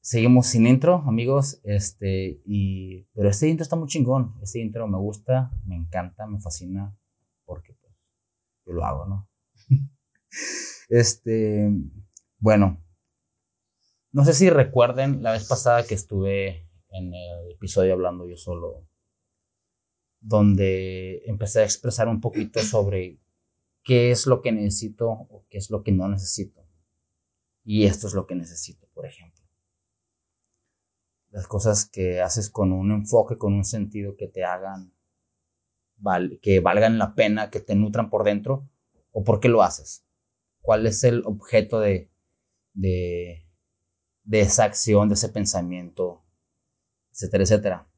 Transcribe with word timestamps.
Seguimos 0.00 0.46
sin 0.46 0.66
intro, 0.66 1.02
amigos. 1.06 1.60
Este, 1.64 2.40
y, 2.44 3.02
pero 3.12 3.28
este 3.28 3.48
intro 3.48 3.64
está 3.64 3.76
muy 3.76 3.88
chingón. 3.88 4.34
Este 4.40 4.60
intro 4.60 4.86
me 4.86 4.98
gusta, 4.98 5.50
me 5.64 5.74
encanta, 5.74 6.26
me 6.26 6.40
fascina. 6.40 6.96
Porque 7.44 7.74
pues, 7.74 7.92
yo 8.64 8.72
lo 8.72 8.84
hago, 8.84 9.06
¿no? 9.06 9.28
este, 10.88 11.70
bueno. 12.38 12.80
No 14.12 14.24
sé 14.24 14.32
si 14.32 14.48
recuerden 14.48 15.22
la 15.22 15.32
vez 15.32 15.46
pasada 15.46 15.84
que 15.84 15.94
estuve 15.94 16.66
en 16.90 17.12
el 17.12 17.50
episodio 17.50 17.92
hablando 17.92 18.26
yo 18.26 18.36
solo 18.36 18.86
donde 20.26 21.22
empecé 21.26 21.60
a 21.60 21.64
expresar 21.64 22.08
un 22.08 22.20
poquito 22.20 22.60
sobre 22.60 23.20
qué 23.84 24.10
es 24.10 24.26
lo 24.26 24.42
que 24.42 24.50
necesito 24.50 25.08
o 25.08 25.46
qué 25.48 25.58
es 25.58 25.70
lo 25.70 25.84
que 25.84 25.92
no 25.92 26.08
necesito. 26.08 26.66
Y 27.62 27.86
esto 27.86 28.08
es 28.08 28.14
lo 28.14 28.26
que 28.26 28.34
necesito, 28.34 28.88
por 28.92 29.06
ejemplo. 29.06 29.44
Las 31.30 31.46
cosas 31.46 31.88
que 31.88 32.20
haces 32.20 32.50
con 32.50 32.72
un 32.72 32.90
enfoque, 32.90 33.38
con 33.38 33.54
un 33.54 33.64
sentido 33.64 34.16
que 34.16 34.26
te 34.26 34.42
hagan, 34.42 34.92
que 36.42 36.58
valgan 36.58 36.98
la 36.98 37.14
pena, 37.14 37.50
que 37.50 37.60
te 37.60 37.76
nutran 37.76 38.10
por 38.10 38.24
dentro, 38.24 38.68
o 39.12 39.22
por 39.22 39.38
qué 39.38 39.48
lo 39.48 39.62
haces. 39.62 40.04
¿Cuál 40.60 40.86
es 40.86 41.04
el 41.04 41.22
objeto 41.24 41.78
de, 41.78 42.10
de, 42.74 43.46
de 44.24 44.40
esa 44.40 44.64
acción, 44.64 45.08
de 45.08 45.14
ese 45.14 45.28
pensamiento, 45.28 46.24
etcétera, 47.12 47.44
etcétera? 47.44 47.88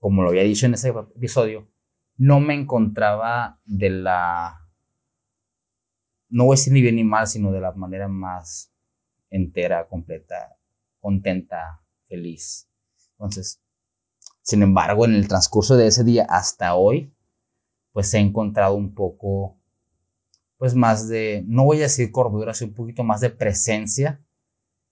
como 0.00 0.22
lo 0.22 0.30
había 0.30 0.42
dicho 0.42 0.66
en 0.66 0.74
ese 0.74 0.88
episodio, 0.88 1.68
no 2.20 2.38
me 2.38 2.52
encontraba 2.52 3.58
de 3.64 3.88
la, 3.88 4.68
no 6.28 6.44
voy 6.44 6.54
a 6.54 6.58
decir 6.58 6.74
ni 6.74 6.82
bien 6.82 6.96
ni 6.96 7.04
mal, 7.04 7.26
sino 7.26 7.50
de 7.50 7.62
la 7.62 7.72
manera 7.72 8.08
más 8.08 8.70
entera, 9.30 9.88
completa, 9.88 10.54
contenta, 11.00 11.80
feliz. 12.08 12.68
Entonces, 13.12 13.62
sin 14.42 14.62
embargo, 14.62 15.06
en 15.06 15.14
el 15.14 15.28
transcurso 15.28 15.78
de 15.78 15.86
ese 15.86 16.04
día 16.04 16.26
hasta 16.28 16.74
hoy, 16.74 17.10
pues 17.92 18.12
he 18.12 18.18
encontrado 18.18 18.74
un 18.74 18.94
poco, 18.94 19.56
pues 20.58 20.74
más 20.74 21.08
de, 21.08 21.42
no 21.46 21.64
voy 21.64 21.78
a 21.78 21.84
decir 21.84 22.12
cordura, 22.12 22.52
sino 22.52 22.68
un 22.68 22.76
poquito 22.76 23.02
más 23.02 23.22
de 23.22 23.30
presencia 23.30 24.22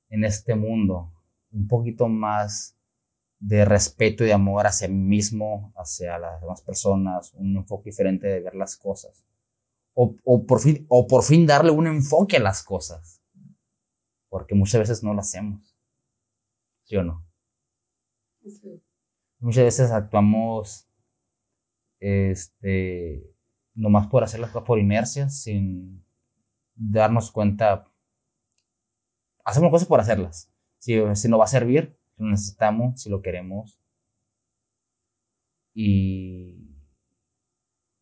en 0.09 0.25
este 0.25 0.55
mundo, 0.55 1.13
un 1.53 1.69
poquito 1.69 2.09
más 2.09 2.78
de 3.41 3.65
respeto 3.65 4.25
y 4.25 4.29
de 4.29 4.33
amor 4.33 4.67
hacia 4.67 4.89
mí 4.89 4.95
mismo, 4.95 5.73
hacia 5.77 6.19
las 6.19 6.41
demás 6.41 6.63
personas, 6.63 7.33
un 7.35 7.57
enfoque 7.57 7.91
diferente 7.91 8.27
de 8.27 8.41
ver 8.41 8.55
las 8.55 8.77
cosas. 8.77 9.25
O, 9.95 10.47
por, 10.47 10.61
fin, 10.61 10.87
o 10.89 11.09
por 11.09 11.25
fin 11.25 11.45
darle 11.45 11.73
un 11.73 11.89
enfoque 11.89 12.37
a 12.37 12.41
las 12.41 12.63
cosas. 12.63 13.21
Porque 14.29 14.55
muchas 14.55 14.81
veces 14.81 15.03
no 15.03 15.13
lo 15.13 15.21
hacemos. 15.21 15.77
¿Sí 16.85 16.97
o 16.97 17.03
no? 17.03 17.27
Muchas 19.41 19.65
veces 19.65 19.91
actuamos 19.91 20.89
este, 21.99 23.25
nomás 23.75 24.07
por 24.07 24.23
hacer 24.23 24.39
las 24.39 24.51
cosas 24.51 24.67
por 24.67 24.79
inercia, 24.79 25.29
sin 25.31 26.05
darnos 26.77 27.33
cuenta. 27.33 27.91
Hacemos 29.45 29.71
cosas 29.71 29.89
por 29.89 30.01
hacerlas. 30.01 30.53
Si, 30.79 30.95
si 31.17 31.29
no 31.29 31.39
va 31.39 31.45
a 31.45 31.49
servir, 31.49 31.98
necesitamos, 32.25 33.01
si 33.01 33.11
lo 33.11 33.23
queremos. 33.23 33.79
Y... 35.75 36.75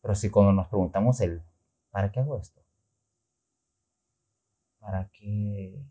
Pero 0.01 0.15
si 0.15 0.29
cuando 0.29 0.53
nos 0.53 0.67
preguntamos 0.67 1.19
el, 1.21 1.41
¿para 1.91 2.11
qué 2.11 2.19
hago 2.19 2.39
esto? 2.39 2.61
¿Para 4.79 5.09
qué? 5.09 5.83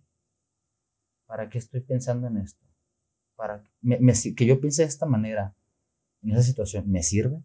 ¿Para 1.27 1.49
qué 1.49 1.59
estoy 1.59 1.81
pensando 1.81 2.29
en 2.29 2.39
esto? 2.39 2.65
¿Para 3.35 3.63
que 3.83 4.47
yo 4.47 4.61
piense 4.61 4.83
de 4.83 4.89
esta 4.89 5.07
manera, 5.07 5.55
en 6.23 6.31
esa 6.31 6.43
situación, 6.43 6.91
¿me 6.91 7.03
sirve? 7.03 7.43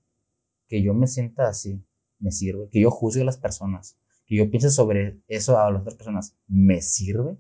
Que 0.68 0.82
yo 0.82 0.94
me 0.94 1.08
sienta 1.08 1.50
así, 1.50 1.84
¿me 2.20 2.32
sirve? 2.32 2.70
Que 2.70 2.80
yo 2.80 2.90
juzgue 2.90 3.24
a 3.24 3.26
las 3.26 3.38
personas, 3.38 3.98
que 4.26 4.38
yo 4.38 4.50
piense 4.50 4.70
sobre 4.70 5.20
eso 5.28 5.60
a 5.60 5.70
las 5.70 5.82
otras 5.82 5.96
personas, 5.96 6.38
¿me 6.48 6.82
sirve? 6.82 7.38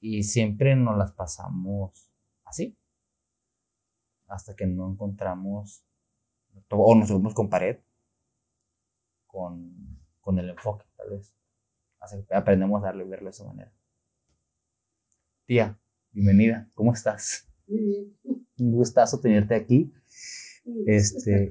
Y 0.00 0.22
siempre 0.22 0.74
nos 0.76 0.96
las 0.96 1.12
pasamos 1.12 2.10
así. 2.44 2.76
Hasta 4.26 4.56
que 4.56 4.66
no 4.66 4.90
encontramos, 4.90 5.84
o 6.68 6.94
nos 6.94 7.08
subimos 7.08 7.34
con 7.34 7.50
pared, 7.50 7.78
con, 9.26 10.00
con 10.20 10.38
el 10.38 10.50
enfoque, 10.50 10.86
tal 10.96 11.10
vez. 11.10 11.34
Así 12.00 12.24
aprendemos 12.30 12.82
a 12.82 12.86
darle 12.86 13.04
verlo 13.04 13.26
de 13.26 13.30
esa 13.30 13.44
manera. 13.44 13.72
Tía, 15.46 15.78
bienvenida, 16.12 16.70
¿cómo 16.74 16.92
estás? 16.92 17.48
Muy 17.66 17.80
bien. 17.80 18.18
Un 18.58 18.72
gustazo 18.72 19.20
tenerte 19.20 19.54
aquí. 19.54 19.92
Este, 20.86 21.50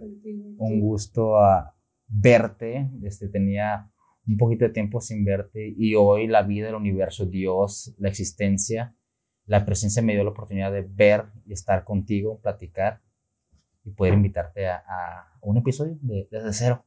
un 0.57 0.79
gusto 0.79 1.37
a 1.37 1.75
verte. 2.07 2.89
Este, 3.03 3.27
tenía 3.27 3.91
un 4.29 4.37
poquito 4.37 4.65
de 4.65 4.71
tiempo 4.71 5.01
sin 5.01 5.25
verte 5.25 5.73
y 5.75 5.95
hoy 5.95 6.27
la 6.27 6.43
vida, 6.43 6.69
el 6.69 6.75
universo, 6.75 7.25
Dios, 7.25 7.95
la 7.97 8.09
existencia, 8.09 8.95
la 9.45 9.65
presencia 9.65 10.03
me 10.03 10.13
dio 10.13 10.23
la 10.23 10.29
oportunidad 10.29 10.71
de 10.71 10.83
ver 10.83 11.25
y 11.47 11.53
estar 11.53 11.83
contigo, 11.83 12.39
platicar 12.39 13.01
y 13.83 13.89
poder 13.89 14.13
invitarte 14.13 14.67
a, 14.67 15.33
un 15.41 15.57
episodio 15.57 15.97
de, 16.01 16.27
desde 16.29 16.53
cero. 16.53 16.85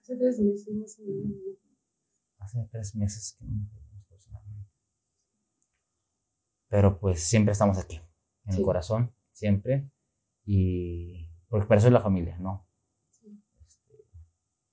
Hace 0.00 0.16
tres 0.16 0.38
meses. 0.38 1.00
Hace 2.38 2.68
tres 2.70 2.94
meses 2.94 3.36
que 3.38 3.46
no 3.46 3.70
personalmente. 4.08 4.70
Pero 6.68 7.00
pues 7.00 7.22
siempre 7.22 7.52
estamos 7.52 7.78
aquí, 7.78 8.02
en 8.44 8.54
el 8.54 8.62
corazón, 8.62 9.14
siempre. 9.32 9.88
Y 10.44 11.26
porque 11.48 11.66
para 11.66 11.78
eso 11.78 11.86
es 11.86 11.94
la 11.94 12.02
familia, 12.02 12.36
¿no? 12.38 12.66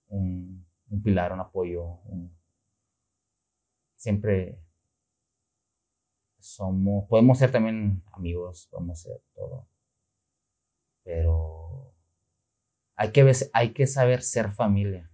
Un, 0.09 0.65
pilar, 1.03 1.33
un 1.33 1.39
apoyo. 1.39 1.99
siempre 3.95 4.59
somos, 6.39 7.07
podemos 7.07 7.37
ser 7.37 7.51
también 7.51 8.03
amigos, 8.13 8.67
podemos 8.71 9.01
ser 9.01 9.21
todo, 9.33 9.67
pero 11.03 11.93
hay 12.95 13.11
que, 13.11 13.31
hay 13.53 13.73
que 13.73 13.87
saber 13.87 14.21
ser 14.21 14.51
familia. 14.51 15.11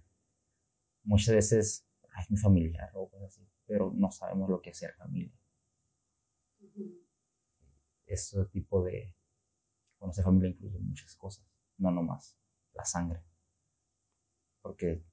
Muchas 1.02 1.34
veces, 1.34 1.86
es 2.18 2.30
mi 2.30 2.36
familiar 2.36 2.90
o 2.94 3.08
cosas 3.10 3.28
así, 3.28 3.48
pero 3.66 3.92
no 3.94 4.10
sabemos 4.10 4.48
lo 4.48 4.60
que 4.62 4.70
es 4.70 4.78
ser 4.78 4.94
familia. 4.94 5.34
Ese 8.06 8.44
tipo 8.46 8.82
de 8.82 9.14
conocer 9.98 10.24
familia 10.24 10.50
incluye 10.50 10.78
muchas 10.78 11.14
cosas, 11.16 11.46
no 11.78 11.90
nomás 11.90 12.38
la 12.74 12.84
sangre 12.84 13.22
porque 14.64 15.04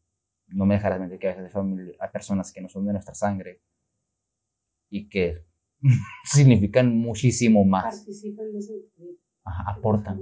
no 0.48 0.66
me 0.66 0.76
dejarás 0.76 0.98
mentir 0.98 1.20
que 1.20 1.28
a 1.28 1.36
veces 1.36 1.54
hay 2.00 2.10
personas 2.10 2.54
que 2.54 2.62
no 2.62 2.70
son 2.70 2.86
de 2.86 2.94
nuestra 2.94 3.14
sangre 3.14 3.62
y 4.90 5.10
que 5.10 5.46
significan 6.24 6.96
muchísimo 6.98 7.66
más. 7.66 7.98
Participan 7.98 8.46
Ajá, 9.44 9.72
aportan. 9.72 10.22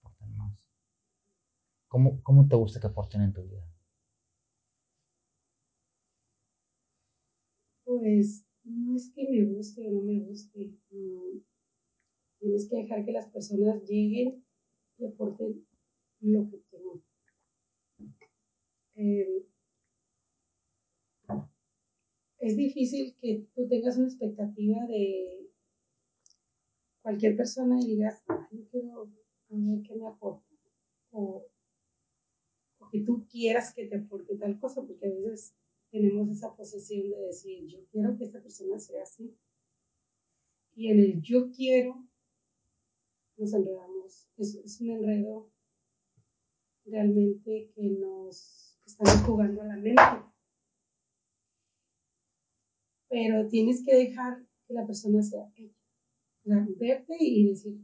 Aportan 0.00 0.36
más. 0.36 0.68
¿Cómo, 1.86 2.20
¿Cómo 2.24 2.48
te 2.48 2.56
gusta 2.56 2.80
que 2.80 2.88
aporten 2.88 3.22
en 3.22 3.32
tu 3.32 3.44
vida? 3.44 3.64
Pues 7.84 8.44
no 8.64 8.96
es 8.96 9.12
que 9.14 9.28
me 9.30 9.44
guste 9.54 9.86
o 9.86 9.92
no 9.92 10.02
me 10.02 10.18
guste. 10.18 10.74
tienes 12.40 12.68
que 12.68 12.76
dejar 12.76 13.04
que 13.04 13.12
las 13.12 13.28
personas 13.28 13.84
lleguen 13.84 14.44
y 14.98 15.06
aporten 15.06 15.64
lo 16.22 16.50
que 16.50 16.58
tengan. 16.72 17.13
Eh, 18.96 19.46
es 22.38 22.56
difícil 22.56 23.16
que 23.20 23.46
tú 23.54 23.66
tengas 23.68 23.96
una 23.96 24.06
expectativa 24.06 24.86
de 24.86 25.50
cualquier 27.02 27.36
persona 27.36 27.80
y 27.80 27.86
digas, 27.86 28.22
yo 28.50 28.68
quiero 28.70 29.06
ver 29.48 29.82
qué 29.82 29.94
me 29.94 30.06
aporta. 30.06 30.44
O, 31.10 31.46
que 32.90 33.00
tú 33.00 33.26
quieras 33.26 33.74
que 33.74 33.86
te 33.86 33.96
aporte 33.96 34.36
tal 34.36 34.58
cosa, 34.60 34.82
porque 34.82 35.06
a 35.06 35.10
veces 35.10 35.56
tenemos 35.90 36.28
esa 36.28 36.54
posesión 36.54 37.10
de 37.10 37.16
decir, 37.26 37.66
yo 37.66 37.78
quiero 37.90 38.16
que 38.16 38.24
esta 38.24 38.40
persona 38.40 38.78
sea 38.78 39.02
así. 39.02 39.36
Y 40.76 40.90
en 40.90 41.00
el 41.00 41.22
yo 41.22 41.50
quiero 41.50 42.06
nos 43.36 43.52
enredamos. 43.52 44.28
Es 44.36 44.80
un 44.80 44.90
enredo 44.90 45.50
realmente 46.84 47.70
que 47.74 47.82
nos 47.82 48.63
están 48.98 49.24
jugando 49.24 49.62
a 49.62 49.66
la 49.66 49.76
mente. 49.76 50.02
Pero 53.08 53.48
tienes 53.48 53.84
que 53.84 53.94
dejar 53.94 54.46
que 54.66 54.74
la 54.74 54.86
persona 54.86 55.22
sea 55.22 55.50
ella. 55.56 55.74
verte 56.78 57.16
y 57.18 57.48
decir, 57.48 57.80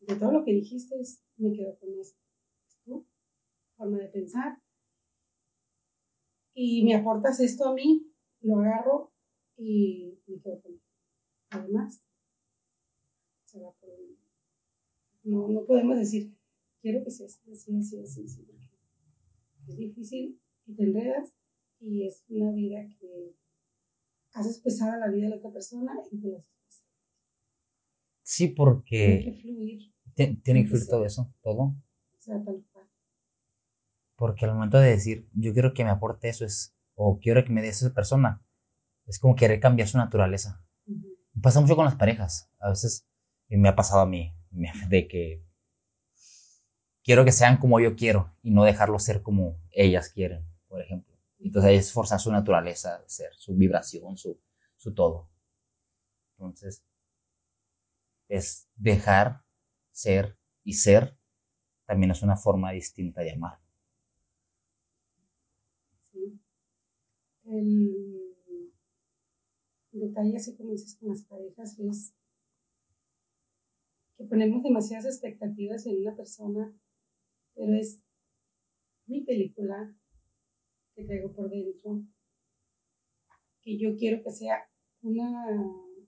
de 0.00 0.16
todo 0.16 0.32
lo 0.32 0.44
que 0.44 0.52
dijiste, 0.52 0.96
me 1.36 1.52
quedo 1.52 1.78
con 1.78 1.98
esto. 1.98 2.18
tu 2.84 3.06
forma 3.76 3.98
de 3.98 4.08
pensar. 4.08 4.60
Y 6.54 6.84
me 6.84 6.94
aportas 6.94 7.40
esto 7.40 7.68
a 7.68 7.74
mí, 7.74 8.10
lo 8.40 8.60
agarro 8.60 9.12
y 9.56 10.18
me 10.26 10.40
quedo 10.40 10.60
con 10.62 10.74
esto. 10.74 10.90
Además, 11.50 12.02
se 13.44 13.60
va 13.60 13.72
por 13.72 13.90
no, 15.24 15.48
no 15.48 15.64
podemos 15.64 15.98
decir, 15.98 16.32
quiero 16.80 17.02
que 17.02 17.10
sea 17.10 17.26
así, 17.26 17.40
así, 17.50 17.76
así, 17.76 18.24
así 18.24 18.65
es 19.68 19.76
difícil 19.76 20.40
y 20.66 20.74
te 20.74 20.82
enredas 20.84 21.32
y 21.80 22.06
es 22.06 22.24
una 22.28 22.52
vida 22.52 22.86
que 22.98 23.34
haces 24.32 24.60
pesada 24.60 24.98
la 24.98 25.08
vida 25.08 25.24
de 25.24 25.30
la 25.30 25.36
otra 25.36 25.52
persona 25.52 25.92
y 26.10 26.20
te 26.20 26.28
la 26.28 26.38
haces 26.38 26.54
pesada. 26.66 26.90
Sí, 28.22 28.48
porque... 28.48 29.06
Tiene 29.06 29.24
que 29.24 29.32
fluir. 29.40 29.94
Tiene 30.42 30.62
que 30.62 30.68
fluir 30.68 30.86
todo 30.88 31.04
eso, 31.04 31.32
todo. 31.42 31.62
O 31.62 32.20
sea, 32.20 32.42
tal 32.42 32.64
cual. 32.72 32.86
Porque 34.16 34.44
al 34.46 34.54
momento 34.54 34.78
de 34.78 34.90
decir, 34.90 35.28
yo 35.34 35.52
quiero 35.52 35.74
que 35.74 35.84
me 35.84 35.90
aporte 35.90 36.28
eso, 36.28 36.44
es, 36.44 36.74
o 36.94 37.18
quiero 37.18 37.44
que 37.44 37.52
me 37.52 37.62
dé 37.62 37.68
esa 37.68 37.92
persona, 37.92 38.42
es 39.06 39.18
como 39.18 39.36
querer 39.36 39.60
cambiar 39.60 39.88
su 39.88 39.98
naturaleza. 39.98 40.64
Pasa 41.40 41.60
mucho 41.60 41.76
con 41.76 41.84
las 41.84 41.96
parejas. 41.96 42.50
A 42.58 42.70
veces, 42.70 43.06
y 43.48 43.58
me 43.58 43.68
ha 43.68 43.76
pasado 43.76 44.00
a 44.00 44.06
mí, 44.06 44.32
de 44.88 45.06
que 45.06 45.45
quiero 47.06 47.24
que 47.24 47.30
sean 47.30 47.58
como 47.58 47.78
yo 47.78 47.94
quiero 47.94 48.34
y 48.42 48.50
no 48.50 48.64
dejarlo 48.64 48.98
ser 48.98 49.22
como 49.22 49.56
ellas 49.70 50.10
quieren, 50.10 50.44
por 50.66 50.82
ejemplo. 50.82 51.16
Entonces 51.38 51.78
es 51.78 51.92
forzar 51.92 52.18
su 52.18 52.32
naturaleza 52.32 52.98
de 52.98 53.08
ser, 53.08 53.32
su 53.36 53.54
vibración, 53.54 54.16
su, 54.18 54.40
su 54.76 54.92
todo. 54.92 55.28
Entonces, 56.32 56.82
es 58.28 58.68
dejar 58.74 59.44
ser 59.92 60.36
y 60.64 60.72
ser 60.74 61.16
también 61.84 62.10
es 62.10 62.22
una 62.22 62.36
forma 62.36 62.72
distinta 62.72 63.20
de 63.20 63.32
amar. 63.34 63.60
Sí. 66.12 66.40
El 67.44 68.32
detalle, 69.92 70.36
así 70.36 70.56
como 70.56 70.72
dices 70.72 70.96
con 70.96 71.10
las 71.10 71.22
parejas, 71.22 71.78
es 71.78 72.12
que 74.18 74.24
ponemos 74.24 74.64
demasiadas 74.64 75.06
expectativas 75.06 75.86
en 75.86 76.00
una 76.00 76.16
persona 76.16 76.74
pero 77.56 77.74
es 77.74 77.98
mi 79.06 79.22
película 79.22 79.96
que 80.94 81.04
traigo 81.04 81.32
por 81.32 81.48
dentro, 81.48 82.02
que 83.62 83.78
yo 83.78 83.96
quiero 83.96 84.22
que 84.22 84.30
sea 84.30 84.68
una 85.02 85.46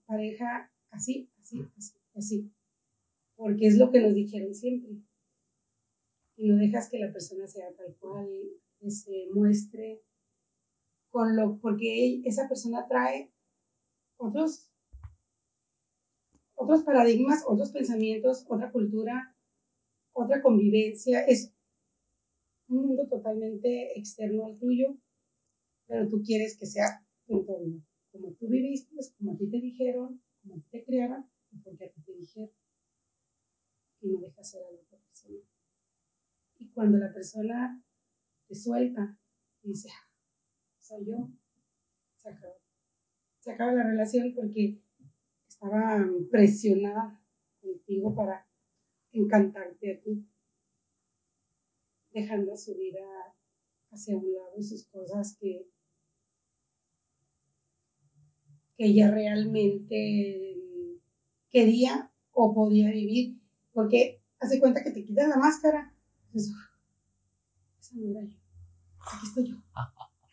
pareja 0.06 0.70
así, 0.90 1.30
así, 1.40 1.60
así, 1.76 1.94
así, 2.14 2.52
porque 3.34 3.66
es 3.66 3.78
lo 3.78 3.90
que 3.90 4.00
nos 4.00 4.14
dijeron 4.14 4.54
siempre. 4.54 5.02
Y 6.36 6.48
no 6.48 6.56
dejas 6.56 6.88
que 6.88 6.98
la 6.98 7.12
persona 7.12 7.48
sea 7.48 7.74
tal 7.74 7.96
cual, 7.96 8.28
que 8.78 8.90
se 8.90 9.28
muestre 9.34 10.02
con 11.10 11.34
lo, 11.34 11.58
porque 11.58 12.20
esa 12.24 12.48
persona 12.48 12.86
trae 12.86 13.32
otros, 14.18 14.70
otros 16.54 16.84
paradigmas, 16.84 17.44
otros 17.46 17.72
pensamientos, 17.72 18.44
otra 18.48 18.70
cultura, 18.70 19.36
otra 20.18 20.42
convivencia, 20.42 21.24
es 21.24 21.52
un 22.68 22.86
mundo 22.86 23.06
totalmente 23.08 23.98
externo 23.98 24.46
al 24.46 24.58
tuyo, 24.58 24.96
pero 25.86 26.08
tú 26.08 26.22
quieres 26.22 26.58
que 26.58 26.66
sea 26.66 27.04
entorno, 27.26 27.82
como 28.12 28.32
tú 28.34 28.48
viviste, 28.48 28.94
como 29.18 29.32
a 29.32 29.36
ti 29.36 29.50
te 29.50 29.60
dijeron, 29.60 30.22
como 30.42 30.56
a 30.56 30.58
ti 30.58 30.66
te 30.70 30.84
criaron, 30.84 31.30
y 31.50 31.58
porque 31.58 31.86
a 31.86 31.90
ti 31.90 32.02
te 32.02 32.12
dijeron, 32.14 32.50
y 34.00 34.08
no 34.08 34.20
dejas 34.20 34.50
ser 34.50 34.62
a 34.62 34.70
la 34.70 34.80
otra 34.80 34.98
persona. 34.98 35.40
Y 36.58 36.70
cuando 36.70 36.98
la 36.98 37.12
persona 37.12 37.82
te 38.46 38.54
suelta 38.54 39.18
y 39.62 39.68
dice, 39.68 39.88
ah, 39.90 40.10
soy 40.78 41.06
yo, 41.06 41.30
se 42.16 42.28
acaba. 42.28 42.54
Se 43.38 43.52
acaba 43.52 43.72
la 43.72 43.84
relación 43.84 44.34
porque 44.34 44.82
estaba 45.46 46.04
presionada 46.30 47.22
contigo 47.60 48.14
para 48.14 48.47
encantarte 49.12 49.94
a 49.94 50.00
ti, 50.00 50.26
dejando 52.12 52.56
su 52.56 52.74
vida 52.76 53.04
hacia 53.90 54.16
un 54.16 54.32
lado 54.32 54.52
y 54.58 54.62
sus 54.62 54.84
cosas 54.86 55.36
que, 55.40 55.66
que 58.76 58.84
ella 58.86 59.10
realmente 59.10 60.56
quería 61.50 62.12
o 62.32 62.54
podía 62.54 62.90
vivir, 62.90 63.40
porque 63.72 64.22
hace 64.38 64.60
cuenta 64.60 64.82
que 64.82 64.90
te 64.90 65.04
quitas 65.04 65.28
la 65.28 65.36
máscara, 65.36 65.94
eso, 66.34 66.52
esa 67.80 67.94
no 67.96 68.10
era 68.10 68.22
yo, 68.24 68.36
aquí 69.00 69.26
estoy 69.26 69.48
yo, 69.48 69.56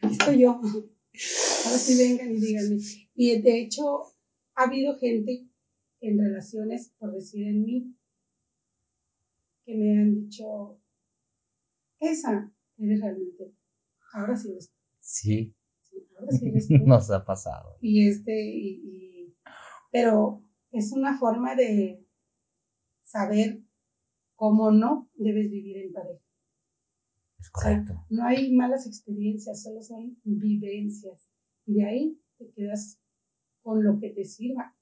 aquí 0.02 0.14
estoy 0.14 0.40
yo, 0.40 0.52
ahora 0.52 1.78
sí 1.78 1.98
vengan 1.98 2.32
y 2.32 2.42
díganme. 2.42 2.78
Y 3.16 3.42
de 3.42 3.62
hecho, 3.62 4.04
ha 4.56 4.64
habido 4.64 4.98
gente 4.98 5.48
en 6.02 6.20
relaciones, 6.20 6.94
por 7.00 7.14
decir 7.14 7.48
en 7.48 7.64
mí, 7.64 7.96
que 9.66 9.76
me 9.76 10.00
han 10.00 10.14
dicho, 10.14 10.80
esa 12.00 12.52
eres 12.78 13.02
realmente, 13.02 13.54
ahora 14.14 14.36
sí 14.36 14.52
eres 14.52 14.72
Sí. 15.00 15.56
sí 15.82 16.08
ahora 16.20 16.32
sí 16.32 16.48
eres 16.50 16.68
Nos 16.86 17.10
ha 17.12 17.26
pasado. 17.26 17.78
Y 17.82 18.08
este, 18.08 18.34
y, 18.34 19.36
pero 19.92 20.44
es 20.72 20.92
una 20.92 21.18
forma 21.18 21.56
de 21.56 22.06
saber 23.04 23.62
cómo 24.36 24.72
no 24.72 25.10
debes 25.16 25.50
vivir 25.50 25.78
en 25.78 25.94
pareja. 25.94 26.22
Es 27.40 27.50
correcto. 27.50 27.94
no 28.10 28.26
hay 28.26 28.52
malas 28.54 28.88
experiencias, 28.88 29.64
solo 29.64 29.82
son 29.82 30.18
vivencias. 30.24 31.28
Y 31.66 31.76
de 31.76 31.86
ahí 31.86 32.22
te 32.38 32.52
quedas 32.52 33.00
con 33.62 33.84
lo 33.84 34.00
que 34.00 34.10
te 34.10 34.26
sirva. 34.26 34.76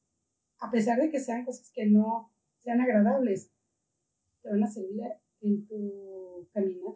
A 0.60 0.72
pesar 0.72 1.00
de 1.00 1.10
que 1.10 1.20
sean 1.20 1.46
cosas 1.46 1.72
que 1.74 1.86
no 1.86 2.32
sean 2.60 2.82
agradables, 2.82 3.53
te 4.44 4.50
van 4.50 4.64
a 4.64 4.68
servir 4.68 5.02
en 5.42 5.66
tu 5.68 6.48
caminar 6.54 6.96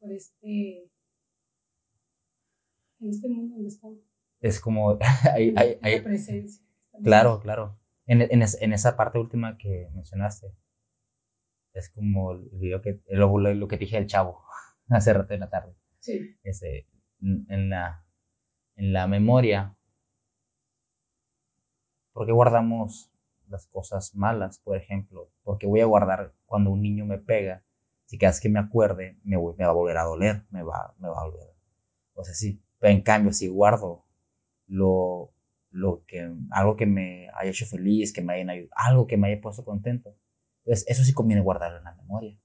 por 0.00 0.12
este, 0.12 0.90
en 3.00 3.10
este 3.10 3.28
mundo 3.28 3.54
donde 3.54 3.68
estamos. 3.68 3.98
Es 4.40 4.60
como, 4.60 4.98
hay, 5.32 5.54
hay, 5.56 5.78
hay, 5.82 6.00
presencia. 6.00 6.64
Claro, 7.04 7.40
claro. 7.40 7.78
En, 8.06 8.22
en, 8.22 8.42
en, 8.42 8.72
esa 8.72 8.96
parte 8.96 9.18
última 9.18 9.58
que 9.58 9.90
mencionaste, 9.92 10.54
es 11.74 11.90
como 11.90 12.32
lo 12.34 12.80
que, 12.80 13.00
lo, 13.08 13.38
lo 13.38 13.68
que 13.68 13.76
dije 13.76 13.96
del 13.96 14.06
chavo 14.06 14.42
hace 14.88 15.12
rato 15.12 15.34
en 15.34 15.40
la 15.40 15.50
tarde. 15.50 15.74
Sí. 16.00 16.36
Este, 16.42 16.88
en, 17.20 17.68
la, 17.68 18.04
en 18.76 18.92
la 18.92 19.06
memoria, 19.06 19.76
¿por 22.12 22.26
qué 22.26 22.32
guardamos 22.32 23.12
las 23.48 23.66
cosas 23.66 24.14
malas, 24.14 24.58
por 24.58 24.76
ejemplo, 24.76 25.30
porque 25.42 25.66
voy 25.66 25.80
a 25.80 25.86
guardar 25.86 26.34
cuando 26.48 26.70
un 26.70 26.82
niño 26.82 27.04
me 27.04 27.18
pega, 27.18 27.62
si 28.06 28.18
cada 28.18 28.32
vez 28.32 28.40
que 28.40 28.48
me 28.48 28.58
acuerde, 28.58 29.18
me, 29.22 29.36
va 29.36 29.66
a 29.66 29.72
volver 29.72 29.98
a 29.98 30.04
doler, 30.04 30.44
me 30.50 30.62
va, 30.62 30.94
me 30.98 31.08
va 31.08 31.20
a 31.20 31.24
volver. 31.26 31.54
O 32.14 32.24
sea, 32.24 32.34
sí, 32.34 32.60
pero 32.78 32.92
en 32.92 33.02
cambio, 33.02 33.32
si 33.32 33.48
guardo 33.48 34.06
lo, 34.66 35.34
lo 35.70 36.04
que, 36.06 36.32
algo 36.50 36.76
que 36.76 36.86
me 36.86 37.28
haya 37.34 37.50
hecho 37.50 37.66
feliz, 37.66 38.12
que 38.14 38.22
me 38.22 38.32
haya 38.32 38.50
ayudado, 38.50 38.70
algo 38.74 39.06
que 39.06 39.18
me 39.18 39.28
haya 39.28 39.40
puesto 39.42 39.64
contento, 39.64 40.16
entonces 40.64 40.86
eso 40.88 41.04
sí 41.04 41.12
conviene 41.12 41.42
guardarlo 41.42 41.78
en 41.78 41.84
la 41.84 41.94
memoria, 41.94 42.40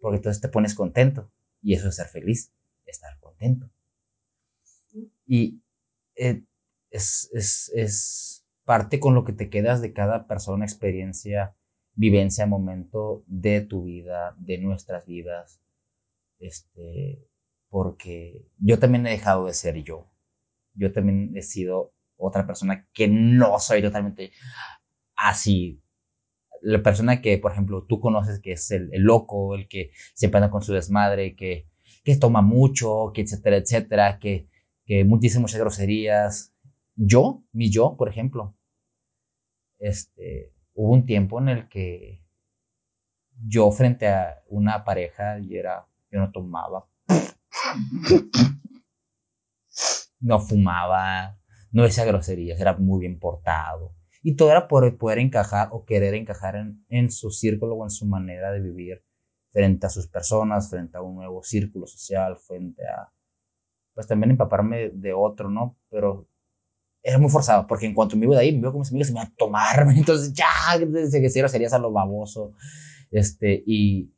porque 0.00 0.16
entonces 0.16 0.42
te 0.42 0.48
pones 0.48 0.74
contento, 0.74 1.30
y 1.62 1.74
eso 1.74 1.88
es 1.88 1.96
ser 1.96 2.08
feliz, 2.08 2.52
estar 2.84 3.16
contento. 3.20 3.70
Y 5.24 5.62
eh, 6.16 6.42
es, 6.90 7.30
es, 7.32 7.70
es 7.76 8.44
parte 8.64 8.98
con 8.98 9.14
lo 9.14 9.24
que 9.24 9.32
te 9.32 9.50
quedas 9.50 9.80
de 9.80 9.92
cada 9.92 10.26
persona, 10.26 10.64
experiencia, 10.64 11.54
vivencia, 12.00 12.46
momento 12.46 13.22
de 13.26 13.60
tu 13.60 13.84
vida, 13.84 14.34
de 14.38 14.56
nuestras 14.56 15.04
vidas. 15.06 15.60
Este, 16.38 17.28
porque 17.68 18.46
yo 18.58 18.78
también 18.78 19.06
he 19.06 19.10
dejado 19.10 19.44
de 19.46 19.52
ser 19.52 19.84
yo. 19.84 20.10
Yo 20.74 20.92
también 20.92 21.36
he 21.36 21.42
sido 21.42 21.92
otra 22.16 22.46
persona 22.46 22.88
que 22.94 23.06
no 23.06 23.58
soy 23.58 23.82
totalmente 23.82 24.32
así. 25.14 25.82
La 26.62 26.82
persona 26.82 27.20
que, 27.20 27.36
por 27.36 27.52
ejemplo, 27.52 27.84
tú 27.86 28.00
conoces 28.00 28.40
que 28.40 28.52
es 28.52 28.70
el, 28.70 28.90
loco, 28.94 29.54
el 29.54 29.68
que 29.68 29.90
se 30.14 30.26
anda 30.26 30.50
con 30.50 30.62
su 30.62 30.72
desmadre, 30.72 31.36
que, 31.36 31.68
que 32.02 32.16
toma 32.16 32.40
mucho, 32.40 33.12
que 33.14 33.22
etcétera, 33.22 33.56
etcétera, 33.58 34.18
que, 34.18 34.48
que 34.86 35.06
dice 35.20 35.38
muchas 35.38 35.60
groserías. 35.60 36.54
Yo, 36.96 37.44
mi 37.52 37.70
yo, 37.70 37.96
por 37.98 38.08
ejemplo, 38.08 38.56
este, 39.78 40.52
hubo 40.80 40.94
un 40.94 41.04
tiempo 41.04 41.38
en 41.38 41.50
el 41.50 41.68
que 41.68 42.24
yo 43.46 43.70
frente 43.70 44.08
a 44.08 44.42
una 44.48 44.82
pareja 44.82 45.38
y 45.38 45.58
era, 45.58 45.86
yo 46.10 46.20
no 46.20 46.32
tomaba, 46.32 46.88
no 50.20 50.40
fumaba, 50.40 51.38
no 51.70 51.82
decía 51.82 52.06
groserías, 52.06 52.58
era 52.58 52.78
muy 52.78 53.00
bien 53.00 53.18
portado. 53.18 53.94
Y 54.22 54.36
todo 54.36 54.50
era 54.50 54.68
por 54.68 54.96
poder 54.96 55.18
encajar 55.18 55.68
o 55.72 55.84
querer 55.84 56.14
encajar 56.14 56.56
en, 56.56 56.82
en 56.88 57.10
su 57.10 57.30
círculo 57.30 57.74
o 57.74 57.84
en 57.84 57.90
su 57.90 58.06
manera 58.06 58.50
de 58.50 58.60
vivir 58.60 59.04
frente 59.52 59.86
a 59.86 59.90
sus 59.90 60.06
personas, 60.08 60.70
frente 60.70 60.96
a 60.96 61.02
un 61.02 61.16
nuevo 61.16 61.42
círculo 61.42 61.86
social, 61.86 62.38
frente 62.38 62.86
a, 62.86 63.12
pues 63.92 64.06
también 64.06 64.30
empaparme 64.30 64.88
de 64.94 65.12
otro, 65.12 65.50
¿no? 65.50 65.76
Pero 65.90 66.26
era 67.02 67.18
muy 67.18 67.30
forzado, 67.30 67.66
porque 67.66 67.86
en 67.86 67.94
cuanto 67.94 68.16
me 68.16 68.26
iba 68.26 68.36
de 68.36 68.42
ahí, 68.42 68.52
me 68.52 68.58
iba 68.58 68.72
con 68.72 68.80
mis 68.80 68.90
amigos 68.90 69.10
y 69.10 69.12
me 69.14 69.20
iba 69.20 69.28
a 69.28 69.34
tomarme, 69.36 69.94
entonces 69.98 70.32
ya, 70.32 70.78
desde 70.78 71.20
que 71.20 71.30
serías 71.30 71.72
a 71.72 71.78
lo 71.78 71.92
baboso, 71.92 72.52
este, 73.10 73.62
y, 73.66 74.12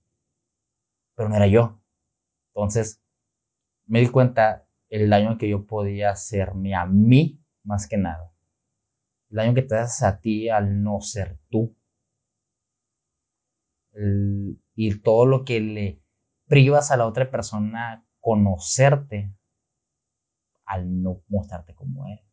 pero 1.14 1.28
no 1.28 1.36
era 1.36 1.46
yo. 1.46 1.80
Entonces, 2.54 3.02
me 3.86 4.00
di 4.00 4.08
cuenta 4.08 4.66
el 4.88 5.08
daño 5.10 5.38
que 5.38 5.48
yo 5.48 5.66
podía 5.66 6.10
hacerme 6.10 6.74
a 6.74 6.86
mí, 6.86 7.40
más 7.64 7.88
que 7.88 7.96
nada. 7.96 8.32
El 9.30 9.36
daño 9.36 9.54
que 9.54 9.62
te 9.62 9.74
das 9.74 10.02
a 10.02 10.20
ti 10.20 10.48
al 10.48 10.82
no 10.82 11.00
ser 11.00 11.38
tú. 11.50 11.76
y 14.74 14.98
todo 15.00 15.26
lo 15.26 15.44
que 15.44 15.60
le 15.60 16.02
privas 16.46 16.90
a 16.90 16.96
la 16.96 17.06
otra 17.06 17.30
persona 17.30 18.06
conocerte 18.20 19.34
al 20.64 21.02
no 21.02 21.22
mostrarte 21.28 21.74
como 21.74 22.06
eres. 22.06 22.31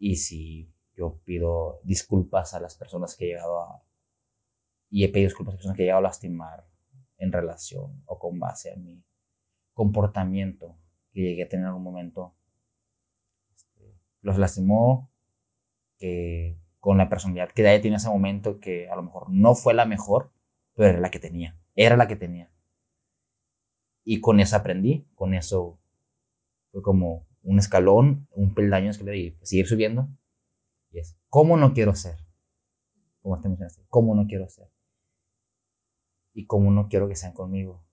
Y 0.00 0.16
si 0.16 0.72
yo 0.96 1.20
pido 1.24 1.80
disculpas 1.84 2.54
a 2.54 2.60
las 2.60 2.74
personas 2.74 3.14
que 3.14 3.26
he 3.26 3.28
llegado 3.28 3.60
a... 3.60 3.84
Y 4.88 5.04
he 5.04 5.08
pedido 5.10 5.28
disculpas 5.28 5.52
a 5.52 5.54
las 5.54 5.58
personas 5.58 5.76
que 5.76 5.82
he 5.82 5.86
llegado 5.86 6.00
a 6.00 6.08
lastimar 6.08 6.66
en 7.18 7.30
relación 7.30 8.02
o 8.06 8.18
con 8.18 8.40
base 8.40 8.72
a 8.72 8.76
mi 8.76 9.04
comportamiento 9.74 10.76
que 11.12 11.20
llegué 11.20 11.44
a 11.44 11.48
tener 11.48 11.64
en 11.64 11.68
algún 11.68 11.84
momento. 11.84 12.34
Este, 13.54 13.94
los 14.22 14.38
lastimó 14.38 15.12
que 15.98 16.58
con 16.78 16.96
la 16.96 17.10
personalidad 17.10 17.52
que 17.52 17.60
ella 17.60 17.80
tiene 17.82 17.96
en 17.96 18.00
ese 18.00 18.08
momento 18.08 18.58
que 18.58 18.88
a 18.88 18.96
lo 18.96 19.02
mejor 19.02 19.28
no 19.28 19.54
fue 19.54 19.74
la 19.74 19.84
mejor, 19.84 20.32
pero 20.74 20.88
era 20.88 21.00
la 21.00 21.10
que 21.10 21.18
tenía. 21.18 21.58
Era 21.74 21.98
la 21.98 22.08
que 22.08 22.16
tenía. 22.16 22.50
Y 24.02 24.20
con 24.20 24.40
eso 24.40 24.56
aprendí, 24.56 25.06
con 25.14 25.34
eso 25.34 25.78
fue 26.72 26.80
como 26.80 27.26
un 27.42 27.58
escalón, 27.58 28.28
un 28.32 28.54
peldaño 28.54 28.92
le 29.04 29.12
di, 29.12 29.38
seguir 29.42 29.66
subiendo. 29.66 30.08
Y 30.90 30.98
es, 30.98 31.16
¿cómo 31.28 31.56
no 31.56 31.72
quiero 31.72 31.94
ser? 31.94 32.16
Como 33.22 33.40
te 33.40 33.48
mencionaste, 33.48 33.84
¿cómo 33.88 34.14
no 34.14 34.26
quiero 34.26 34.48
ser? 34.48 34.68
Y 36.32 36.46
cómo 36.46 36.70
no 36.70 36.88
quiero 36.88 37.08
que 37.08 37.16
sean 37.16 37.32
conmigo. 37.32 37.84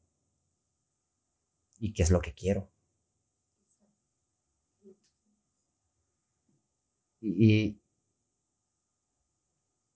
Y 1.79 1.93
qué 1.93 2.03
es 2.03 2.11
lo 2.11 2.21
que 2.21 2.33
quiero. 2.33 2.69
Y, 7.19 7.79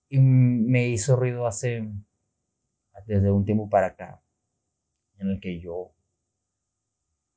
y 0.08 0.18
me 0.18 0.88
hizo 0.88 1.16
ruido 1.16 1.46
hace, 1.46 1.88
desde 3.06 3.30
un 3.30 3.44
tiempo 3.44 3.68
para 3.68 3.88
acá, 3.88 4.22
en 5.18 5.30
el 5.30 5.40
que 5.40 5.60
yo 5.60 5.94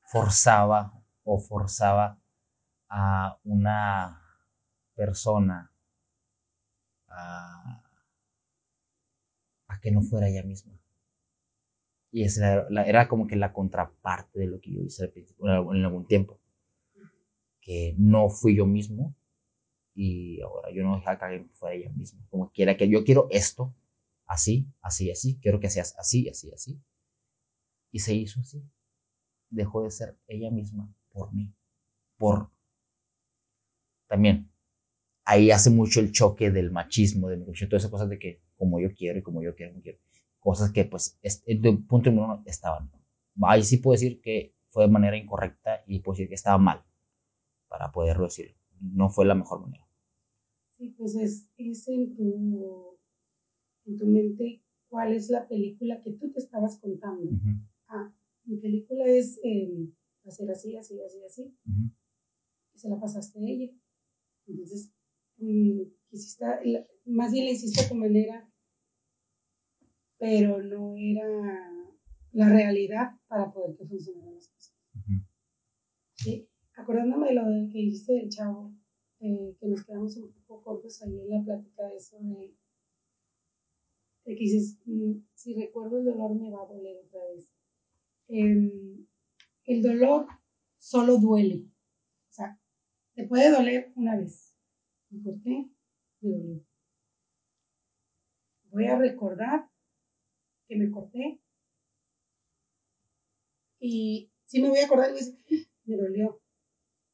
forzaba 0.02 0.95
o 1.26 1.40
forzaba 1.40 2.18
a 2.88 3.38
una 3.44 4.22
persona 4.94 5.72
a, 7.08 7.82
que 9.82 9.90
no 9.90 10.02
fuera 10.02 10.28
ella 10.28 10.42
misma. 10.42 10.72
Y 12.12 12.22
esa 12.22 12.66
era, 12.86 13.08
como 13.08 13.26
que 13.26 13.36
la 13.36 13.52
contraparte 13.52 14.38
de 14.38 14.46
lo 14.46 14.60
que 14.60 14.72
yo 14.72 14.80
hice 14.82 15.12
en 15.40 15.84
algún 15.84 16.06
tiempo. 16.06 16.40
Que 17.60 17.94
no 17.98 18.30
fui 18.30 18.56
yo 18.56 18.64
mismo 18.64 19.14
y 19.94 20.40
ahora 20.40 20.70
yo 20.72 20.84
no 20.84 20.96
dejaba 20.96 21.28
que 21.28 21.44
fuera 21.54 21.74
ella 21.74 21.90
misma. 21.90 22.24
Como 22.30 22.50
quiera 22.52 22.76
que 22.76 22.88
yo 22.88 23.04
quiero 23.04 23.26
esto, 23.30 23.74
así, 24.26 24.66
así, 24.80 25.10
así, 25.10 25.38
quiero 25.42 25.58
que 25.58 25.70
seas 25.70 25.94
así, 25.98 26.28
así, 26.28 26.52
así. 26.52 26.80
Y 27.90 27.98
se 27.98 28.14
hizo 28.14 28.40
así. 28.40 28.62
Dejó 29.50 29.82
de 29.82 29.90
ser 29.90 30.16
ella 30.28 30.50
misma 30.50 30.88
por 31.16 31.32
mí, 31.32 31.50
por... 32.18 32.50
También, 34.06 34.50
ahí 35.24 35.50
hace 35.50 35.70
mucho 35.70 36.00
el 36.00 36.12
choque 36.12 36.50
del 36.50 36.70
machismo, 36.70 37.28
de 37.28 37.38
todas 37.38 37.82
esas 37.82 37.90
cosas 37.90 38.08
de 38.10 38.18
que 38.18 38.42
como 38.56 38.78
yo 38.78 38.92
quiero 38.94 39.18
y 39.18 39.22
como 39.22 39.42
yo 39.42 39.54
quiero, 39.54 39.72
como 39.72 39.82
quiero. 39.82 39.98
Cosas 40.38 40.70
que 40.70 40.84
pues 40.84 41.18
de 41.22 41.72
punto 41.88 42.10
número 42.10 42.34
uno 42.34 42.42
estaban. 42.46 42.90
Ahí 43.42 43.64
sí 43.64 43.78
puedo 43.78 43.94
decir 43.94 44.20
que 44.20 44.54
fue 44.68 44.84
de 44.84 44.90
manera 44.90 45.16
incorrecta 45.16 45.82
y 45.86 46.00
puedo 46.00 46.14
decir 46.14 46.28
que 46.28 46.34
estaba 46.34 46.58
mal, 46.58 46.84
para 47.68 47.90
poderlo 47.90 48.24
decir. 48.24 48.54
No 48.78 49.08
fue 49.08 49.24
la 49.24 49.34
mejor 49.34 49.62
manera. 49.62 49.84
Sí, 50.76 50.94
pues 50.98 51.16
es, 51.16 51.48
es 51.56 51.88
en, 51.88 52.14
tu, 52.14 52.98
en 53.86 53.96
tu 53.96 54.06
mente 54.06 54.62
cuál 54.88 55.14
es 55.14 55.30
la 55.30 55.48
película 55.48 56.00
que 56.02 56.12
tú 56.12 56.30
te 56.30 56.38
estabas 56.38 56.78
contando. 56.78 57.30
Ah, 57.88 58.12
mi 58.44 58.58
película 58.58 59.06
es 59.06 59.40
eh, 59.42 59.88
hacer 60.28 60.50
así, 60.50 60.76
así, 60.76 61.00
así, 61.02 61.22
así. 61.24 61.56
Y 62.74 62.78
se 62.78 62.88
la 62.88 62.98
pasaste 63.00 63.38
a 63.38 63.42
ella. 63.42 63.72
Entonces, 64.46 64.92
mm, 65.38 65.82
quisiste, 66.08 66.44
más 67.04 67.32
bien 67.32 67.46
la 67.46 67.52
hiciste 67.52 67.84
a 67.84 67.88
tu 67.88 67.94
manera, 67.94 68.48
pero 70.18 70.62
no 70.62 70.94
era 70.96 71.76
la 72.32 72.48
realidad 72.48 73.12
para 73.28 73.52
poder 73.52 73.76
que 73.76 73.86
funcionaran 73.86 74.34
las 74.34 74.48
cosas. 74.48 74.76
¿Sí? 76.14 76.48
Acordándome 76.74 77.28
de 77.28 77.34
lo 77.34 77.42
que 77.72 77.78
dijiste 77.78 78.12
del 78.12 78.28
chavo, 78.28 78.72
eh, 79.20 79.56
que 79.58 79.66
nos 79.66 79.84
quedamos 79.84 80.16
un 80.16 80.32
poco 80.46 80.62
cortos 80.62 81.02
ahí 81.02 81.18
en 81.20 81.30
la 81.30 81.44
plática 81.44 81.86
de 81.86 81.96
eso, 81.96 82.18
de, 82.20 82.54
que 84.24 84.34
dices, 84.34 84.78
mm, 84.84 85.12
si 85.34 85.54
recuerdo 85.54 85.98
el 85.98 86.04
dolor 86.04 86.34
me 86.34 86.50
va 86.50 86.62
a 86.62 86.66
doler 86.66 86.96
otra 87.06 87.20
vez. 87.28 87.48
Em, 88.28 89.06
el 89.66 89.82
dolor 89.82 90.26
solo 90.78 91.18
duele. 91.18 91.66
O 92.30 92.32
sea, 92.32 92.58
te 93.14 93.26
puede 93.26 93.50
doler 93.50 93.92
una 93.96 94.16
vez. 94.16 94.56
¿Me 95.10 95.22
corté? 95.22 95.70
Me 96.20 96.30
dolió. 96.30 96.64
Voy 98.70 98.86
a 98.86 98.98
recordar 98.98 99.68
que 100.68 100.76
me 100.76 100.90
corté. 100.90 101.40
Y 103.80 104.30
si 104.44 104.62
me 104.62 104.68
voy 104.68 104.78
a 104.78 104.86
acordar, 104.86 105.12
me 105.84 105.96
dolió. 105.96 106.40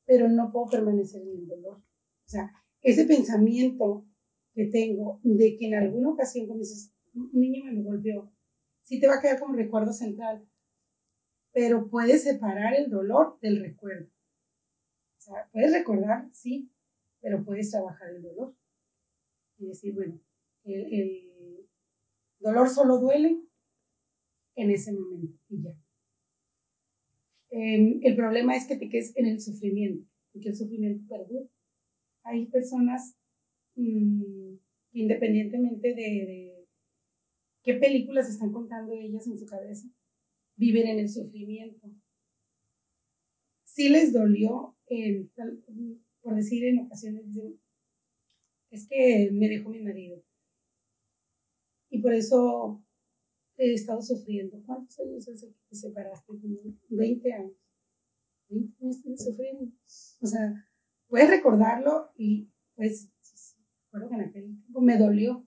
Pero 0.05 0.29
no 0.29 0.53
puedo 0.53 0.71
permanecer 0.71 1.23
en 1.23 1.29
el 1.29 1.49
dolor. 1.49 1.79
O 1.79 2.29
sea, 2.29 2.53
ese 2.81 3.05
pensamiento 3.05 4.07
que 4.55 4.67
tengo 4.67 5.21
de 5.23 5.57
que 5.57 5.67
en 5.69 5.75
alguna 5.75 6.11
ocasión, 6.11 6.47
como 6.47 6.61
dices, 6.61 6.93
un 7.15 7.31
niño 7.33 7.65
me 7.65 7.83
golpeó, 7.83 8.33
sí 8.83 9.01
te 9.01 9.07
va 9.07 9.17
a 9.17 9.21
quedar 9.23 9.39
como 9.39 9.55
recuerdo 9.55 9.93
central 9.93 10.47
pero 11.53 11.89
puedes 11.89 12.25
separar 12.25 12.75
el 12.75 12.91
dolor 12.91 13.39
del 13.41 13.61
recuerdo. 13.61 14.07
O 15.19 15.21
sea, 15.21 15.49
puedes 15.53 15.73
recordar, 15.73 16.29
sí, 16.33 16.71
pero 17.21 17.45
puedes 17.45 17.71
trabajar 17.71 18.11
el 18.11 18.23
dolor. 18.23 18.57
Y 19.59 19.67
decir, 19.67 19.95
bueno, 19.95 20.19
el, 20.65 21.69
dolor 22.41 22.69
solo 22.69 22.99
duele 22.99 23.41
en 24.57 24.71
ese 24.71 24.93
momento 24.93 25.39
y 25.49 25.63
ya. 25.63 25.77
Em, 27.51 28.01
el 28.03 28.17
problema 28.17 28.57
es 28.57 28.67
que 28.67 28.77
te 28.77 28.89
quedes 28.89 29.17
en 29.17 29.27
el 29.27 29.41
sufrimiento, 29.41 30.09
porque 30.33 30.49
el 30.49 30.57
sufrimiento 30.57 31.07
perdura. 31.07 31.47
Hay 32.25 32.47
personas 32.47 33.15
mm, 33.77 34.55
independientemente 34.93 35.89
de, 35.89 35.95
de, 35.95 36.69
qué 37.63 37.75
películas 37.75 38.29
están 38.29 38.53
contando 38.53 38.95
ellas 38.95 39.27
en 39.27 39.39
su 39.39 39.47
cabeza, 39.47 39.87
viven 40.63 40.87
en 40.87 40.99
el 41.01 41.09
sufrimiento. 41.09 41.91
Si 43.65 43.89
les 43.89 44.13
dolió, 44.13 44.77
por 46.21 46.37
decir 46.37 46.65
en 46.67 46.79
ocasiones, 46.87 47.25
es 48.71 48.87
que 48.89 49.31
me 49.33 49.49
dejó 49.49 49.71
mi 49.71 49.83
marido. 49.83 50.23
Y 51.91 52.01
por 52.01 52.15
eso 52.15 52.81
he 53.57 53.75
estado 53.75 54.01
sufriendo. 54.03 54.63
¿Cuántos 54.65 55.01
años 55.01 55.29
hace 55.29 55.49
que 55.49 55.57
te 55.69 55.75
separaste? 55.75 56.33
20 56.91 57.33
años. 57.33 57.57
20 58.49 58.85
años 58.85 59.25
sufriendo. 59.25 59.65
O 60.21 60.27
sea, 60.27 60.65
puedes 61.09 61.29
recordarlo 61.29 62.13
y 62.17 62.49
pues, 62.77 63.11
recuerdo 63.87 64.11
que 64.11 64.15
en 64.15 64.21
aquel 64.21 64.45
tiempo 64.45 64.81
me 64.81 64.97
dolió, 64.97 65.45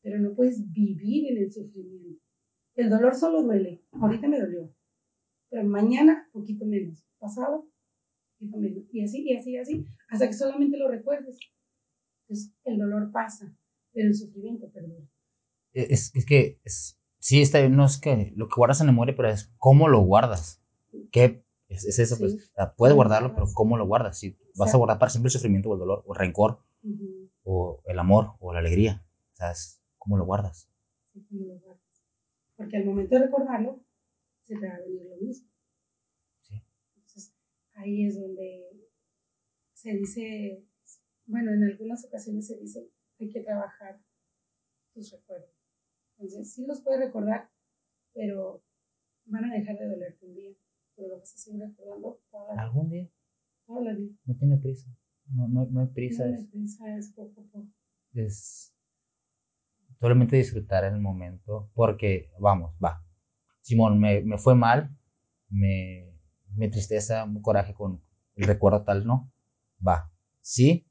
pero 0.00 0.20
no 0.20 0.32
puedes 0.36 0.70
vivir 0.72 1.32
en 1.32 1.38
el 1.38 1.52
sufrimiento. 1.52 2.27
El 2.78 2.90
dolor 2.90 3.16
solo 3.16 3.42
duele. 3.42 3.82
Ahorita 3.90 4.28
me 4.28 4.38
dolió. 4.40 4.72
Pero 5.50 5.64
mañana, 5.64 6.28
poquito 6.32 6.64
menos. 6.64 7.04
Pasado, 7.18 7.68
poquito 8.38 8.56
menos. 8.56 8.84
Y 8.92 9.02
así, 9.02 9.24
y 9.28 9.36
así, 9.36 9.50
y 9.50 9.58
así. 9.58 9.86
Hasta 10.08 10.28
que 10.28 10.32
solamente 10.32 10.78
lo 10.78 10.88
recuerdes. 10.88 11.40
Entonces, 12.22 12.54
el 12.62 12.78
dolor 12.78 13.10
pasa, 13.10 13.52
pero 13.92 14.06
el 14.06 14.14
sufrimiento 14.14 14.70
perdura. 14.70 15.04
E, 15.72 15.88
es, 15.90 16.14
es 16.14 16.24
que, 16.24 16.60
es, 16.62 17.00
sí, 17.18 17.42
está 17.42 17.68
no 17.68 17.84
es 17.84 18.00
que 18.00 18.32
lo 18.36 18.46
que 18.46 18.54
guardas 18.56 18.80
en 18.80 18.86
la 18.86 18.92
memoria, 18.92 19.16
pero 19.16 19.28
es 19.28 19.52
cómo 19.58 19.88
lo 19.88 20.02
guardas. 20.02 20.62
¿Qué? 21.10 21.42
Es, 21.68 21.98
eso, 21.98 22.16
pues. 22.16 22.52
puedes 22.76 22.94
guardarlo, 22.94 23.34
pero 23.34 23.48
¿cómo 23.54 23.76
lo 23.76 23.88
guardas? 23.88 24.20
Si 24.20 24.38
Vas 24.56 24.72
a 24.72 24.76
guardar 24.76 25.00
para 25.00 25.10
siempre 25.10 25.28
el 25.28 25.32
sufrimiento 25.32 25.70
o 25.70 25.74
el 25.74 25.80
dolor, 25.80 26.04
o 26.06 26.14
el 26.14 26.18
rencor, 26.20 26.62
o 27.42 27.82
el 27.86 27.98
amor, 27.98 28.34
o 28.38 28.52
la 28.52 28.60
alegría. 28.60 29.04
O 29.32 29.36
sea, 29.36 29.50
es 29.50 29.82
cómo 29.98 30.16
lo 30.16 30.24
guardas. 30.24 30.70
Sí, 31.12 31.26
como 31.28 31.44
lo 31.44 31.58
guardas. 31.58 31.87
Porque 32.58 32.76
al 32.76 32.84
momento 32.84 33.14
de 33.14 33.22
recordarlo, 33.26 33.82
se 34.42 34.54
te 34.56 34.66
va 34.68 34.74
a 34.74 34.80
venir 34.80 35.06
lo 35.06 35.16
mismo. 35.16 35.48
Sí. 36.42 36.60
Entonces, 36.96 37.32
ahí 37.74 38.04
es 38.04 38.20
donde 38.20 38.90
se 39.72 39.92
dice, 39.94 40.66
bueno, 41.26 41.52
en 41.54 41.62
algunas 41.64 42.04
ocasiones 42.04 42.48
se 42.48 42.58
dice, 42.58 42.90
hay 43.20 43.30
que 43.30 43.42
trabajar 43.42 44.02
tus 44.92 45.12
recuerdos. 45.12 45.54
Entonces, 46.18 46.52
sí 46.52 46.66
los 46.66 46.82
puedes 46.82 47.00
recordar, 47.00 47.48
pero 48.12 48.64
van 49.26 49.44
a 49.44 49.54
dejar 49.54 49.78
de 49.78 49.86
dolerte 49.88 50.26
un 50.26 50.34
día. 50.34 50.52
Pero 50.96 51.08
lo 51.10 51.18
vas 51.20 51.32
a 51.32 51.38
seguir 51.38 51.60
recordando 51.60 52.20
toda 52.28 52.54
la, 52.56 52.62
Algún 52.62 52.90
día 52.90 53.08
toda 53.66 53.82
la 53.82 53.94
vida. 53.94 54.12
no 54.24 54.34
tiene 54.36 54.56
prisa. 54.58 54.90
No, 55.32 55.46
no, 55.46 55.66
no 55.66 55.80
hay 55.82 55.86
prisa. 55.88 56.26
No, 56.26 56.34
es- 56.34 56.40
la 56.42 56.50
prisa 56.50 56.96
es 56.98 57.12
poco 57.12 57.40
a 57.40 57.44
poco. 57.44 57.68
es 58.14 58.74
solamente 60.00 60.36
disfrutar 60.36 60.84
el 60.84 61.00
momento 61.00 61.70
porque, 61.74 62.30
vamos, 62.38 62.74
va. 62.82 63.04
Simón, 63.60 63.98
me, 64.00 64.22
me 64.22 64.38
fue 64.38 64.54
mal, 64.54 64.96
me, 65.48 66.12
me 66.54 66.68
tristeza, 66.68 67.26
me 67.26 67.42
coraje 67.42 67.74
con 67.74 68.02
el 68.36 68.46
recuerdo 68.46 68.84
tal, 68.84 69.06
¿no? 69.06 69.32
Va, 69.86 70.10
sí, 70.40 70.88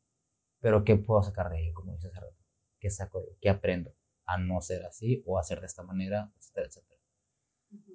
pero 0.59 0.83
¿qué 0.83 0.95
puedo 0.97 1.23
sacar 1.23 1.49
de 1.49 1.61
ello? 1.61 1.73
Como 1.73 1.93
dices 1.93 2.11
hace 2.11 2.19
rato. 2.21 2.37
¿Qué 2.79 2.89
saco 2.89 3.19
de 3.21 3.27
ello? 3.27 3.37
¿Qué 3.41 3.49
aprendo? 3.49 3.93
A 4.25 4.37
no 4.37 4.61
ser 4.61 4.85
así 4.85 5.23
o 5.25 5.37
a 5.37 5.41
hacer 5.41 5.59
de 5.61 5.67
esta 5.67 5.83
manera, 5.83 6.31
etcétera, 6.37 6.67
etcétera. 6.67 7.01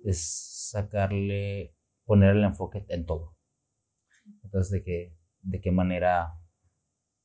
Es 0.05 0.69
sacarle, 0.71 1.75
poner 2.05 2.37
el 2.37 2.45
enfoque 2.45 2.85
en 2.89 3.07
todo. 3.07 3.37
Entonces, 4.43 4.71
¿de 4.71 4.85
qué, 4.85 5.17
de 5.43 5.61
qué 5.61 5.71
manera, 5.71 6.39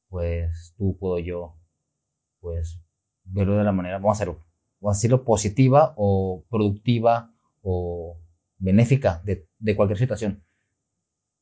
pues, 0.09 0.73
tú, 0.77 0.97
puedo 0.99 1.19
yo, 1.19 1.57
pues, 2.39 2.81
verlo 3.27 3.57
de 3.57 3.63
la 3.63 3.71
manera, 3.71 3.97
vamos 3.97 4.11
a 4.11 4.17
hacerlo, 4.17 4.45
vamos 4.79 4.97
a 4.97 4.97
decirlo, 4.97 5.23
positiva 5.23 5.93
o 5.97 6.45
productiva 6.49 7.33
o 7.61 8.19
benéfica 8.57 9.21
de, 9.25 9.47
de 9.59 9.75
cualquier 9.75 9.97
situación. 9.97 10.43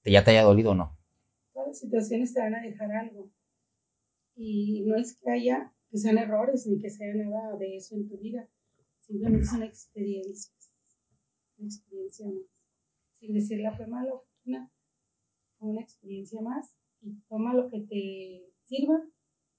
Que 0.04 0.12
ya 0.12 0.24
te 0.24 0.32
haya 0.32 0.44
dolido 0.44 0.72
o 0.72 0.76
no. 0.76 0.98
todas 1.54 1.70
las 1.70 1.80
situaciones 1.80 2.34
te 2.34 2.40
van 2.40 2.56
a 2.56 2.62
dejar 2.62 2.92
algo. 2.92 3.32
Y 4.36 4.84
no 4.86 4.98
es 4.98 5.18
que 5.18 5.32
haya, 5.32 5.74
que 5.90 5.98
sean 5.98 6.18
errores, 6.18 6.68
ni 6.68 6.80
que 6.80 6.90
sea 6.90 7.14
nada 7.16 7.58
de 7.58 7.78
eso 7.78 7.96
en 7.96 8.08
tu 8.08 8.18
vida. 8.18 8.48
Simplemente 9.00 9.46
son 9.48 9.64
experiencias. 9.64 10.54
Una 11.58 11.68
experiencia 11.68 12.28
más. 12.28 12.46
Sin 13.20 13.34
decir 13.34 13.60
la 13.62 13.76
fue 13.76 13.88
mala 13.88 14.12
fue 15.58 15.70
una 15.70 15.82
experiencia 15.82 16.42
más. 16.42 16.74
Y 17.02 17.22
toma 17.30 17.54
lo 17.54 17.70
que 17.70 17.82
te 17.82 18.54
sirva, 18.66 19.00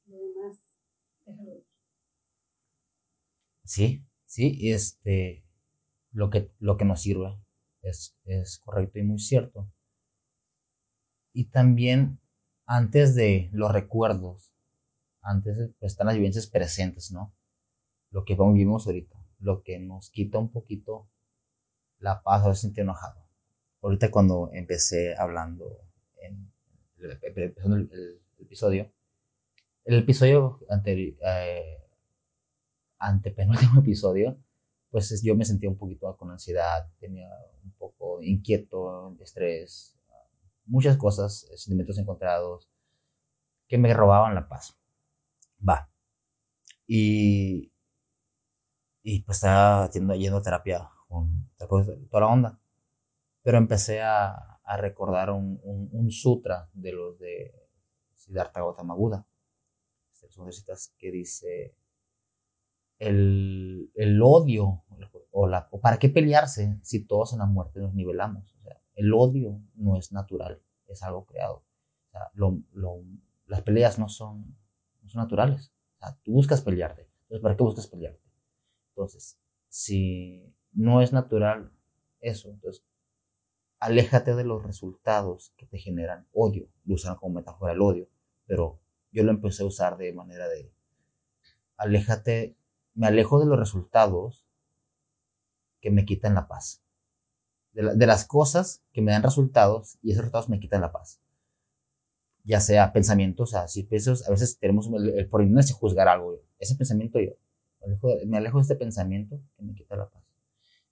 lo 0.07 0.19
demás, 0.19 0.61
déjalo 1.25 1.55
ir. 1.55 1.76
Sí, 3.67 4.03
sí, 4.25 4.71
este, 4.71 5.45
lo 6.13 6.31
que, 6.31 6.53
lo 6.61 6.77
que 6.79 6.85
nos 6.87 7.03
sirve 7.03 7.39
es, 7.83 8.17
es 8.27 8.61
correcto 8.61 8.99
y 8.99 9.05
muy 9.05 9.19
cierto. 9.21 9.69
Y 11.33 11.45
también, 11.51 12.19
antes 12.67 13.15
de 13.15 13.49
los 13.53 13.73
recuerdos, 13.73 14.53
antes 15.23 15.57
de, 15.59 15.69
pues, 15.81 15.93
están 15.93 16.09
las 16.09 16.17
vivencias 16.17 16.47
presentes, 16.49 17.13
¿no? 17.13 17.35
Lo 18.11 18.25
que 18.25 18.37
vivimos 18.37 18.87
ahorita, 18.87 19.19
lo 19.41 19.63
que 19.63 19.79
nos 19.81 20.11
quita 20.11 20.39
un 20.39 20.51
poquito 20.53 21.09
la 22.01 22.23
paz, 22.23 22.45
a 22.45 22.49
veces 22.49 22.63
sentir 22.63 22.83
enojado. 22.83 23.27
Ahorita 23.83 24.11
cuando 24.11 24.51
empecé 24.53 25.17
hablando 25.17 25.81
en 26.23 26.53
el, 26.99 27.19
empezando 27.23 27.77
el- 27.77 27.91
el 27.93 28.21
episodio, 28.41 28.93
el 29.85 29.99
episodio 30.01 30.61
anterior, 30.71 31.17
eh, 31.27 31.79
antepenúltimo 32.99 33.81
episodio, 33.83 34.39
pues 34.91 35.13
es- 35.13 35.23
yo 35.23 35.35
me 35.37 35.45
sentía 35.45 35.71
un 35.71 35.79
poquito 35.79 36.17
con 36.17 36.31
ansiedad, 36.31 36.89
tenía 37.01 37.29
un 37.65 37.73
poco 37.73 38.23
inquieto, 38.23 39.17
estrés, 39.23 39.97
muchas 40.67 40.97
cosas, 40.97 41.49
sentimientos 41.57 41.99
encontrados 41.99 42.69
que 43.69 43.79
me 43.79 43.95
robaban 43.95 44.35
la 44.35 44.49
paz. 44.49 44.77
Va. 45.69 45.91
Y, 46.87 47.73
y 49.03 49.23
pues 49.23 49.39
estaba 49.39 49.89
yendo, 49.91 50.15
yendo 50.15 50.39
a 50.39 50.43
terapia 50.43 50.89
con 51.09 51.49
toda 51.57 52.21
la 52.21 52.27
onda. 52.27 52.61
Pero 53.43 53.59
empecé 53.59 54.03
a, 54.03 54.29
a 54.65 54.77
recordar 54.79 55.31
un, 55.31 55.61
un, 55.65 55.91
un 55.93 56.11
sutra 56.11 56.69
de 56.75 56.93
los 56.93 57.19
de 57.19 57.55
Siddhartha 58.17 58.61
Gautama 58.61 58.95
Buda. 58.95 59.27
Que 60.99 61.11
dice 61.11 61.75
el, 62.99 63.91
el 63.95 64.23
odio 64.23 64.85
o, 65.31 65.47
la, 65.47 65.69
o 65.71 65.81
para 65.81 65.99
qué 65.99 66.09
pelearse 66.09 66.79
si 66.83 67.05
todos 67.05 67.33
en 67.33 67.41
la 67.41 67.47
muerte 67.47 67.81
nos 67.81 67.95
nivelamos. 67.95 68.55
O 68.55 68.63
sea, 68.63 68.81
el 68.95 69.13
odio 69.13 69.61
no 69.75 69.97
es 69.97 70.13
natural, 70.13 70.63
es 70.87 71.03
algo 71.03 71.27
creado. 71.27 71.57
O 71.57 72.11
sea, 72.11 72.31
lo, 72.35 72.59
lo, 72.73 73.03
las 73.47 73.63
peleas 73.63 73.99
no 73.99 74.09
son, 74.09 74.57
no 75.03 75.09
son 75.09 75.23
naturales. 75.23 75.73
O 75.97 75.99
sea, 75.99 76.19
tú 76.23 76.33
buscas 76.33 76.63
pelearte. 76.63 77.09
Entonces, 77.23 77.43
¿para 77.43 77.57
qué 77.57 77.63
buscas 77.63 77.87
pelearte? 77.87 78.23
Entonces, 78.91 79.39
si 79.69 80.55
no 80.73 81.03
es 81.03 81.13
natural 81.13 81.73
eso, 82.21 82.51
entonces 82.51 82.85
aléjate 83.79 84.35
de 84.35 84.45
los 84.45 84.65
resultados 84.65 85.53
que 85.57 85.67
te 85.67 85.79
generan 85.79 86.27
odio. 86.33 86.69
Lo 86.85 86.95
usaron 86.95 87.19
como 87.19 87.35
metáfora 87.35 87.73
el 87.73 87.83
odio, 87.83 88.09
pero 88.47 88.81
yo 89.13 89.23
lo 89.23 89.31
empecé 89.31 89.63
a 89.63 89.67
usar 89.67 89.97
de 89.97 90.13
manera 90.13 90.49
de 90.49 90.73
aléjate, 91.77 92.57
me 92.97 93.07
alejo 93.07 93.39
de 93.39 93.47
los 93.47 93.59
resultados 93.59 94.45
que 95.81 95.91
me 95.91 96.05
quitan 96.05 96.35
la 96.35 96.49
paz. 96.49 96.83
De, 97.73 97.83
la, 97.83 97.95
de, 97.95 98.07
las 98.07 98.25
cosas 98.25 98.83
que 98.93 99.03
me 99.03 99.13
dan 99.13 99.23
resultados 99.23 99.99
y 100.03 100.11
esos 100.11 100.23
resultados 100.23 100.49
me 100.49 100.59
quitan 100.59 100.81
la 100.81 100.93
paz. 100.93 101.21
Ya 102.43 102.61
sea 102.61 102.93
pensamientos, 102.93 103.51
o 103.51 103.53
sea, 103.53 103.69
si 103.69 103.83
piensas, 103.83 104.27
a 104.27 104.31
veces 104.31 104.59
tenemos 104.59 104.89
el, 104.89 105.11
el 105.11 105.29
por 105.29 105.45
juzgar 105.73 106.09
algo. 106.09 106.41
Ese 106.59 106.75
pensamiento 106.75 107.21
yo, 107.21 107.33
me 107.81 107.87
alejo, 107.87 108.09
de, 108.09 108.27
me 108.27 108.39
alejo 108.39 108.59
de 108.59 108.63
este 108.63 108.77
pensamiento 108.77 109.41
que 109.57 109.63
me 109.63 109.75
quita 109.75 109.97
la 109.97 110.09
paz. 110.09 110.23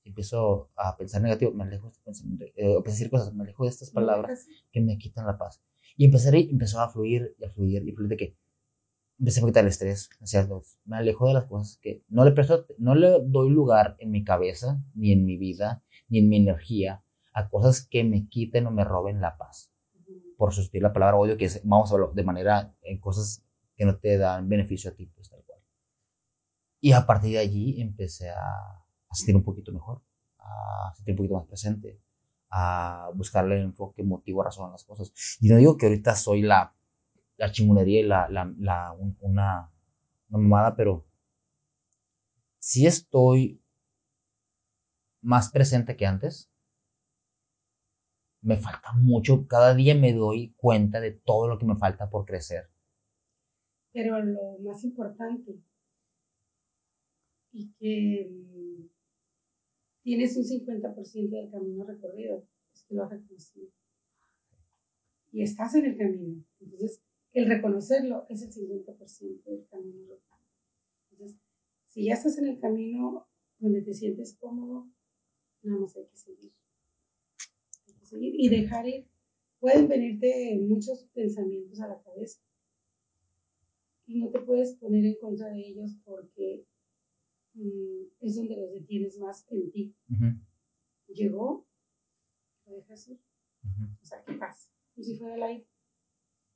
Si 0.03 0.11
empiezo 0.11 0.69
a 0.77 0.97
pensar 0.99 1.23
negativo, 1.23 1.53
me 1.53 1.65
alejo 1.65 1.87
de 1.87 1.93
este 1.93 2.05
pensamiento. 2.05 2.45
Eh, 2.57 2.77
a 2.77 2.83
decir 2.83 3.09
cosas, 3.09 3.33
me 3.33 3.45
alejo 3.45 3.65
de 3.65 3.71
estas 3.71 3.91
palabras 3.91 4.47
que 4.71 4.83
me 4.83 4.99
quitan 4.99 5.27
la 5.27 5.39
paz. 5.39 5.63
Y 5.97 6.05
empezaré, 6.05 6.41
empezó 6.51 6.81
a 6.81 6.91
fluir 6.91 7.35
y 7.39 7.45
a 7.45 7.51
fluir 7.51 7.83
y 7.83 7.91
a 7.91 7.95
fluir 7.95 8.09
de 8.11 8.17
que 8.19 8.37
empecé 9.19 9.41
a 9.41 9.47
quitar 9.47 9.65
el 9.65 9.69
estrés, 9.69 10.11
hacia 10.21 10.45
los, 10.45 10.79
me 10.85 10.97
alejo 10.97 11.29
de 11.29 11.35
las 11.35 11.45
cosas 11.45 11.79
que 11.81 12.05
no 12.09 12.25
le 12.25 12.33
presto, 12.33 12.67
no 12.79 12.95
le 12.95 13.21
doy 13.25 13.51
lugar 13.51 13.97
en 13.99 14.11
mi 14.11 14.25
cabeza, 14.25 14.83
ni 14.95 15.13
en 15.13 15.25
mi 15.25 15.37
vida, 15.37 15.83
ni 16.09 16.19
en 16.19 16.29
mi 16.29 16.37
energía, 16.37 17.05
a 17.33 17.49
cosas 17.49 17.87
que 17.87 18.05
me 18.05 18.29
quiten 18.29 18.67
o 18.67 18.71
me 18.71 18.85
roben 18.85 19.21
la 19.21 19.37
paz. 19.37 19.73
Por 20.37 20.53
sustituir 20.53 20.83
la 20.83 20.93
palabra 20.93 21.17
odio, 21.17 21.37
que 21.37 21.47
es, 21.47 21.61
vamos 21.65 21.91
a 21.91 21.95
hablar 21.95 22.13
de 22.13 22.25
manera 22.25 22.75
en 22.83 23.01
cosas 23.01 23.45
que 23.77 23.85
no 23.85 23.99
te 23.99 24.19
dan 24.19 24.49
beneficio 24.49 24.91
a 24.91 24.95
ti, 24.95 25.07
pues 25.07 25.31
tal 25.31 25.43
cual. 25.45 25.61
Y 26.81 26.93
a 26.93 27.07
partir 27.07 27.33
de 27.33 27.39
allí 27.39 27.81
empecé 27.81 28.31
a, 28.31 28.35
a 28.37 29.15
sentir 29.15 29.37
un 29.37 29.45
poquito 29.45 29.73
mejor, 29.73 30.03
a 30.39 30.93
sentir 30.97 31.13
un 31.13 31.17
poquito 31.17 31.35
más 31.35 31.47
presente, 31.47 32.01
a 32.51 33.11
buscarle 33.15 33.57
el 33.57 33.63
enfoque, 33.63 34.03
motivo, 34.05 34.43
razón 34.43 34.69
a 34.69 34.73
las 34.73 34.85
cosas. 34.85 35.13
Y 35.41 35.49
no 35.49 35.57
digo 35.57 35.77
que 35.77 35.87
ahorita 35.87 36.15
soy 36.15 36.43
la 36.43 36.74
la 37.37 37.51
chingonería 37.51 38.01
y 38.01 38.05
la, 38.05 38.29
la, 38.29 38.53
la 38.59 38.93
un, 38.93 39.17
una, 39.21 39.71
una 40.29 40.39
mamada, 40.39 40.77
pero 40.77 41.07
sí 42.59 42.87
estoy 42.87 43.61
más 45.21 45.51
presente 45.51 45.97
que 45.97 46.07
antes. 46.07 46.51
Me 48.43 48.57
falta 48.57 48.93
mucho, 48.93 49.47
cada 49.47 49.75
día 49.75 49.95
me 49.95 50.13
doy 50.13 50.55
cuenta 50.57 51.01
de 51.01 51.13
todo 51.13 51.49
lo 51.49 51.59
que 51.59 51.65
me 51.65 51.77
falta 51.77 52.11
por 52.11 52.27
crecer. 52.27 52.69
Pero 53.93 54.23
lo 54.23 54.59
más 54.63 54.85
importante, 54.85 55.63
y 57.53 57.73
que 57.79 58.29
mm, 58.29 58.89
tienes 60.03 60.37
un 60.37 60.45
50% 60.45 61.31
del 61.31 61.51
camino 61.51 61.85
recorrido, 61.85 62.45
es 62.75 62.85
que 62.85 62.95
lo 62.95 63.05
has 63.05 63.11
reconocido. 63.11 63.69
Y 65.33 65.43
estás 65.43 65.75
en 65.77 65.87
el 65.87 65.97
camino. 65.97 66.45
Entonces, 66.61 67.03
el 67.35 67.47
reconocerlo 67.49 68.27
es 68.29 68.43
el 68.43 68.53
50% 68.53 69.45
del 69.45 69.67
camino. 69.67 70.15
Entonces, 71.11 71.37
si 71.89 72.05
ya 72.05 72.15
estás 72.15 72.39
en 72.39 72.47
el 72.47 72.61
camino 72.61 73.29
donde 73.59 73.83
te 73.83 73.93
sientes 73.93 74.37
cómodo, 74.39 74.89
nada 75.63 75.81
más 75.81 75.97
hay 75.97 76.07
que 76.07 76.17
seguir. 76.17 76.53
Hay 77.89 77.95
que 77.95 78.07
seguir 78.07 78.35
y 78.39 78.49
dejar 78.49 78.87
ir. 78.89 79.09
Pueden 79.59 79.89
venirte 79.89 80.59
muchos 80.61 81.07
pensamientos 81.13 81.81
a 81.81 81.89
la 81.89 82.01
cabeza 82.03 82.41
y 84.07 84.21
no 84.21 84.31
te 84.31 84.41
puedes 84.41 84.77
poner 84.77 85.05
en 85.05 85.17
contra 85.19 85.49
de 85.49 85.61
ellos 85.61 85.99
porque 86.05 86.67
mmm, 87.55 88.05
es 88.21 88.37
donde 88.37 88.57
los 88.57 88.73
detienes 88.73 89.19
más 89.19 89.45
en 89.51 89.73
ti. 89.73 89.97
Uh 90.09 90.15
-huh. 90.15 90.41
Llegó, 91.09 91.67
lo 92.67 92.77
dejas 92.77 93.09
ir. 93.09 93.21
Uh 93.65 93.69
-huh. 93.69 93.99
O 94.03 94.05
sea, 94.05 94.23
¿qué 94.25 94.35
pasa? 94.35 94.71
Como 94.95 95.05
si 95.05 95.17
fuera 95.17 95.35
el 95.35 95.43
aire 95.43 95.74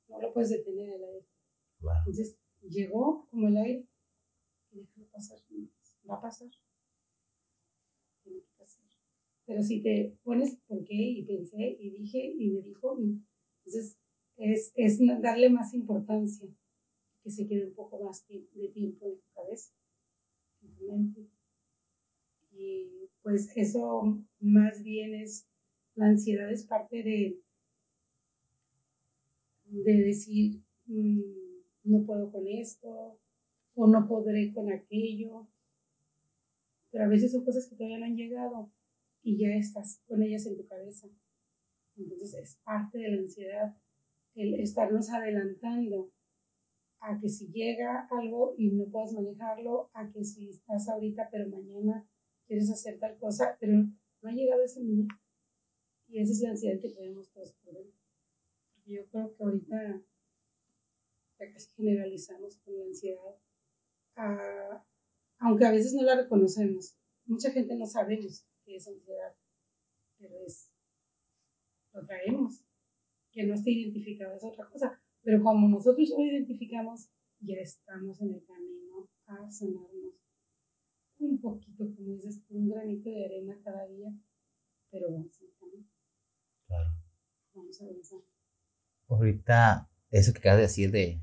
no 0.09 0.19
lo 0.19 0.33
puedes 0.33 0.49
detener 0.49 0.89
el 0.95 1.03
aire. 1.03 1.25
Wow. 1.81 1.93
Entonces 1.99 2.37
llegó 2.61 3.27
como 3.29 3.47
el 3.47 3.57
aire 3.57 3.87
y 4.71 4.79
déjalo 4.79 5.07
pasar, 5.07 5.39
va 6.09 6.15
a 6.15 6.21
pasar. 6.21 6.49
Tiene 8.23 8.41
que 8.41 8.51
pasar. 8.57 8.85
Pero 9.45 9.63
si 9.63 9.81
te 9.81 10.17
pones 10.23 10.57
por 10.67 10.83
qué 10.83 10.95
y 10.95 11.25
pensé 11.25 11.77
y 11.79 11.89
dije 11.91 12.33
y 12.37 12.51
me 12.51 12.61
dijo, 12.61 12.97
entonces 12.99 13.97
es, 14.37 14.71
es 14.75 14.99
darle 15.21 15.49
más 15.49 15.73
importancia, 15.73 16.47
que 17.23 17.29
se 17.29 17.47
quede 17.47 17.67
un 17.67 17.73
poco 17.73 18.03
más 18.03 18.25
de 18.27 18.69
tiempo 18.69 19.07
en 19.07 19.19
tu 19.19 19.29
cabeza, 19.33 19.73
en 20.61 20.75
tu 20.75 20.91
mente. 20.91 21.27
Y 22.51 23.09
pues 23.21 23.51
eso 23.55 24.17
más 24.39 24.81
bien 24.83 25.13
es, 25.13 25.47
la 25.95 26.07
ansiedad 26.07 26.51
es 26.51 26.65
parte 26.65 27.03
de, 27.03 27.39
de 29.71 29.93
decir, 29.93 30.63
mmm, 30.85 31.21
no 31.83 32.05
puedo 32.05 32.31
con 32.31 32.47
esto, 32.47 33.19
o 33.75 33.87
no 33.87 34.07
podré 34.07 34.53
con 34.53 34.71
aquello. 34.71 35.47
Pero 36.91 37.05
a 37.05 37.07
veces 37.07 37.31
son 37.31 37.45
cosas 37.45 37.67
que 37.67 37.75
todavía 37.75 37.99
no 37.99 38.05
han 38.05 38.15
llegado 38.15 38.71
y 39.21 39.37
ya 39.37 39.55
estás 39.55 40.01
con 40.07 40.23
ellas 40.23 40.45
en 40.45 40.57
tu 40.57 40.67
cabeza. 40.67 41.07
Entonces 41.97 42.33
es 42.33 42.55
parte 42.63 42.97
de 42.97 43.11
la 43.11 43.21
ansiedad 43.21 43.77
el 44.35 44.55
estarnos 44.55 45.09
adelantando 45.09 46.11
a 47.01 47.19
que 47.19 47.29
si 47.29 47.47
llega 47.51 48.07
algo 48.11 48.55
y 48.57 48.71
no 48.71 48.85
puedes 48.85 49.13
manejarlo, 49.13 49.89
a 49.93 50.11
que 50.11 50.23
si 50.23 50.49
estás 50.49 50.87
ahorita 50.89 51.29
pero 51.31 51.49
mañana 51.49 52.07
quieres 52.47 52.69
hacer 52.71 52.99
tal 52.99 53.17
cosa, 53.17 53.57
pero 53.59 53.73
no 53.73 54.29
ha 54.29 54.31
llegado 54.31 54.63
ese 54.63 54.81
momento. 54.81 55.15
Y 56.07 56.19
esa 56.19 56.31
es 56.31 56.41
la 56.41 56.49
ansiedad 56.51 56.81
que 56.81 56.89
tenemos 56.89 57.29
todos. 57.31 57.55
Yo 58.89 59.05
creo 59.11 59.35
que 59.35 59.43
ahorita 59.43 60.01
ya 61.39 61.53
casi 61.53 61.69
generalizamos 61.75 62.57
con 62.57 62.75
la 62.75 62.85
ansiedad, 62.85 63.35
ah, 64.15 64.83
aunque 65.37 65.65
a 65.65 65.71
veces 65.71 65.93
no 65.93 66.01
la 66.01 66.15
reconocemos. 66.15 66.97
Mucha 67.25 67.51
gente 67.51 67.75
no 67.75 67.85
sabemos 67.85 68.47
qué 68.65 68.77
es 68.77 68.87
ansiedad, 68.87 69.35
pero 70.17 70.35
es, 70.43 70.73
lo 71.93 72.03
traemos. 72.03 72.63
Que 73.31 73.43
no 73.43 73.53
esté 73.53 73.69
identificado 73.69 74.35
es 74.35 74.43
otra 74.43 74.67
cosa. 74.67 74.99
Pero 75.21 75.43
como 75.43 75.67
nosotros 75.67 76.09
lo 76.09 76.23
identificamos, 76.23 77.11
ya 77.41 77.57
estamos 77.57 78.19
en 78.21 78.33
el 78.33 78.43
camino 78.43 79.07
a 79.27 79.51
sanarnos 79.51 80.15
un 81.19 81.39
poquito, 81.39 81.83
como 81.95 82.15
dices, 82.15 82.41
un 82.49 82.69
granito 82.69 83.11
de 83.11 83.25
arena 83.25 83.61
cada 83.63 83.87
día, 83.87 84.11
pero 84.89 85.11
vamos 85.11 85.39
a 85.41 85.45
Claro. 86.65 86.89
Vamos 87.53 87.81
a 87.81 87.85
avanzar. 87.85 88.38
Ahorita, 89.09 89.89
eso 90.11 90.33
que 90.33 90.39
acabas 90.39 90.57
de 90.57 90.63
decir 90.63 90.91
de 90.91 91.21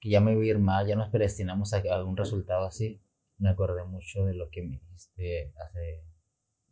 que 0.00 0.10
ya 0.10 0.20
me 0.20 0.34
voy 0.34 0.48
a 0.48 0.50
ir 0.50 0.58
mal, 0.58 0.86
ya 0.86 0.96
nos 0.96 1.08
predestinamos 1.10 1.72
a 1.72 1.78
algún 1.90 2.16
resultado 2.16 2.66
así, 2.66 3.00
me 3.38 3.48
acordé 3.48 3.84
mucho 3.84 4.24
de 4.24 4.34
lo 4.34 4.50
que 4.50 4.62
me 4.62 4.78
dijiste 4.78 5.52
hace, 5.58 6.04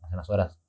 hace 0.01 0.15
unas 0.15 0.31
horas. 0.31 0.61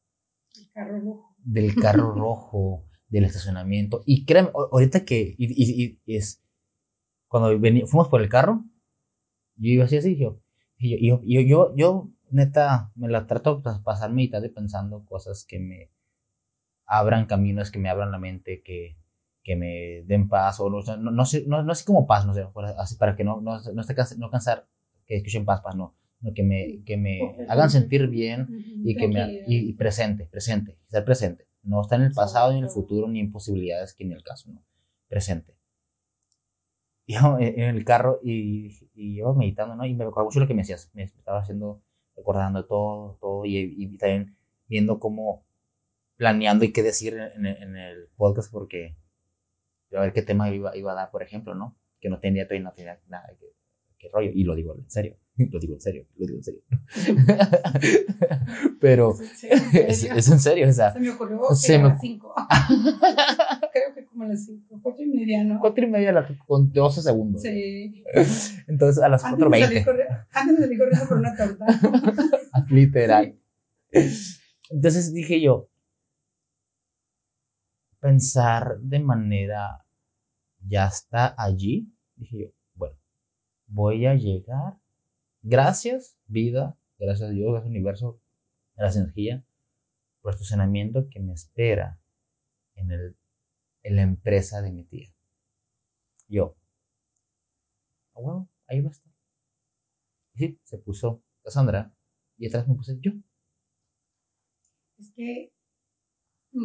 El 0.55 0.71
carro 0.71 0.99
rojo. 0.99 1.35
Del 1.39 1.75
carro 1.75 2.11
rojo, 2.15 2.85
del 3.09 3.25
estacionamiento. 3.25 4.03
Y 4.05 4.25
créeme, 4.25 4.51
ahorita 4.53 5.05
que 5.05 5.35
y, 5.37 5.99
es 6.05 6.43
cuando 7.27 7.49
fuimos 7.87 8.07
por 8.07 8.21
el 8.21 8.29
carro, 8.29 8.63
yo 9.55 9.71
iba 9.71 9.85
así, 9.85 9.97
así, 9.97 10.17
yo, 10.17 10.39
yo, 10.77 11.19
yo, 11.23 11.41
yo, 11.41 11.75
yo, 11.75 12.11
neta, 12.29 12.91
me 12.95 13.09
la 13.09 13.27
trato 13.27 13.57
de 13.57 13.79
pasar 13.83 14.13
mi 14.13 14.29
tarde 14.29 14.49
pensando 14.49 15.03
cosas 15.05 15.45
que 15.45 15.59
me 15.59 15.91
abran 16.87 17.25
caminos, 17.25 17.69
que 17.69 17.79
me 17.79 17.89
abran 17.89 18.11
la 18.11 18.17
mente, 18.17 18.63
que, 18.63 18.97
que 19.43 19.55
me 19.55 20.03
den 20.05 20.27
paz, 20.27 20.59
o 20.59 20.69
no, 20.69 20.81
no, 20.97 21.11
no, 21.11 21.25
sé, 21.25 21.45
no, 21.45 21.61
no 21.61 21.75
sé 21.75 21.85
cómo 21.85 22.07
paz, 22.07 22.25
no 22.25 22.33
sé, 22.33 22.45
así 22.77 22.95
para 22.95 23.15
que 23.15 23.23
no, 23.23 23.41
no, 23.41 23.61
no, 23.61 23.81
esté 23.81 23.95
no 24.17 24.31
cansar, 24.31 24.67
que 25.05 25.17
escuchen 25.17 25.45
paz, 25.45 25.61
paz, 25.61 25.75
no, 25.75 25.95
no 26.21 26.33
que 26.33 26.43
me, 26.43 26.83
que 26.85 26.97
me 26.97 27.45
hagan 27.47 27.69
sentir 27.69 28.07
bien 28.07 28.47
y 28.83 28.95
que 28.95 29.07
me, 29.07 29.43
y, 29.47 29.73
presente, 29.73 30.25
presente, 30.25 30.77
ser 30.87 31.05
presente, 31.05 31.45
no 31.61 31.81
está 31.81 31.97
en 31.97 32.03
el 32.03 32.13
pasado, 32.13 32.51
ni 32.51 32.59
en 32.59 32.65
el 32.65 32.69
futuro, 32.69 33.07
ni 33.07 33.19
en 33.19 33.31
posibilidades, 33.31 33.93
que 33.93 34.05
ni 34.05 34.13
el 34.13 34.23
caso, 34.23 34.51
no, 34.51 34.63
presente. 35.07 35.53
Yo 37.07 37.37
en 37.39 37.75
el 37.75 37.85
carro 37.85 38.19
y, 38.21 38.69
y 38.93 39.15
yo 39.15 39.33
meditando, 39.33 39.77
¿no? 39.77 39.85
Y 39.85 39.93
me 39.93 40.03
acuerdo 40.03 40.25
mucho 40.25 40.41
lo 40.41 40.47
que 40.47 40.53
me 40.53 40.63
decías, 40.63 40.91
me 40.93 41.03
estaba 41.03 41.39
haciendo, 41.39 41.81
recordando 42.17 42.65
todo, 42.65 43.17
todo, 43.21 43.45
y, 43.45 43.57
y 43.77 43.97
también 43.97 44.35
viendo 44.67 44.99
cómo, 44.99 45.46
planeando 46.17 46.65
y 46.65 46.73
qué 46.73 46.83
decir 46.83 47.15
en, 47.15 47.45
en 47.45 47.77
el 47.77 48.09
podcast, 48.17 48.51
porque 48.51 48.97
a 49.95 50.01
ver 50.01 50.11
qué 50.13 50.21
tema 50.21 50.53
iba, 50.53 50.75
iba 50.75 50.91
a 50.91 50.95
dar, 50.95 51.11
por 51.11 51.23
ejemplo, 51.23 51.55
¿no? 51.55 51.77
Que 51.99 52.09
no 52.09 52.19
tenía, 52.19 52.43
no 52.43 52.73
tenía 52.73 52.99
nada 53.07 53.27
que, 53.39 53.45
que 53.97 54.09
rollo, 54.09 54.31
y 54.33 54.43
lo 54.43 54.53
digo 54.55 54.75
en 54.75 54.89
serio, 54.89 55.15
lo 55.37 55.59
digo 55.59 55.75
en 55.75 55.81
serio, 55.81 56.05
lo 56.17 56.25
digo 56.25 56.39
en 56.39 56.43
serio. 56.43 56.61
Pero 58.81 59.15
es, 59.73 60.03
es, 60.03 60.31
en 60.31 60.39
serio, 60.39 60.69
o 60.69 60.73
sea. 60.73 60.93
Se 60.93 60.99
me 60.99 61.09
ocurrió 61.09 61.41
se 61.53 61.75
a 61.75 61.83
las 61.83 62.01
5. 62.01 62.35
Creo 63.73 63.93
que 63.95 64.05
como 64.05 64.23
a 64.23 64.27
las 64.27 64.45
5, 64.45 64.79
4 64.81 65.03
y 65.03 65.07
media, 65.07 65.43
¿no? 65.43 65.59
4 65.59 65.85
y 65.85 65.87
media 65.87 66.27
con 66.45 66.71
12 66.71 67.01
segundos. 67.01 67.41
Sí. 67.41 68.03
Entonces 68.67 69.03
a 69.03 69.09
las 69.09 69.23
4.20. 69.23 70.27
Antes 70.31 70.57
de 70.57 70.63
salir 70.63 70.77
corriendo 70.77 71.07
por 71.07 71.17
una 71.17 71.35
torta. 71.35 71.65
Literal. 72.69 73.35
Entonces 74.69 75.13
dije 75.13 75.41
yo, 75.41 75.69
pensar 77.99 78.79
de 78.79 78.99
manera, 78.99 79.85
ya 80.59 80.87
está 80.87 81.35
allí, 81.37 81.91
dije 82.15 82.39
yo, 82.39 82.47
bueno, 82.73 82.97
voy 83.67 84.05
a 84.05 84.15
llegar, 84.15 84.79
gracias 85.41 86.17
vida, 86.25 86.77
gracias 86.97 87.29
a 87.29 87.31
Dios, 87.31 87.51
gracias 87.51 87.69
universo, 87.69 88.21
gracias 88.75 89.03
energía, 89.03 89.45
por 90.21 90.33
este 90.33 90.43
estacionamiento 90.43 91.07
que 91.09 91.19
me 91.19 91.33
espera 91.33 91.99
en, 92.75 92.91
el, 92.91 93.17
en 93.83 93.95
la 93.95 94.01
empresa 94.03 94.61
de 94.61 94.71
mi 94.71 94.83
tía. 94.83 95.09
Yo, 96.27 96.57
ah, 98.13 98.19
bueno, 98.21 98.49
ahí 98.67 98.81
va 98.81 98.89
a 98.89 98.91
estar. 98.91 99.13
Y 100.33 100.39
sí, 100.39 100.59
se 100.63 100.77
puso 100.77 101.23
Cassandra 101.43 101.93
y 102.37 102.47
atrás 102.47 102.67
me 102.67 102.75
puse 102.75 102.99
yo. 102.99 103.11
Es 104.97 105.11
que 105.15 105.51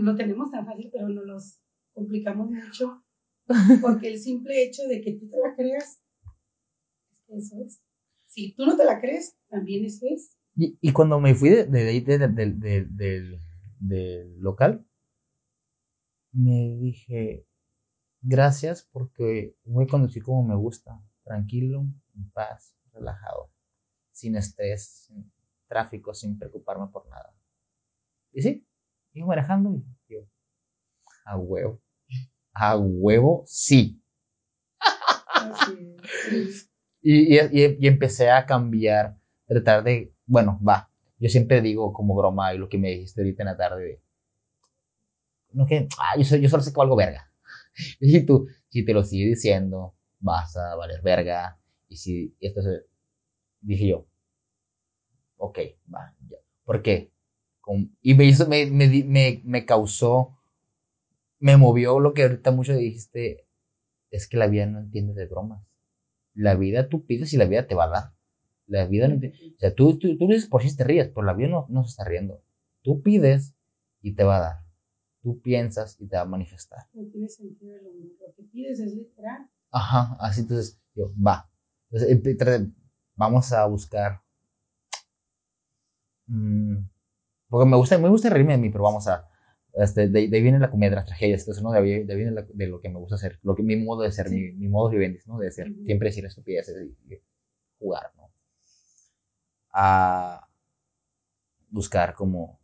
lo 0.00 0.16
tenemos 0.16 0.50
tan 0.50 0.66
fácil, 0.66 0.90
pero 0.92 1.08
nos 1.08 1.24
los 1.24 1.60
complicamos 1.92 2.50
mucho, 2.50 3.04
porque 3.82 4.08
el 4.08 4.18
simple 4.18 4.62
hecho 4.62 4.82
de 4.88 5.00
que 5.00 5.12
tú 5.12 5.28
te 5.28 5.36
la 5.38 5.54
creas, 5.54 6.00
eso 7.28 7.56
es. 7.64 7.82
Si 8.28 8.54
tú 8.54 8.64
no 8.64 8.76
te 8.76 8.84
la 8.84 9.00
crees, 9.00 9.36
también 9.48 9.84
eso 9.84 10.06
es. 10.08 10.36
Y, 10.56 10.78
y 10.80 10.92
cuando 10.92 11.20
me 11.20 11.34
fui 11.34 11.50
de, 11.50 11.64
de, 11.64 12.00
de, 12.00 13.40
del 13.78 14.40
local, 14.40 14.86
me 16.32 16.76
dije, 16.80 17.46
gracias 18.20 18.88
porque 18.90 19.56
voy 19.64 19.84
a 19.84 19.88
conducir 19.88 20.22
como 20.22 20.44
me 20.46 20.56
gusta, 20.56 21.02
tranquilo, 21.24 21.86
en 22.14 22.30
paz, 22.30 22.74
relajado, 22.92 23.50
sin 24.12 24.36
estrés, 24.36 25.06
sin 25.06 25.32
tráfico, 25.68 26.14
sin 26.14 26.38
preocuparme 26.38 26.88
por 26.88 27.08
nada. 27.08 27.34
Y 28.32 28.42
sí, 28.42 28.66
Iba 29.14 29.26
manejando 29.26 29.74
y 29.74 29.84
yo, 30.14 30.20
a 31.24 31.36
huevo. 31.36 31.80
A 32.54 32.76
huevo, 32.76 33.44
sí. 33.46 34.00
y, 37.02 37.36
y, 37.36 37.76
y, 37.80 37.86
empecé 37.86 38.30
a 38.30 38.46
cambiar, 38.46 39.16
tratar 39.46 39.82
de, 39.84 40.14
bueno, 40.26 40.60
va. 40.66 40.90
Yo 41.18 41.28
siempre 41.28 41.60
digo 41.60 41.92
como 41.92 42.14
broma 42.14 42.54
y 42.54 42.58
lo 42.58 42.68
que 42.68 42.78
me 42.78 42.90
dijiste 42.90 43.20
ahorita 43.20 43.42
en 43.42 43.46
la 43.46 43.56
tarde 43.56 44.02
no 45.52 45.66
que, 45.66 45.88
ah, 45.98 46.16
yo, 46.18 46.36
yo 46.36 46.48
solo 46.48 46.62
sé 46.62 46.72
que 46.72 46.78
valgo 46.78 46.96
verga. 46.96 47.28
Y 48.00 48.24
tú, 48.26 48.48
si 48.68 48.84
te 48.84 48.92
lo 48.92 49.02
sigues 49.02 49.36
diciendo, 49.36 49.94
vas 50.20 50.56
a 50.56 50.74
valer 50.76 51.00
verga. 51.02 51.58
Y 51.88 51.96
si 51.96 52.36
esto 52.40 52.62
se, 52.62 52.86
dije 53.60 53.88
yo, 53.88 54.06
ok, 55.36 55.58
va, 55.94 56.14
ya. 56.28 56.38
¿Por 56.64 56.82
qué? 56.82 57.10
Y 58.00 58.14
me, 58.14 58.24
hizo, 58.24 58.48
me, 58.48 58.66
me, 58.66 59.42
me, 59.44 59.66
causó, 59.66 60.38
me 61.38 61.56
movió 61.56 62.00
lo 62.00 62.12
que 62.12 62.22
ahorita 62.22 62.50
mucho 62.50 62.74
dijiste, 62.74 63.46
es 64.10 64.28
que 64.28 64.36
la 64.36 64.46
vida 64.46 64.66
no 64.66 64.80
entiende 64.80 65.14
de 65.14 65.26
bromas. 65.26 65.64
La 66.34 66.54
vida 66.54 66.88
tú 66.88 67.04
pides 67.04 67.32
y 67.32 67.36
la 67.36 67.44
vida 67.44 67.66
te 67.66 67.74
va 67.74 67.84
a 67.84 67.88
dar. 67.88 68.12
La 68.66 68.86
vida 68.86 69.08
no 69.08 69.16
O 69.16 69.58
sea, 69.58 69.74
tú, 69.74 69.98
tú, 69.98 70.16
tú 70.16 70.26
dices 70.28 70.46
por 70.46 70.62
si 70.62 70.76
te 70.76 70.84
ríes, 70.84 71.08
pero 71.08 71.22
la 71.26 71.34
vida 71.34 71.48
no, 71.48 71.66
no 71.68 71.84
se 71.84 71.90
está 71.90 72.04
riendo. 72.04 72.42
Tú 72.82 73.02
pides 73.02 73.54
y 74.00 74.14
te 74.14 74.24
va 74.24 74.38
a 74.38 74.40
dar. 74.40 74.56
Tú 75.22 75.40
piensas 75.40 76.00
y 76.00 76.08
te 76.08 76.16
va 76.16 76.22
a 76.22 76.26
manifestar. 76.26 76.86
No 76.94 77.04
tiene 77.10 77.28
sentido 77.28 77.76
lo, 77.76 77.90
lo 77.92 78.34
que 78.34 78.42
pides 78.44 78.80
es 78.80 78.94
literal. 78.94 79.48
Ajá, 79.70 80.16
así 80.20 80.40
entonces, 80.40 80.80
yo, 80.94 81.12
va. 81.14 81.48
Entonces, 81.90 82.68
vamos 83.14 83.52
a 83.52 83.66
buscar. 83.66 84.22
Mmm, 86.26 86.91
porque 87.52 87.70
me 87.70 87.78
gusta, 87.78 87.98
me 87.98 88.10
gusta 88.10 88.30
reírme 88.30 88.54
de 88.54 88.60
mí, 88.60 88.70
pero 88.70 88.84
vamos 88.84 89.08
a, 89.08 89.28
Este, 89.74 90.08
de, 90.08 90.28
de 90.28 90.36
ahí 90.38 90.42
viene 90.42 90.60
la 90.60 90.70
comedia 90.70 90.90
de 90.92 90.96
las 90.96 91.06
tragedias, 91.06 91.42
entonces, 91.42 91.62
¿no? 91.64 91.72
De 91.72 91.78
ahí, 91.80 92.04
de 92.04 92.12
ahí 92.14 92.18
viene 92.18 92.32
la- 92.32 92.46
de 92.52 92.68
lo 92.68 92.80
que 92.80 92.90
me 92.90 92.98
gusta 93.00 93.16
hacer, 93.16 93.40
lo 93.44 93.54
que, 93.56 93.62
mi 93.64 93.76
modo 93.76 94.02
de 94.04 94.12
ser, 94.12 94.28
Sí. 94.30 94.36
mi, 94.36 94.52
mi 94.54 94.68
modo 94.68 94.90
vivendi, 94.90 95.20
¿no? 95.26 95.38
De 95.38 95.50
ser, 95.52 95.70
Ujú. 95.72 95.84
siempre 95.86 96.10
decir 96.10 96.26
estupideces 96.26 96.76
y, 97.08 97.14
y 97.14 97.18
jugar, 97.80 98.12
¿no? 98.16 98.30
A 99.74 100.46
buscar 101.70 102.14
como, 102.14 102.60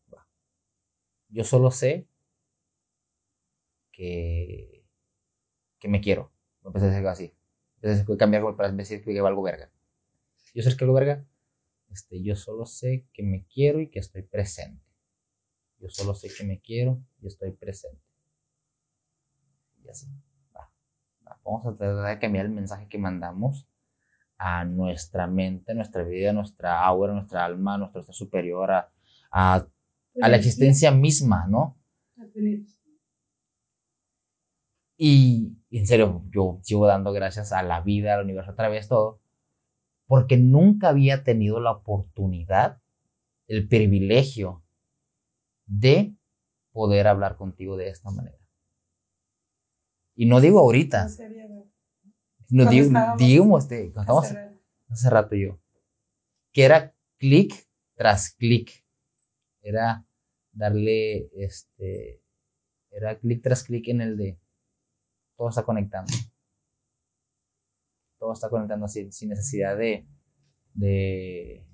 yo 1.30 1.44
solo 1.44 1.70
sé 1.70 2.06
que, 3.92 4.84
que 5.80 5.88
me 5.88 6.00
quiero. 6.02 6.32
Empecé 6.64 6.86
a 6.86 6.90
decir 6.90 7.08
así. 7.08 7.34
Empecé 7.82 8.12
a 8.12 8.18
cambiar 8.18 8.56
para 8.56 8.72
decir 8.72 9.04
que 9.04 9.20
valgo 9.20 9.42
verga. 9.42 9.70
Yo 10.54 10.62
sé 10.62 10.76
que 10.76 10.84
valgo 10.86 10.94
verga. 11.00 11.26
Este, 11.90 12.22
yo 12.22 12.36
solo 12.36 12.66
sé 12.66 13.06
que 13.12 13.22
me 13.22 13.44
quiero 13.46 13.80
y 13.80 13.90
que 13.90 13.98
estoy 13.98 14.22
presente. 14.22 14.84
Yo 15.80 15.88
solo 15.88 16.14
sé 16.14 16.28
que 16.36 16.44
me 16.44 16.60
quiero 16.60 17.00
y 17.22 17.28
estoy 17.28 17.52
presente. 17.52 18.02
Y 19.84 19.88
así. 19.88 20.06
Va, 20.54 20.70
va. 21.26 21.40
Vamos 21.44 21.66
a 21.66 21.76
tratar 21.76 22.14
de 22.14 22.20
cambiar 22.20 22.46
el 22.46 22.52
mensaje 22.52 22.88
que 22.88 22.98
mandamos 22.98 23.66
a 24.38 24.64
nuestra 24.64 25.26
mente, 25.26 25.72
a 25.72 25.74
nuestra 25.74 26.04
vida, 26.04 26.30
a 26.30 26.32
nuestra 26.32 26.84
aura, 26.84 27.12
a 27.12 27.16
nuestra 27.16 27.44
alma, 27.44 27.74
a 27.74 27.78
nuestro 27.78 28.04
ser 28.04 28.14
superior, 28.14 28.70
a, 28.70 28.92
a, 29.30 29.66
a 30.20 30.28
la 30.28 30.36
existencia 30.36 30.90
misma, 30.90 31.46
¿no? 31.48 31.76
a. 32.16 32.78
Y 35.00 35.56
en 35.70 35.86
serio, 35.86 36.24
yo 36.30 36.58
sigo 36.62 36.86
dando 36.86 37.12
gracias 37.12 37.52
a 37.52 37.62
la 37.62 37.80
vida, 37.80 38.14
al 38.14 38.24
universo, 38.24 38.50
otra 38.50 38.68
vez 38.68 38.88
todo, 38.88 39.20
porque 40.08 40.38
nunca 40.38 40.88
había 40.88 41.22
tenido 41.22 41.60
la 41.60 41.70
oportunidad, 41.70 42.80
el 43.46 43.68
privilegio 43.68 44.64
de 45.66 46.16
poder 46.72 47.06
hablar 47.06 47.36
contigo 47.36 47.76
de 47.76 47.90
esta 47.90 48.10
manera. 48.10 48.38
Y 50.16 50.26
no 50.26 50.40
digo 50.40 50.58
ahorita, 50.60 51.04
No 51.04 51.08
se 51.10 51.24
había 51.26 51.46
dado. 51.46 51.70
no 52.48 52.64
Cuando 52.64 52.70
digo, 52.70 52.86
estábamos 52.86 53.18
digo 53.18 53.58
este, 53.58 53.92
Hace 53.94 54.34
rato. 54.34 54.60
hace 54.88 55.10
rato 55.10 55.36
yo, 55.36 55.60
que 56.52 56.64
era 56.64 56.94
clic 57.18 57.68
tras 57.94 58.32
clic, 58.34 58.84
era 59.60 60.06
darle, 60.52 61.28
este, 61.34 62.22
era 62.90 63.18
clic 63.18 63.42
tras 63.42 63.62
clic 63.64 63.88
en 63.88 64.00
el 64.00 64.16
de, 64.16 64.40
todo 65.36 65.50
está 65.50 65.64
conectando. 65.64 66.12
Todo 68.18 68.32
está 68.32 68.48
conectando 68.48 68.88
sin, 68.88 69.12
sin 69.12 69.30
necesidad 69.30 69.76
de, 69.76 70.06
de 70.74 71.66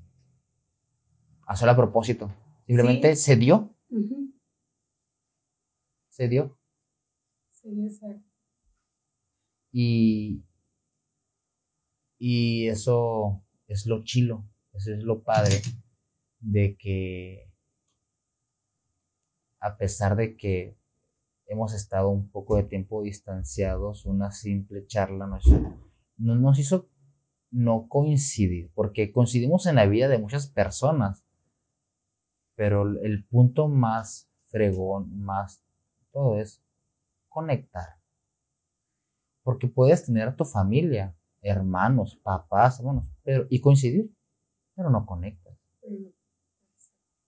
hacerlo 1.46 1.72
a 1.72 1.76
propósito. 1.76 2.30
Simplemente 2.66 3.16
se 3.16 3.36
dio, 3.36 3.74
se 6.08 6.28
dio. 6.28 6.58
Sí, 7.50 7.68
exacto. 7.86 8.28
Y, 9.72 10.44
y 12.18 12.68
eso 12.68 13.42
es 13.66 13.86
lo 13.86 14.04
chilo, 14.04 14.44
eso 14.72 14.92
es 14.92 15.02
lo 15.02 15.22
padre 15.22 15.60
de 16.40 16.76
que 16.76 17.50
a 19.60 19.76
pesar 19.78 20.14
de 20.14 20.36
que 20.36 20.76
hemos 21.46 21.72
estado 21.72 22.10
un 22.10 22.30
poco 22.30 22.56
de 22.56 22.64
tiempo 22.64 23.02
distanciados, 23.02 24.04
una 24.04 24.30
simple 24.30 24.86
charla 24.86 25.26
nos, 25.26 25.44
no- 26.16 26.36
nos 26.36 26.58
hizo 26.58 26.88
no 27.50 27.86
coincidir, 27.88 28.70
porque 28.74 29.12
coincidimos 29.12 29.66
en 29.66 29.76
la 29.76 29.86
vida 29.86 30.08
de 30.08 30.18
muchas 30.18 30.48
personas, 30.48 31.24
pero 32.56 32.82
el- 32.82 33.24
punto 33.26 33.68
más 33.68 34.28
fregón, 34.48 35.20
más 35.20 35.62
todo 36.12 36.38
es 36.38 36.62
conectar. 37.28 37.96
Porque 39.42 39.68
puedes 39.68 40.04
tener 40.06 40.28
a 40.28 40.36
tu 40.36 40.44
familia, 40.44 41.14
hermanos, 41.42 42.16
papás, 42.22 42.78
hermanos, 42.80 43.04
pero, 43.22 43.46
y 43.50 43.60
coincidir, 43.60 44.10
pero 44.74 44.90
no 44.90 45.04
conectas. 45.06 45.56
Pero- 45.80 45.96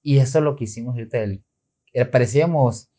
Y 0.02 0.18
eso 0.18 0.38
es 0.38 0.44
lo 0.44 0.56
que 0.56 0.64
hicimos 0.64 0.94
ahorita. 0.94 1.18
El, 1.18 1.44
eh, 1.92 2.04
parecíamos 2.04 2.90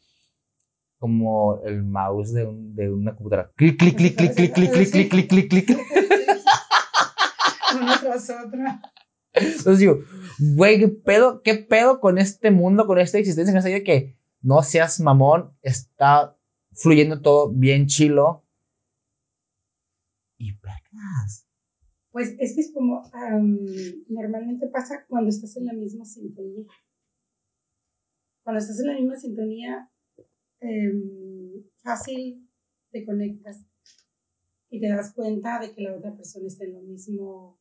como 0.97 1.61
el 1.63 1.83
mouse 1.83 2.33
de, 2.33 2.45
un, 2.45 2.75
de 2.75 2.91
una 2.91 3.15
computadora. 3.15 3.51
Clic, 3.55 3.77
clic, 3.77 3.95
clic, 3.95 4.15
clic, 4.15 4.33
clic, 4.33 4.53
clic, 4.53 4.71
clic, 4.71 4.91
clic, 4.91 5.09
clic, 5.09 5.29
clic, 5.29 5.49
clic. 5.49 5.79
Una 7.75 7.99
tras 7.99 8.29
otra. 8.29 8.81
Entonces 9.33 9.79
digo, 9.79 9.99
güey, 10.55 10.79
¿qué 10.79 10.87
pedo, 10.87 11.41
¿qué 11.43 11.55
pedo 11.55 11.99
con 11.99 12.17
este 12.17 12.51
mundo, 12.51 12.87
con 12.87 12.97
esta 12.99 13.19
existencia? 13.19 13.53
Que 13.53 13.57
no 13.57 13.61
sé, 13.61 13.83
que 13.83 14.17
no 14.41 14.63
seas 14.63 14.99
mamón, 14.99 15.55
está 15.61 16.35
fluyendo 16.73 17.21
todo 17.21 17.51
bien 17.51 17.87
chilo. 17.87 18.43
Y 20.37 20.53
vergas. 20.53 21.47
Pues 22.11 22.35
es 22.39 22.55
que 22.55 22.61
es 22.61 22.71
como 22.73 23.03
normalmente 24.07 24.67
pasa 24.67 25.05
cuando 25.07 25.29
estás 25.29 25.55
en 25.57 25.65
la 25.65 25.73
misma 25.73 26.05
sintonía. 26.05 26.65
Cuando 28.43 28.59
estás 28.59 28.79
en 28.79 28.87
la 28.87 28.93
misma 28.93 29.17
sintonía, 29.17 29.91
em, 30.59 31.63
fácil 31.83 32.49
te 32.91 33.05
conectas 33.05 33.65
y 34.69 34.79
te 34.81 34.89
das 34.89 35.13
cuenta 35.13 35.59
de 35.59 35.73
que 35.73 35.81
la 35.81 35.95
otra 35.95 36.15
persona 36.15 36.47
está 36.47 36.65
en 36.65 36.73
lo 36.73 36.81
mismo 36.81 37.59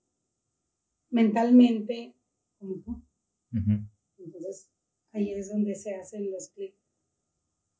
mentalmente 1.11 2.14
como 2.59 2.76
tú. 2.82 3.02
Entonces, 4.18 4.70
ahí 5.12 5.32
es 5.32 5.50
donde 5.50 5.74
se 5.74 5.94
hacen 5.94 6.30
los 6.30 6.48
clics 6.50 6.78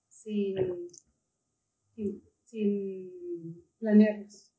sin, 0.09 0.57
sin, 1.95 2.23
sin 2.45 3.65
planearlos, 3.79 4.53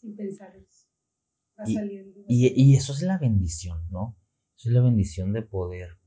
sin 0.00 0.16
pensarlos. 0.16 0.88
Va 1.58 1.64
Y- 1.66 1.74
saliendo. 1.74 2.20
Y, 2.28 2.52
y 2.72 2.76
eso 2.76 2.92
es 2.92 3.02
la 3.02 3.18
bendición, 3.18 3.88
¿no? 3.90 4.16
Eso 4.56 4.68
es 4.68 4.74
la 4.74 4.82
bendición 4.82 5.32
de 5.32 5.42
poder 5.42 5.98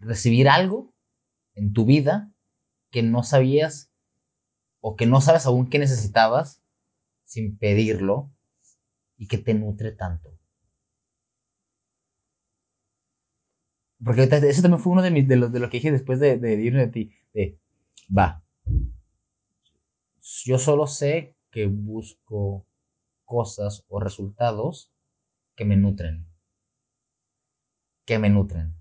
recibir 0.00 0.48
algo 0.48 0.92
en 1.54 1.72
tu 1.72 1.84
vida 1.84 2.32
que 2.90 3.02
no 3.02 3.22
sabías 3.22 3.90
o 4.80 4.96
que 4.96 5.06
no 5.06 5.20
sabes 5.20 5.46
aún 5.46 5.68
que 5.70 5.78
necesitabas 5.78 6.62
sin 7.24 7.56
pedirlo 7.58 8.30
y 9.16 9.28
que 9.28 9.38
te 9.38 9.54
nutre 9.54 9.92
tanto. 9.92 10.38
Porque 14.04 14.24
ese 14.24 14.62
también 14.62 14.80
fue 14.80 14.92
uno 14.92 15.02
de, 15.02 15.10
mis, 15.10 15.26
de, 15.26 15.36
los, 15.36 15.52
de 15.52 15.60
lo 15.60 15.70
que 15.70 15.78
dije 15.78 15.90
después 15.90 16.20
de, 16.20 16.36
de 16.36 16.54
irme 16.62 16.86
de 16.86 16.88
ti. 16.88 17.12
Va. 18.16 18.44
Yo 20.44 20.58
solo 20.58 20.86
sé 20.86 21.34
que 21.50 21.66
busco 21.66 22.66
cosas 23.24 23.84
o 23.88 24.00
resultados 24.00 24.92
que 25.56 25.64
me 25.64 25.76
nutren. 25.76 26.26
Que 28.04 28.18
me 28.18 28.30
nutren. 28.30 28.74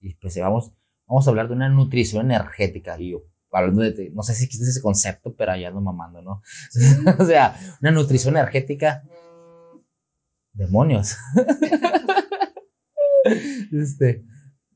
Y 0.00 0.14
pues 0.14 0.38
vamos, 0.38 0.72
vamos 1.06 1.26
a 1.26 1.30
hablar 1.30 1.48
de 1.48 1.54
una 1.54 1.68
nutrición 1.68 2.30
energética. 2.30 2.98
Yo, 2.98 3.24
hablando 3.50 3.82
de, 3.82 4.10
no 4.10 4.22
sé 4.22 4.34
si 4.34 4.44
existe 4.44 4.68
ese 4.68 4.82
concepto, 4.82 5.34
pero 5.34 5.52
allá 5.52 5.68
ando 5.68 5.80
mamando, 5.80 6.22
¿no? 6.22 6.42
o 7.18 7.24
sea, 7.24 7.58
una 7.80 7.90
nutrición 7.90 8.36
energética. 8.36 9.02
Demonios. 10.52 11.16
este, 13.72 14.24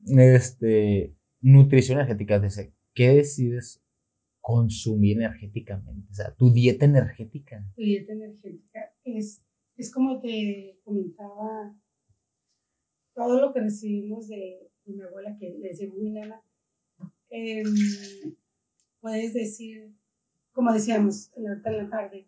este, 0.05 1.15
nutrición 1.41 1.99
energética. 1.99 2.39
Dice, 2.39 2.73
¿qué 2.93 3.09
decides 3.09 3.81
consumir 4.39 5.17
energéticamente? 5.17 6.07
O 6.11 6.13
sea, 6.13 6.33
tu 6.35 6.51
dieta 6.51 6.85
energética. 6.85 7.63
Tu 7.75 7.81
dieta 7.81 8.13
energética 8.13 8.93
es, 9.03 9.43
es 9.77 9.93
como 9.93 10.21
te 10.21 10.79
comentaba, 10.83 11.75
todo 13.13 13.41
lo 13.41 13.53
que 13.53 13.61
recibimos 13.61 14.27
de, 14.27 14.69
mi 14.85 15.01
abuela, 15.01 15.35
que 15.39 15.49
le 15.49 15.69
decimos 15.69 15.97
mi 15.99 16.11
nana, 16.11 16.41
em, 17.29 17.63
puedes 18.99 19.33
decir, 19.33 19.93
como 20.51 20.73
decíamos 20.73 21.31
en 21.35 21.43
la, 21.45 21.61
en 21.63 21.77
la 21.77 21.89
tarde, 21.89 22.27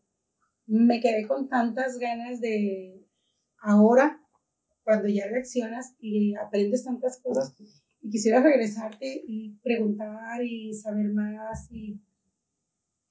me 0.65 1.00
quedé 1.02 1.28
con 1.28 1.50
tantas 1.50 1.98
ganas 2.00 2.39
de 2.39 3.06
ahora, 3.60 4.19
cuando 4.84 5.08
ya 5.08 5.28
reaccionas 5.28 5.96
y 6.00 6.36
aprendes 6.36 6.84
tantas 6.84 7.22
cosas, 7.22 7.56
y 8.02 8.10
quisiera 8.10 8.41
regresarte 8.41 9.24
y 9.26 9.58
preguntar 9.63 10.43
y 10.43 10.74
saber 10.74 11.13
más 11.13 11.72
y 11.72 12.02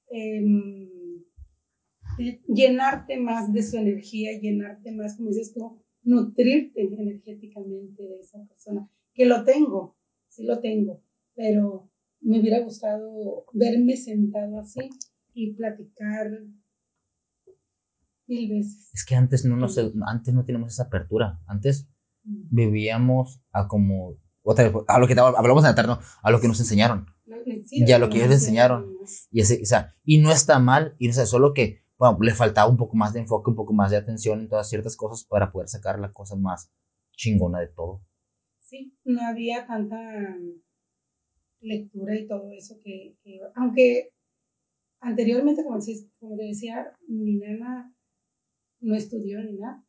em, 0.09 1.23
llenarte 2.47 3.19
más 3.19 3.51
de 3.51 3.63
su 3.63 3.77
energía, 3.77 4.39
llenarte 4.39 4.91
más, 4.91 5.17
como 5.17 5.29
dices 5.29 5.53
tú, 5.53 5.82
nutrirte 6.03 6.81
energéticamente 6.81 8.03
de 8.03 8.19
esa 8.19 8.43
persona, 8.45 8.89
que 9.13 9.25
lo 9.25 9.43
tengo, 9.43 9.97
sí 10.27 10.43
lo 10.43 10.59
tengo, 10.59 11.01
pero 11.35 11.89
me 12.21 12.39
hubiera 12.39 12.61
gustado 12.61 13.45
verme 13.53 13.97
sentado 13.97 14.59
así 14.59 14.89
y 15.33 15.53
platicar 15.53 16.31
mil 18.27 18.49
veces. 18.49 18.89
Es 18.93 19.05
que 19.05 19.15
antes 19.15 19.45
no, 19.45 19.55
nos, 19.55 19.77
antes 20.05 20.33
no 20.33 20.45
teníamos 20.45 20.73
esa 20.73 20.83
apertura. 20.83 21.39
Antes 21.47 21.87
vivíamos 22.23 23.41
a 23.51 23.67
como 23.67 24.17
otra 24.41 24.69
vez, 24.69 24.83
a 24.87 24.99
lo 24.99 25.07
que 25.07 25.13
hablamos 25.13 25.63
en 25.63 25.71
eterno, 25.71 25.99
a 26.21 26.31
lo 26.31 26.39
que 26.39 26.47
nos 26.47 26.59
enseñaron. 26.59 27.07
Sí, 27.65 27.85
Ya 27.85 27.99
lo 27.99 28.09
que 28.09 28.17
ellos 28.17 28.31
enseñaron. 28.31 28.93
Y, 29.31 29.41
ese, 29.41 29.61
o 29.61 29.65
sea, 29.65 29.95
y 30.03 30.19
no 30.19 30.31
está 30.31 30.59
mal, 30.59 30.95
y 30.99 31.07
no 31.07 31.13
sé, 31.13 31.25
solo 31.25 31.53
que 31.53 31.82
bueno, 31.97 32.17
le 32.21 32.33
faltaba 32.33 32.69
un 32.69 32.77
poco 32.77 32.95
más 32.95 33.13
de 33.13 33.21
enfoque, 33.21 33.49
un 33.49 33.55
poco 33.55 33.73
más 33.73 33.91
de 33.91 33.97
atención 33.97 34.41
en 34.41 34.49
todas 34.49 34.69
ciertas 34.69 34.95
cosas 34.97 35.25
para 35.25 35.51
poder 35.51 35.69
sacar 35.69 35.99
la 35.99 36.11
cosa 36.11 36.35
más 36.35 36.71
chingona 37.11 37.59
de 37.59 37.67
todo. 37.67 38.01
Sí, 38.59 38.97
no 39.03 39.21
había 39.21 39.67
tanta 39.67 39.97
lectura 41.61 42.15
y 42.15 42.27
todo 42.27 42.51
eso 42.51 42.75
que, 42.83 43.15
que 43.23 43.39
aunque 43.55 44.09
anteriormente, 44.99 45.63
como, 45.63 45.79
como 46.19 46.37
decía, 46.37 46.93
mi 47.07 47.35
nana 47.35 47.93
no 48.81 48.95
estudió 48.95 49.41
ni 49.43 49.53
nada, 49.53 49.83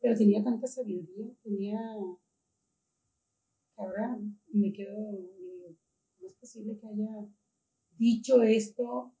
pero 0.00 0.16
tenía 0.16 0.42
tanta 0.42 0.66
sabiduría, 0.66 1.32
tenía, 1.42 1.78
ahora 3.76 4.18
me 4.52 4.72
quedo, 4.72 5.12
no 6.20 6.26
es 6.26 6.34
posible 6.34 6.78
que 6.78 6.86
haya 6.86 7.28
dicho 7.98 8.42
esto, 8.42 9.14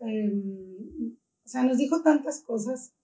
em, 0.00 1.16
o 1.48 1.50
sea, 1.50 1.62
nos 1.62 1.78
dijo 1.78 2.02
tantas 2.02 2.42
cosas 2.42 2.94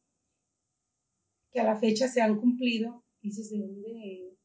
que 1.51 1.61
a 1.61 1.65
la 1.65 1.79
fecha 1.79 2.09
se 2.09 2.21
han 2.21 2.39
cumplido, 2.39 3.03
dices, 3.23 3.49
¿de 3.51 3.59
dónde 3.59 4.37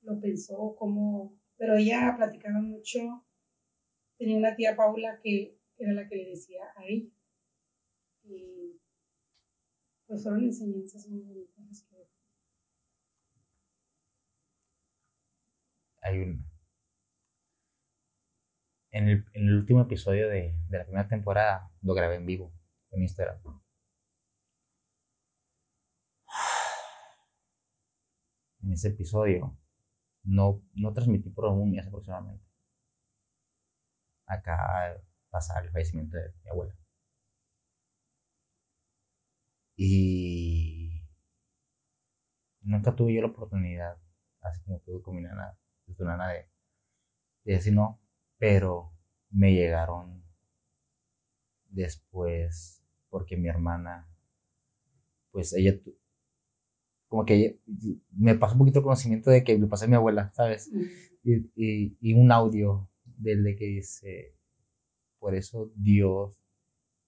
lo 0.00 0.18
pensó? 0.18 0.74
¿Cómo? 0.78 1.38
Pero 1.58 1.76
ella 1.76 2.14
platicaba 2.16 2.62
mucho, 2.62 3.26
tenía 4.16 4.38
una 4.38 4.56
tía 4.56 4.74
Paula 4.74 5.20
que 5.22 5.58
era 5.76 5.92
la 5.92 6.08
que 6.08 6.16
le 6.16 6.30
decía 6.30 6.62
a 6.74 6.86
ella. 6.86 7.10
Y 8.22 8.80
pues 10.06 10.22
fueron 10.22 10.44
enseñanzas 10.44 11.06
muy 11.08 11.20
bonitas 11.20 11.86
que 11.90 12.08
Hay 16.00 16.20
un. 16.20 16.46
En 18.92 19.08
el, 19.10 19.26
en 19.34 19.48
el 19.48 19.56
último 19.56 19.82
episodio 19.82 20.30
de, 20.30 20.54
de, 20.70 20.78
la 20.78 20.84
primera 20.84 21.06
temporada 21.06 21.70
lo 21.82 21.92
grabé 21.92 22.16
en 22.16 22.24
vivo 22.24 22.50
en 22.92 23.02
Instagram. 23.02 23.38
En 28.62 28.72
ese 28.72 28.88
episodio 28.88 29.56
no, 30.24 30.62
no 30.74 30.92
transmití 30.94 31.30
por 31.30 31.46
un 31.46 31.70
mes 31.72 31.86
aproximadamente. 31.86 32.44
Acá 34.26 35.02
pasar 35.30 35.64
el 35.64 35.70
fallecimiento 35.70 36.16
de 36.16 36.32
mi 36.44 36.50
abuela. 36.50 36.74
Y 39.76 41.02
nunca 42.60 42.94
tuve 42.94 43.14
yo 43.14 43.22
la 43.22 43.28
oportunidad, 43.28 43.98
así 44.40 44.62
como 44.62 44.80
tuve 44.80 45.02
con 45.02 45.16
mi 45.16 45.22
nana, 45.22 45.58
de 45.86 45.94
tu 45.94 46.04
nana, 46.04 46.28
de, 46.28 46.48
de 47.44 47.54
decir 47.54 47.72
no, 47.74 48.00
pero 48.38 48.92
me 49.30 49.52
llegaron 49.54 50.22
después, 51.70 52.81
porque 53.12 53.36
mi 53.36 53.48
hermana, 53.48 54.08
pues 55.32 55.52
ella, 55.52 55.78
como 57.08 57.26
que 57.26 57.60
me 58.10 58.34
pasó 58.36 58.54
un 58.54 58.60
poquito 58.60 58.78
el 58.78 58.84
conocimiento 58.84 59.30
de 59.30 59.44
que 59.44 59.58
le 59.58 59.66
pasé 59.66 59.84
a 59.84 59.88
mi 59.88 59.96
abuela, 59.96 60.32
¿sabes? 60.32 60.70
Y, 61.22 61.34
y, 61.54 61.98
y 62.00 62.14
un 62.14 62.32
audio 62.32 62.88
del 63.04 63.44
de 63.44 63.54
que 63.54 63.66
dice, 63.66 64.34
por 65.18 65.34
eso 65.34 65.70
Dios, 65.76 66.30
o 66.30 66.36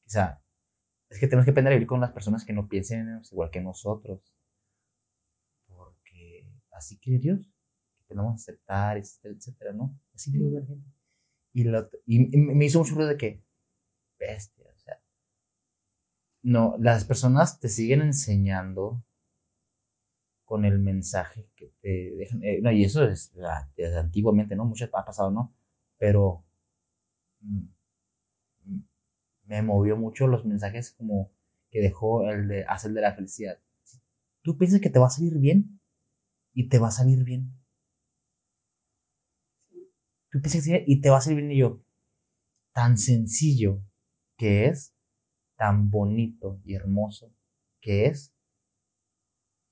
sea, 0.05 0.43
es 1.09 1.19
que 1.19 1.27
tenemos 1.27 1.47
que 1.47 1.53
aprender 1.53 1.73
a 1.73 1.77
vivir 1.77 1.88
con 1.88 2.03
las 2.03 2.12
personas 2.12 2.45
que 2.45 2.53
no 2.53 2.69
piensen 2.69 3.23
igual 3.33 3.51
que 3.51 3.62
nosotros. 3.62 4.21
Porque 5.67 6.47
así 6.73 6.99
quiere 6.99 7.19
Dios, 7.19 7.40
que 7.97 8.05
tenemos 8.09 8.33
que 8.33 8.53
aceptar, 8.53 8.99
etcétera, 8.99 9.35
etcétera, 9.35 9.73
¿no? 9.73 9.99
Así 10.14 10.31
quiere 10.31 10.51
la 10.51 10.67
gente. 10.67 10.87
Y, 11.55 12.37
y, 12.37 12.37
me 12.37 12.67
hizo 12.67 12.79
mucho 12.79 12.95
ruido 12.95 13.09
de 13.09 13.17
que, 13.17 13.43
bestia, 14.19 14.63
no, 16.44 16.76
las 16.78 17.04
personas 17.04 17.59
te 17.59 17.68
siguen 17.68 18.02
enseñando 18.02 19.02
con 20.44 20.64
el 20.66 20.78
mensaje 20.78 21.48
que 21.57 21.72
te 21.80 22.14
dejan. 22.16 22.44
Eh, 22.44 22.61
no, 22.62 22.70
y 22.70 22.85
eso 22.85 23.04
es 23.04 23.33
antiguamente, 23.98 24.54
¿no? 24.54 24.66
Mucho 24.66 24.85
ha 24.92 25.04
pasado, 25.04 25.30
¿no? 25.30 25.54
Pero 25.98 26.44
mm, 27.40 27.64
me 29.46 29.62
movió 29.62 29.96
mucho 29.96 30.26
los 30.26 30.44
mensajes 30.44 30.92
como 30.92 31.30
que 31.70 31.80
dejó 31.80 32.28
el 32.30 32.46
de 32.48 32.64
hacer 32.64 32.92
de 32.92 33.00
la 33.00 33.14
felicidad. 33.14 33.59
Tú 34.42 34.59
piensas 34.59 34.80
que 34.80 34.90
te 34.90 34.98
va 34.98 35.07
a 35.07 35.11
salir 35.11 35.38
bien 35.38 35.80
y 36.52 36.68
te 36.68 36.78
va 36.78 36.88
a 36.88 36.92
salir 36.92 37.24
bien. 37.24 37.52
Tú 40.30 40.40
piensas 40.42 40.64
que 40.64 40.85
y 40.87 41.00
te 41.00 41.09
va 41.09 41.18
a 41.18 41.20
salir 41.22 41.38
bien 41.38 41.52
y 41.52 41.59
yo. 41.59 41.80
Tan 42.72 42.98
sencillo 42.98 43.80
que 44.37 44.66
es, 44.66 44.93
tan 45.57 45.90
bonito 45.90 46.61
y 46.64 46.75
hermoso 46.75 47.33
que 47.81 48.07
es. 48.07 48.33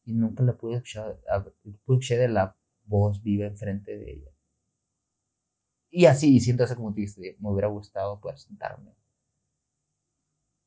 Y 0.05 0.15
nunca 0.15 0.43
la 0.43 0.57
pude 0.57 0.75
escuchar, 0.75 1.21
pude 1.63 1.75
escuchar 1.75 2.19
de 2.19 2.29
la 2.29 2.57
voz 2.85 3.23
viva 3.23 3.47
enfrente 3.47 3.97
de 3.97 4.13
ella. 4.13 4.31
Y 5.91 6.07
así, 6.07 6.41
siento 6.41 6.65
eso 6.65 6.75
como 6.77 6.93
te 6.93 7.03
dijiste, 7.03 7.37
me 7.41 7.51
hubiera 7.51 7.69
gustado 7.69 8.19
poder 8.21 8.39
sentarme 8.39 8.95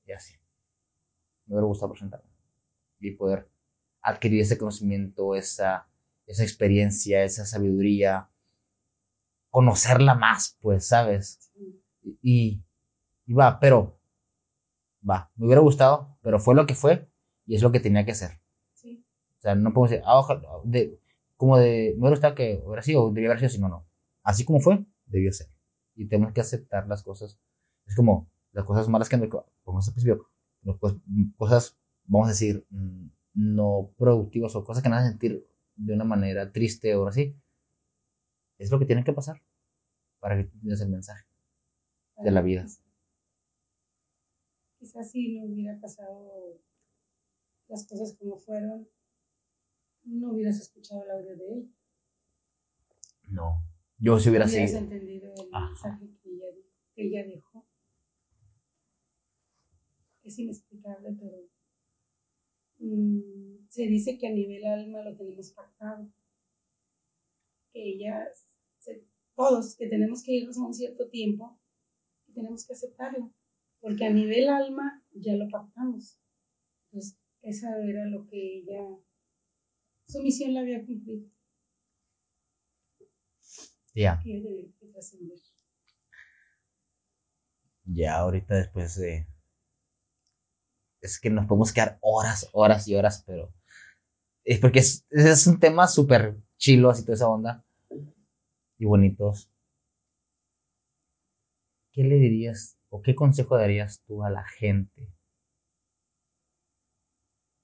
y 0.06 0.12
así. 0.12 0.36
Me 1.45 1.56
hubiera 1.56 1.67
gustado 1.67 1.91
presentarme 1.91 2.30
y 2.99 3.12
poder 3.12 3.49
adquirir 4.01 4.41
ese 4.41 4.58
conocimiento, 4.58 5.36
esa, 5.36 5.88
esa 6.28 6.43
experiencia, 6.43 7.23
esa 7.23 7.45
sabiduría, 7.45 8.30
conocerla 9.49 10.15
más, 10.15 10.58
pues, 10.62 10.88
¿sabes? 10.88 11.51
Y, 12.21 12.62
y 13.25 13.34
va, 13.34 13.60
pero, 13.60 13.99
va, 15.07 15.31
me 15.35 15.45
hubiera 15.45 15.61
gustado, 15.61 16.17
pero 16.21 16.39
fue 16.39 16.55
lo 16.55 16.65
que 16.65 16.75
fue 16.75 17.07
y 17.45 17.55
es 17.55 17.61
lo 17.61 17.71
que 17.71 17.79
tenía 17.79 18.05
que 18.05 18.11
hacer. 18.11 18.39
Sí. 18.73 19.05
O 19.37 19.41
sea, 19.41 19.55
no 19.55 19.73
puedo 19.73 19.89
decir, 19.89 20.03
ah, 20.05 20.19
ojalá, 20.19 20.47
de, 20.63 20.99
como 21.37 21.57
de, 21.57 21.93
me 21.95 22.01
hubiera 22.01 22.15
gustado 22.15 22.35
que 22.35 22.61
hubiera 22.65 22.81
sido, 22.81 23.11
debió 23.11 23.29
haber 23.29 23.39
sido 23.39 23.47
así, 23.47 23.59
no, 23.59 23.69
no. 23.69 23.87
Así 24.23 24.45
como 24.45 24.59
fue, 24.59 24.85
debió 25.05 25.31
ser. 25.31 25.47
Y 25.95 26.07
tenemos 26.07 26.33
que 26.33 26.41
aceptar 26.41 26.87
las 26.87 27.03
cosas. 27.03 27.39
Es 27.85 27.95
como, 27.95 28.29
las 28.51 28.65
cosas 28.65 28.89
malas 28.89 29.09
que, 29.09 29.29
como 29.63 29.81
se 29.81 29.91
principio, 29.91 30.29
pues, 30.79 30.95
cosas, 31.37 31.77
vamos 32.05 32.27
a 32.27 32.31
decir, 32.31 32.65
mm, 32.69 33.07
no 33.35 33.91
productivas 33.97 34.55
o 34.55 34.63
cosas 34.63 34.81
que 34.81 34.89
nos 34.89 34.99
hacen 34.99 35.11
sentir 35.11 35.47
de 35.75 35.93
una 35.93 36.05
manera 36.05 36.51
triste 36.51 36.95
o 36.95 37.07
así, 37.07 37.37
es 38.57 38.71
lo 38.71 38.79
que 38.79 38.85
tiene 38.85 39.03
que 39.03 39.13
pasar 39.13 39.41
para 40.19 40.37
que 40.37 40.45
tú 40.45 40.57
el 40.63 40.89
mensaje 40.89 41.25
de 42.17 42.31
la 42.31 42.41
vida. 42.41 42.65
Quizás 44.79 45.11
si 45.11 45.33
no 45.33 45.45
hubiera 45.45 45.79
pasado 45.79 46.59
las 47.67 47.88
cosas 47.88 48.15
como 48.17 48.38
fueron, 48.38 48.88
no 50.03 50.31
hubieras 50.31 50.59
escuchado 50.59 51.03
el 51.03 51.11
audio 51.11 51.38
de 51.38 51.53
él. 51.53 51.75
No, 53.29 53.63
yo 53.97 54.19
si 54.19 54.29
hubiera 54.29 54.47
sido. 54.47 54.77
entendido 54.77 55.33
el 55.33 55.49
mensaje 55.51 56.09
que 56.21 56.35
que 56.93 57.07
ella 57.07 57.25
dejó 57.25 57.65
es 60.23 60.39
inexplicable, 60.39 61.15
pero 61.19 61.38
mm, 62.79 63.67
se 63.69 63.83
dice 63.83 64.17
que 64.17 64.27
a 64.27 64.31
nivel 64.31 64.65
alma 64.65 65.03
lo 65.03 65.15
tenemos 65.15 65.51
pactado. 65.51 66.09
Que 67.71 67.89
ellas, 67.89 68.47
todos, 69.35 69.75
que 69.75 69.88
tenemos 69.88 70.23
que 70.23 70.33
irnos 70.33 70.57
a 70.57 70.65
un 70.65 70.73
cierto 70.73 71.09
tiempo 71.09 71.59
y 72.27 72.33
tenemos 72.33 72.65
que 72.65 72.73
aceptarlo, 72.73 73.31
porque 73.85 74.03
a 74.03 74.09
nivel 74.09 74.49
alma 74.49 74.99
ya 75.11 75.33
lo 75.33 75.47
pactamos. 75.47 76.19
Entonces, 76.85 77.19
esa 77.43 77.67
era 77.83 78.03
lo 78.07 78.25
que 78.25 78.57
ella, 78.57 78.81
su 80.07 80.23
misión 80.23 80.55
la 80.55 80.61
había 80.61 80.83
cumplido. 80.83 81.29
Ya. 83.93 84.19
Ya, 87.83 88.17
ahorita 88.17 88.55
después 88.55 88.95
de 88.95 89.27
es 91.01 91.19
que 91.19 91.29
nos 91.29 91.45
podemos 91.45 91.71
quedar 91.71 91.99
horas, 92.01 92.49
horas 92.53 92.88
y 92.88 92.95
horas, 92.95 93.23
pero 93.27 93.53
es 94.45 94.59
porque 94.59 94.79
es, 94.79 95.05
es 95.11 95.45
un 95.45 95.59
tema 95.59 95.88
súper 95.88 96.36
chilo, 96.57 96.89
así 96.89 97.03
toda 97.03 97.13
esa 97.13 97.29
onda 97.29 97.63
y 98.79 98.86
bonitos. 98.86 99.51
¿Qué 101.91 102.03
le 102.03 102.15
dirías 102.15 102.79
o 102.95 103.01
qué 103.01 103.13
consejo 103.13 103.57
darías 103.57 104.01
tú 104.05 104.23
a 104.23 104.29
la 104.29 104.45
gente 104.47 105.13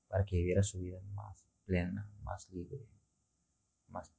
para 0.10 0.26
que 0.26 0.36
viviera 0.36 0.62
su 0.62 0.80
vida 0.80 1.00
más 1.14 1.48
plena, 1.64 2.12
más 2.22 2.50
libre, 2.50 2.86
más, 3.88 4.14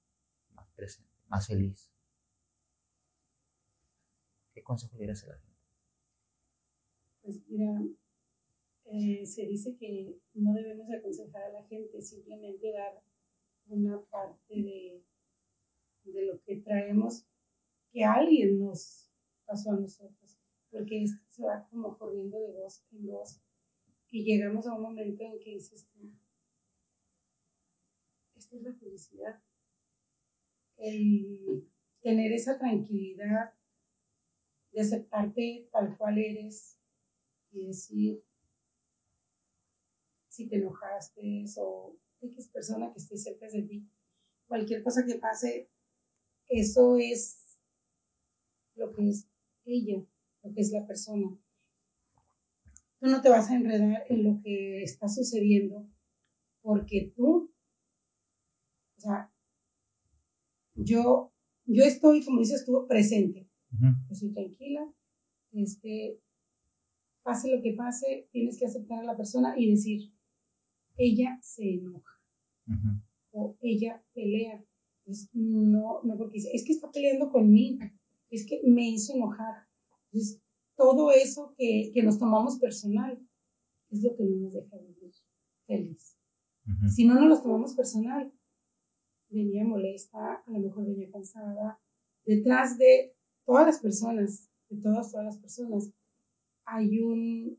más 0.55 0.67
presente, 0.71 1.13
más 1.29 1.47
feliz? 1.47 1.93
¿Qué 4.55 4.63
consejo 4.63 4.95
le 4.95 5.01
dirías 5.01 5.23
a 5.25 5.27
la 5.27 5.35
gente? 5.35 5.59
Pues 7.21 7.43
mira, 7.47 7.83
eh, 8.87 9.27
se 9.27 9.45
dice 9.47 9.77
que 9.77 10.17
no 10.33 10.55
debemos 10.55 10.91
aconsejar 10.91 11.43
a 11.43 11.53
la 11.61 11.65
gente, 11.65 12.01
simplemente 12.01 12.73
dar 12.73 13.03
una 13.67 14.01
parte 14.05 14.55
de, 14.55 15.05
de 16.05 16.25
lo 16.25 16.41
que 16.41 16.57
traemos 16.63 17.27
que 17.93 18.03
alguien 18.03 18.59
nos 18.59 19.11
pasó 19.45 19.73
a 19.73 19.77
nosotros, 19.77 20.22
porque 20.73 21.05
esto 21.05 21.23
se 21.31 21.45
va 21.45 21.69
como 21.71 21.97
corriendo 21.99 22.41
de 22.41 22.51
voz 22.53 22.83
en 22.93 23.07
voz 23.07 23.41
y 24.11 24.25
llegamos 24.25 24.67
a 24.67 24.75
un 24.75 24.83
momento 24.83 25.23
en 25.23 25.39
que 25.39 25.51
dices, 25.51 25.87
esta 28.35 28.57
es 28.57 28.63
la 28.63 28.73
felicidad, 28.75 29.43
el 30.79 31.69
tener 32.01 32.33
esa 32.33 32.59
tranquilidad 32.59 33.53
de 34.73 34.81
aceptarte 34.81 35.69
tal 35.71 35.97
cual 35.97 36.19
eres 36.19 36.79
y 37.53 37.67
decir 37.67 38.25
si 40.29 40.49
te 40.49 40.57
enojaste 40.57 41.45
o 41.59 41.95
X 42.23 42.49
persona 42.49 42.91
que 42.93 42.99
esté 42.99 43.19
cerca 43.19 43.47
de 43.49 43.63
ti, 43.63 43.87
cualquier 44.47 44.83
cosa 44.83 45.05
que 45.05 45.17
pase, 45.17 45.69
eso 46.49 46.97
es 46.97 47.59
lo 48.75 48.93
que 48.93 49.11
es 49.11 49.29
ella, 49.65 50.07
lo 50.43 50.53
que 50.53 50.61
es 50.61 50.73
la 50.73 50.87
persona. 50.87 51.39
Tú 53.01 53.07
no 53.09 53.21
te 53.21 53.29
vas 53.29 53.51
a 53.51 53.57
enredar 53.57 54.05
en 54.09 54.25
lo 54.25 54.41
que 54.43 54.83
está 54.83 55.09
sucediendo 55.09 55.89
porque 56.63 57.13
tú, 57.17 57.53
o 58.97 59.01
sea, 59.01 59.33
yo, 60.75 61.33
yo 61.67 61.85
estoy, 61.85 62.25
como 62.25 62.41
dices 62.41 62.65
tú, 62.65 62.87
presente. 62.89 63.49
Estoy 64.11 64.33
tranquila, 64.35 64.87
este, 65.53 66.21
pase 67.23 67.51
lo 67.51 67.63
que 67.63 67.73
pase, 67.73 68.29
tienes 68.31 68.59
que 68.59 68.67
aceptar 68.67 69.01
a 69.01 69.05
la 69.05 69.17
persona 69.17 69.55
y 69.57 69.71
decir, 69.71 70.13
ella 70.97 71.39
se 71.43 71.75
enoja 71.75 72.21
o 73.31 73.57
ella 73.61 74.05
pelea. 74.13 74.63
no, 75.33 76.03
no 76.05 76.19
porque 76.19 76.35
dice, 76.35 76.51
es 76.53 76.65
que 76.65 76.73
está 76.73 76.91
peleando 76.91 77.31
conmigo, 77.31 77.85
es 78.31 78.47
que 78.47 78.61
me 78.65 78.89
hizo 78.89 79.15
enojar. 79.15 79.67
Entonces, 80.13 80.43
todo 80.77 81.11
eso 81.11 81.55
que, 81.57 81.91
que 81.95 82.03
nos 82.03 82.19
tomamos 82.19 82.59
personal 82.59 83.19
es 83.91 84.03
lo 84.03 84.15
que 84.17 84.25
no 84.25 84.37
nos 84.37 84.55
deja 84.55 84.77
vivir 84.79 85.13
feliz. 85.67 86.17
Si 86.95 87.07
no 87.07 87.15
nos 87.15 87.29
lo 87.29 87.43
tomamos 87.43 87.75
personal, 87.75 88.33
venía 89.29 89.65
molesta, 89.65 90.35
a 90.35 90.51
lo 90.51 90.61
mejor 90.61 90.87
venía 90.87 91.11
cansada. 91.11 91.81
Detrás 92.25 92.79
de 92.79 93.15
todas 93.45 93.67
las 93.67 93.81
personas, 93.81 94.49
de 94.69 94.81
todas, 94.81 95.11
todas 95.11 95.27
las 95.27 95.39
personas, 95.39 95.93
hay 96.65 97.01
un, 97.01 97.59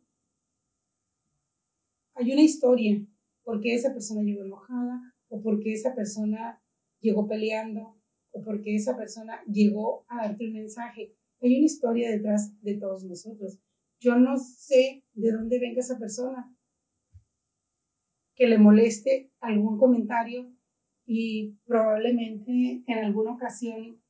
hay 2.15 2.31
una 2.31 2.41
historia 2.41 3.05
porque 3.43 3.75
esa 3.75 3.93
persona 3.93 4.21
llegó 4.21 4.43
enojada 4.43 5.13
o 5.27 5.41
porque 5.41 5.73
esa 5.73 5.93
persona 5.93 6.61
llegó 7.01 7.27
peleando 7.27 7.99
o 8.31 8.41
porque 8.41 8.75
esa 8.75 8.95
persona 8.95 9.43
llegó 9.45 10.05
a 10.07 10.17
darte 10.17 10.47
un 10.47 10.53
mensaje. 10.53 11.13
Hay 11.43 11.57
una 11.57 11.65
historia 11.65 12.09
detrás 12.09 12.57
de 12.61 12.77
todos 12.77 13.03
nosotros. 13.03 13.59
Yo 13.99 14.15
no 14.15 14.37
sé 14.37 15.03
de 15.13 15.31
dónde 15.33 15.59
venga 15.59 15.81
esa 15.81 15.99
persona 15.99 16.55
que 18.35 18.47
le 18.47 18.57
moleste 18.57 19.29
algún 19.41 19.77
comentario 19.77 20.55
y 21.05 21.57
probablemente 21.65 22.83
en 22.87 22.97
alguna 22.97 23.33
ocasión 23.33 24.01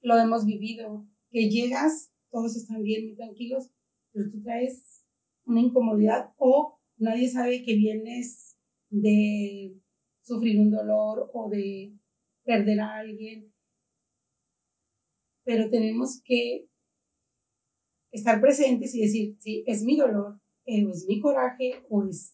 lo 0.00 0.16
hemos 0.16 0.46
vivido, 0.46 1.08
que 1.30 1.50
llegas, 1.50 2.12
todos 2.30 2.56
están 2.56 2.84
bien 2.84 3.04
y 3.04 3.16
tranquilos, 3.16 3.70
pero 4.12 4.30
tú 4.30 4.42
traes 4.42 5.04
una 5.44 5.60
incomodidad 5.60 6.32
o 6.36 6.78
nadie 6.98 7.28
sabe 7.28 7.64
que 7.64 7.74
vienes 7.74 8.56
de 8.90 9.76
sufrir 10.20 10.60
un 10.60 10.70
dolor 10.70 11.30
o 11.34 11.50
de 11.50 11.96
perder 12.44 12.80
a 12.80 12.98
alguien, 12.98 13.51
pero 15.44 15.70
tenemos 15.70 16.20
que 16.24 16.66
estar 18.12 18.40
presentes 18.40 18.94
y 18.94 19.02
decir, 19.02 19.36
sí, 19.40 19.64
es 19.66 19.82
mi 19.82 19.96
dolor, 19.96 20.40
o 20.64 20.90
es 20.90 21.06
mi 21.06 21.20
coraje, 21.20 21.82
o 21.88 22.04
es 22.04 22.32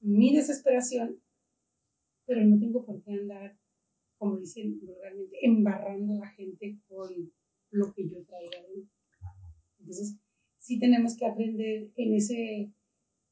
mi 0.00 0.34
desesperación, 0.34 1.20
pero 2.26 2.44
no 2.44 2.58
tengo 2.58 2.84
por 2.84 3.02
qué 3.02 3.12
andar, 3.12 3.58
como 4.18 4.38
dicen 4.38 4.80
vulgarmente, 4.80 5.36
embarrando 5.42 6.14
a 6.14 6.26
la 6.26 6.28
gente 6.30 6.78
con 6.88 7.32
lo 7.70 7.92
que 7.92 8.08
yo 8.08 8.24
traiga 8.24 8.58
Entonces, 9.78 10.16
sí 10.58 10.78
tenemos 10.78 11.16
que 11.16 11.26
aprender 11.26 11.90
en 11.96 12.14
ese 12.14 12.72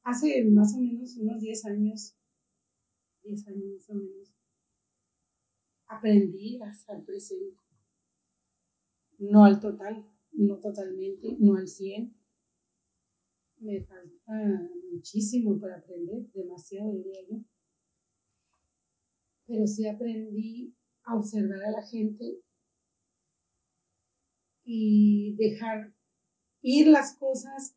hace 0.05 0.45
más 0.45 0.75
o 0.75 0.81
menos 0.81 1.17
unos 1.17 1.41
10 1.41 1.65
años, 1.67 2.17
10 3.23 3.49
años 3.49 3.73
más 3.75 3.91
o 3.91 3.95
menos, 3.95 4.35
aprendí 5.87 6.61
a 6.61 6.71
estar 6.71 7.03
presente. 7.05 7.72
No 9.23 9.45
al 9.45 9.61
total, 9.61 10.05
no 10.33 10.59
totalmente, 10.59 11.37
no 11.39 11.55
al 11.55 11.69
100. 11.69 12.13
Me 13.59 13.81
falta 13.85 14.69
muchísimo 14.91 15.61
para 15.61 15.77
aprender, 15.77 16.27
demasiado 16.33 16.93
diría. 16.93 17.45
Pero 19.47 19.67
sí 19.69 19.87
aprendí 19.87 20.75
a 21.05 21.15
observar 21.15 21.63
a 21.63 21.71
la 21.71 21.83
gente 21.87 22.41
y 24.65 25.37
dejar 25.37 25.95
ir 26.63 26.89
las 26.89 27.17
cosas 27.17 27.77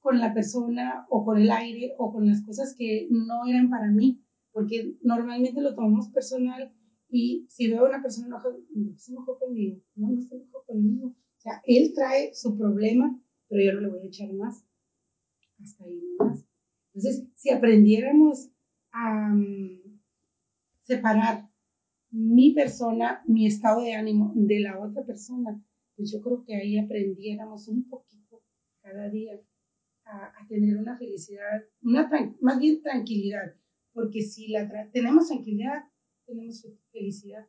con 0.00 0.18
la 0.18 0.32
persona 0.32 1.06
o 1.10 1.22
con 1.22 1.38
el 1.38 1.50
aire 1.50 1.94
o 1.98 2.12
con 2.12 2.26
las 2.26 2.42
cosas 2.42 2.74
que 2.78 3.08
no 3.10 3.44
eran 3.46 3.68
para 3.68 3.90
mí, 3.90 4.24
porque 4.52 4.96
normalmente 5.02 5.60
lo 5.60 5.74
tomamos 5.74 6.08
personal 6.08 6.74
y 7.14 7.44
si 7.50 7.68
veo 7.68 7.84
a 7.84 7.88
una 7.90 8.02
persona 8.02 8.28
enojada, 8.28 8.56
no 8.74 8.96
se 8.96 9.12
enojó 9.12 9.38
conmigo, 9.38 9.78
no, 9.96 10.12
no 10.12 10.22
se 10.22 10.34
enojó 10.34 10.64
conmigo. 10.64 11.08
O 11.08 11.40
sea, 11.40 11.60
él 11.66 11.92
trae 11.94 12.34
su 12.34 12.56
problema, 12.56 13.20
pero 13.48 13.62
yo 13.62 13.74
no 13.74 13.80
le 13.82 13.88
voy 13.90 14.00
a 14.00 14.06
echar 14.06 14.32
más. 14.32 14.64
Hasta 15.62 15.84
ahí 15.84 16.02
más. 16.18 16.48
Entonces, 16.94 17.28
si 17.34 17.50
aprendiéramos 17.50 18.50
a 18.92 19.28
mm, 19.28 20.00
separar 20.84 21.50
mi 22.10 22.54
persona, 22.54 23.22
mi 23.26 23.46
estado 23.46 23.82
de 23.82 23.92
ánimo 23.92 24.32
de 24.34 24.60
la 24.60 24.80
otra 24.80 25.04
persona, 25.04 25.62
pues 25.96 26.10
yo 26.10 26.22
creo 26.22 26.42
que 26.44 26.56
ahí 26.56 26.78
aprendiéramos 26.78 27.68
un 27.68 27.90
poquito 27.90 28.42
cada 28.80 29.10
día 29.10 29.38
a, 30.06 30.46
tener 30.48 30.78
una 30.78 30.96
felicidad, 30.96 31.62
una 31.82 32.10
más 32.40 32.58
bien 32.58 32.80
tranquilidad, 32.80 33.54
porque 33.92 34.22
si 34.22 34.48
la 34.48 34.90
tenemos 34.90 35.28
tranquilidad, 35.28 35.91
tenemos 36.26 36.66
felicidad. 36.90 37.46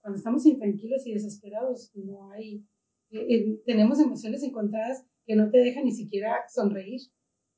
Cuando 0.00 0.18
estamos 0.18 0.44
intranquilos 0.46 1.06
y 1.06 1.14
desesperados, 1.14 1.90
no 1.94 2.30
hay, 2.30 2.66
eh, 3.10 3.26
eh, 3.28 3.62
tenemos 3.64 3.98
emociones 4.00 4.42
encontradas 4.42 5.06
que 5.24 5.36
no 5.36 5.50
te 5.50 5.58
dejan 5.58 5.84
ni 5.84 5.92
siquiera 5.92 6.44
sonreír. 6.52 7.00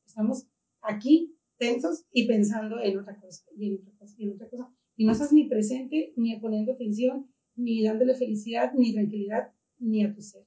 Estamos 0.06 0.46
aquí 0.80 1.36
tensos 1.58 2.06
y 2.12 2.26
pensando 2.26 2.80
en 2.80 2.98
otra 2.98 3.18
cosa, 3.18 3.44
y 3.56 3.66
y 3.66 4.24
en 4.24 4.32
otra 4.34 4.48
cosa. 4.48 4.72
Y 4.96 5.04
no 5.04 5.12
estás 5.12 5.32
ni 5.32 5.48
presente, 5.48 6.12
ni 6.16 6.38
poniendo 6.38 6.72
atención, 6.72 7.30
ni 7.56 7.82
dándole 7.82 8.14
felicidad, 8.14 8.72
ni 8.74 8.92
tranquilidad, 8.92 9.52
ni 9.78 10.04
a 10.04 10.14
tu 10.14 10.22
ser. 10.22 10.42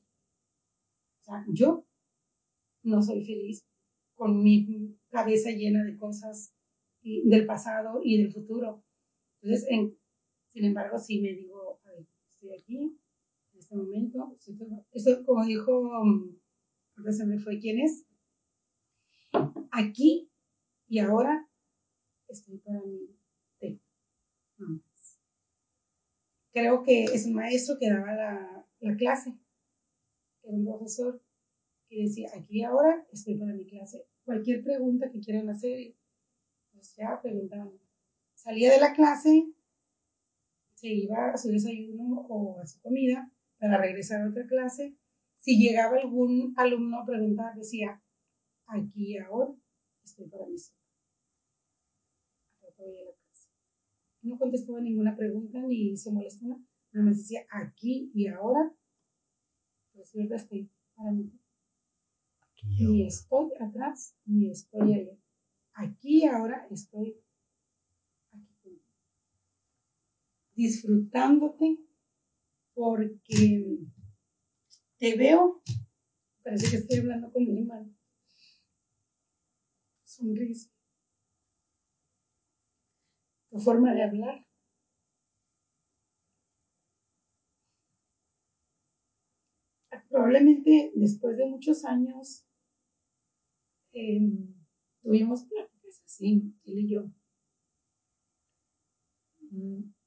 O 1.22 1.24
sea, 1.24 1.46
yo 1.52 1.86
no 2.84 3.02
soy 3.02 3.24
feliz 3.24 3.66
con 4.16 4.42
mi 4.42 4.98
cabeza 5.10 5.52
llena 5.52 5.84
de 5.84 5.98
cosas 5.98 6.54
del 7.02 7.46
pasado 7.46 8.02
y 8.04 8.22
del 8.22 8.32
futuro. 8.32 8.84
Entonces, 9.42 9.68
sin 10.54 10.66
embargo, 10.66 10.98
sí 11.00 11.22
me 11.22 11.34
digo, 11.34 11.80
a 11.86 11.90
ver, 11.92 12.06
estoy 12.34 12.54
aquí, 12.58 12.78
en 13.54 13.60
este 13.60 13.76
momento, 13.76 14.36
esto, 14.92 15.26
como 15.26 15.46
dijo, 15.46 15.72
ahora 16.98 17.12
se 17.12 17.26
me 17.26 17.40
fue 17.40 17.60
quién 17.60 17.80
es, 17.80 18.06
aquí 19.72 20.30
y 20.88 21.00
ahora 21.00 21.48
estoy 22.28 22.58
para 22.58 22.82
mí. 22.82 23.16
Creo 26.52 26.84
que 26.84 27.06
es 27.06 27.26
un 27.26 27.36
maestro 27.36 27.78
que 27.80 27.90
daba 27.90 28.14
la, 28.16 28.68
la 28.80 28.96
clase, 28.98 29.38
era 30.44 30.58
un 30.58 30.66
profesor 30.66 31.22
que 31.88 32.04
decía, 32.04 32.30
aquí 32.36 32.60
y 32.60 32.64
ahora 32.64 33.06
estoy 33.12 33.36
para 33.36 33.54
mi 33.54 33.66
clase. 33.66 34.06
Cualquier 34.26 34.64
pregunta 34.64 35.10
que 35.12 35.20
quieran 35.20 35.50
hacer, 35.50 35.96
pues 36.74 36.96
ya 36.96 37.20
preguntaban. 37.22 37.80
Salía 38.44 38.72
de 38.72 38.80
la 38.80 38.94
clase, 38.94 39.52
se 40.76 40.88
iba 40.88 41.34
a 41.34 41.38
su 41.38 41.50
desayuno 41.50 42.22
o 42.30 42.60
a 42.60 42.66
su 42.66 42.80
comida 42.82 43.30
para 43.60 43.78
regresar 43.78 44.22
a 44.22 44.30
otra 44.30 44.48
clase. 44.48 44.96
Si 45.42 45.58
llegaba 45.58 45.98
algún 45.98 46.54
alumno 46.56 47.02
a 47.02 47.06
preguntar, 47.06 47.54
decía, 47.56 48.02
aquí 48.66 49.14
y 49.14 49.18
ahora 49.18 49.54
estoy 50.06 50.28
para 50.30 50.46
mi 50.46 50.56
No 54.22 54.38
contestaba 54.38 54.80
ninguna 54.80 55.18
pregunta 55.18 55.60
ni 55.62 55.98
se 55.98 56.12
molestaba, 56.12 56.58
nada 56.94 57.06
más 57.06 57.18
decía, 57.18 57.46
aquí 57.52 58.10
y 58.14 58.28
ahora, 58.28 58.74
pues 59.94 60.14
yo 60.14 60.34
estoy 60.34 60.70
para 60.96 61.12
mí. 61.12 61.30
Ni 62.64 63.06
estoy 63.06 63.52
atrás, 63.60 64.16
ni 64.26 64.50
estoy 64.50 64.94
allá. 64.94 65.18
Aquí 65.74 66.26
ahora 66.26 66.68
estoy 66.70 67.18
aquí. 68.32 68.82
Disfrutándote 70.60 71.78
porque 72.74 73.78
te 74.98 75.16
veo, 75.16 75.62
parece 76.44 76.70
que 76.70 76.76
estoy 76.76 77.00
hablando 77.00 77.32
con 77.32 77.46
mi 77.46 77.60
hermano. 77.60 77.90
Sonrisa. 80.04 80.70
Tu 83.50 83.60
forma 83.60 83.94
de 83.94 84.04
hablar. 84.04 84.46
Probablemente 90.10 90.92
después 90.96 91.38
de 91.38 91.46
muchos 91.46 91.86
años 91.86 92.46
em, 93.94 94.54
tuvimos 95.02 95.46
pláticas 95.46 96.02
así, 96.06 96.54
él 96.66 96.80
y 96.80 96.90
yo, 96.90 97.10
mm, 99.52 99.99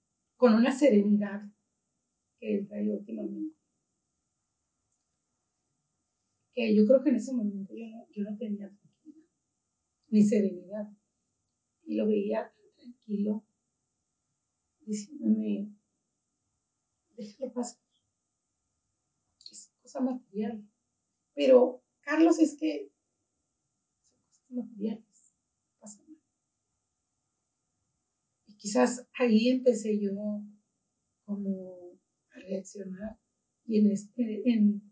con 0.42 0.54
una 0.54 0.72
serenidad 0.72 1.40
que 2.40 2.52
él 2.52 2.66
trae 2.66 2.90
últimamente 2.90 3.54
que 6.52 6.74
yo 6.74 6.84
creo 6.84 7.00
que 7.00 7.10
en 7.10 7.14
ese 7.14 7.32
momento 7.32 7.72
yo 7.72 7.86
no, 7.86 8.08
yo 8.10 8.24
no 8.24 8.36
tenía 8.36 8.68
tranquilidad, 8.68 9.28
ni 10.08 10.24
serenidad. 10.24 10.88
Y 11.84 11.94
lo 11.94 12.08
veía 12.08 12.52
tranquilo, 12.74 13.44
diciéndome, 14.80 15.76
déjalo 17.16 17.52
pasar. 17.52 17.80
Es 19.48 19.72
cosa 19.80 20.00
material. 20.00 20.68
Pero, 21.34 21.84
Carlos, 22.00 22.40
es 22.40 22.56
que 22.58 22.90
son 24.32 24.32
cosas 24.32 24.50
materiales. 24.50 25.34
Pasa 25.78 26.00
mal. 26.02 26.18
Y 28.48 28.51
quizás 28.62 29.08
ahí 29.18 29.48
empecé 29.48 29.98
yo 29.98 30.12
como 31.24 31.98
a 32.30 32.38
reaccionar 32.38 33.18
y 33.64 33.80
en, 33.80 33.90
este, 33.90 34.48
en 34.48 34.82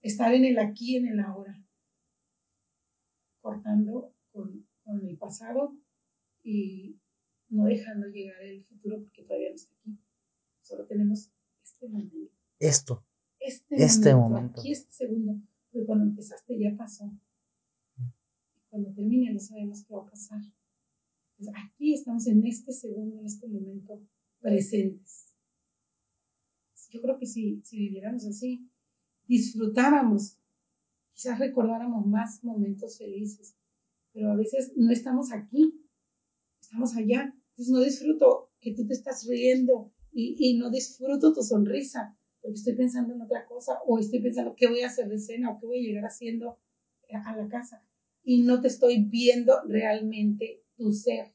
estar 0.00 0.32
en 0.32 0.46
el 0.46 0.58
aquí, 0.58 0.96
en 0.96 1.06
el 1.06 1.20
ahora, 1.20 1.62
cortando 3.42 4.14
con, 4.32 4.66
con 4.82 5.06
el 5.06 5.18
pasado 5.18 5.76
y 6.42 6.98
no 7.48 7.64
dejando 7.66 8.06
llegar 8.08 8.42
el 8.42 8.64
futuro 8.64 9.02
porque 9.02 9.24
todavía 9.24 9.50
no 9.50 9.56
está 9.56 9.74
aquí. 9.76 9.98
Solo 10.62 10.86
tenemos 10.86 11.30
este 11.62 11.88
momento. 11.88 12.32
Esto. 12.58 13.06
Este, 13.38 13.76
este 13.76 14.14
momento, 14.14 14.60
Aquí 14.60 14.72
este 14.72 14.90
segundo. 14.90 15.38
Porque 15.70 15.86
cuando 15.86 16.06
empezaste 16.06 16.58
ya 16.58 16.74
pasó. 16.76 17.12
Cuando 18.70 18.92
termine 18.94 19.34
no 19.34 19.38
sabemos 19.38 19.84
qué 19.84 19.94
va 19.94 20.02
a 20.02 20.10
pasar. 20.10 20.40
Aquí 21.54 21.94
estamos 21.94 22.26
en 22.26 22.46
este 22.46 22.72
segundo, 22.72 23.18
en 23.18 23.26
este 23.26 23.48
momento, 23.48 24.02
presentes. 24.40 25.32
Yo 26.90 27.02
creo 27.02 27.18
que 27.18 27.26
si, 27.26 27.60
si 27.62 27.78
viviéramos 27.78 28.26
así, 28.26 28.70
disfrutáramos, 29.26 30.38
quizás 31.12 31.38
recordáramos 31.38 32.06
más 32.06 32.42
momentos 32.44 32.98
felices, 32.98 33.56
pero 34.12 34.30
a 34.30 34.36
veces 34.36 34.72
no 34.76 34.92
estamos 34.92 35.32
aquí, 35.32 35.74
estamos 36.60 36.96
allá. 36.96 37.34
Entonces 37.50 37.72
no 37.72 37.80
disfruto 37.80 38.50
que 38.60 38.74
tú 38.74 38.86
te 38.86 38.94
estás 38.94 39.26
riendo 39.26 39.92
y, 40.12 40.36
y 40.38 40.58
no 40.58 40.70
disfruto 40.70 41.32
tu 41.32 41.42
sonrisa 41.42 42.16
porque 42.40 42.58
estoy 42.58 42.76
pensando 42.76 43.12
en 43.12 43.22
otra 43.22 43.44
cosa 43.46 43.80
o 43.86 43.98
estoy 43.98 44.22
pensando 44.22 44.54
qué 44.56 44.68
voy 44.68 44.82
a 44.82 44.86
hacer 44.86 45.08
de 45.08 45.18
cena 45.18 45.50
o 45.50 45.58
qué 45.58 45.66
voy 45.66 45.78
a 45.78 45.88
llegar 45.88 46.04
haciendo 46.04 46.60
a 47.12 47.36
la 47.36 47.48
casa 47.48 47.84
y 48.22 48.42
no 48.42 48.60
te 48.60 48.68
estoy 48.68 49.04
viendo 49.04 49.62
realmente 49.66 50.65
tu 50.76 50.92
ser. 50.92 51.34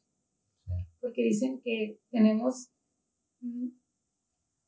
Porque 1.00 1.24
dicen 1.24 1.62
que 1.62 2.00
tenemos 2.12 2.72
mm, 3.42 3.70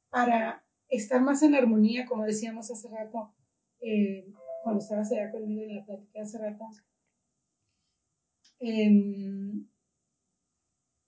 para 0.10 0.66
estar 0.90 1.22
más 1.22 1.42
en 1.44 1.56
armonía, 1.56 2.06
como 2.06 2.24
decíamos 2.24 2.70
hace 2.72 2.88
rato, 2.90 3.34
eh, 3.82 4.28
cuando 4.64 4.82
estabas 4.82 5.12
allá 5.12 5.32
conmigo 5.32 5.64
en 5.64 5.76
la 5.76 5.86
plática 5.86 6.22
hace 6.22 6.38
rato, 6.38 6.66
em, 8.60 9.68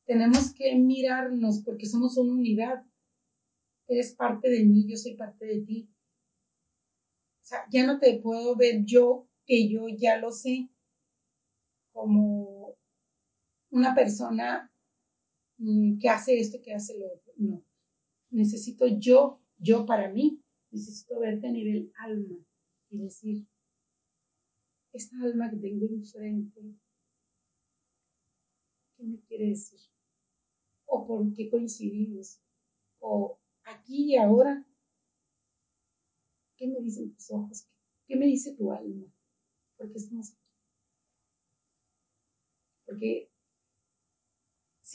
tenemos 0.06 0.54
que 0.54 0.76
mirarnos 0.76 1.62
porque 1.64 1.86
somos 1.86 2.18
una 2.18 2.34
unidad. 2.34 2.86
Eres 3.88 4.14
parte 4.14 4.50
de 4.50 4.64
mí, 4.66 4.86
yo 4.88 4.98
soy 4.98 5.16
parte 5.16 5.46
de 5.46 5.62
ti. 5.62 5.90
O 7.42 7.46
sea, 7.46 7.66
ya 7.72 7.86
no 7.86 8.00
te 8.00 8.20
puedo 8.20 8.56
ver 8.56 8.84
yo, 8.86 9.28
que 9.46 9.70
yo 9.70 9.88
ya 9.88 10.18
lo 10.18 10.32
sé, 10.32 10.68
como 11.94 12.55
una 13.76 13.94
persona 13.94 14.72
mm, 15.58 16.00
que 16.00 16.10
hace 16.10 16.40
esto, 16.40 16.60
que 16.64 16.74
hace 16.74 16.98
lo 16.98 17.08
otro. 17.08 17.34
No. 17.38 17.64
Necesito 18.32 18.88
yo 18.88 19.42
yo 19.58 19.86
para 19.86 20.10
mí 20.12 20.42
necesito 20.72 21.20
verte 21.20 21.48
a 21.48 21.52
nivel 21.52 21.92
alma 21.98 22.38
y 22.90 22.98
decir, 22.98 23.48
esta 24.94 25.16
alma 25.22 25.50
que 25.50 25.58
tengo 25.58 25.86
enfrente, 25.86 26.62
¿qué 28.96 29.04
me 29.04 29.20
quiere 29.22 29.50
decir? 29.50 29.80
¿O 30.86 31.06
por 31.06 31.34
qué 31.34 31.50
coincidimos? 31.50 32.40
¿O 33.00 33.40
aquí 33.64 34.14
y 34.14 34.18
ahora? 34.18 34.66
¿Qué 36.58 36.68
me 36.68 36.80
dicen 36.80 37.14
tus 37.14 37.32
ojos? 37.32 37.68
¿Qué 38.08 38.16
me 38.16 38.26
dice 38.26 38.56
tu 38.56 38.72
alma? 38.72 39.06
¿Por 39.78 39.92
qué 39.92 39.98
estamos 39.98 40.32
aquí? 40.32 40.40
Porque 42.86 43.30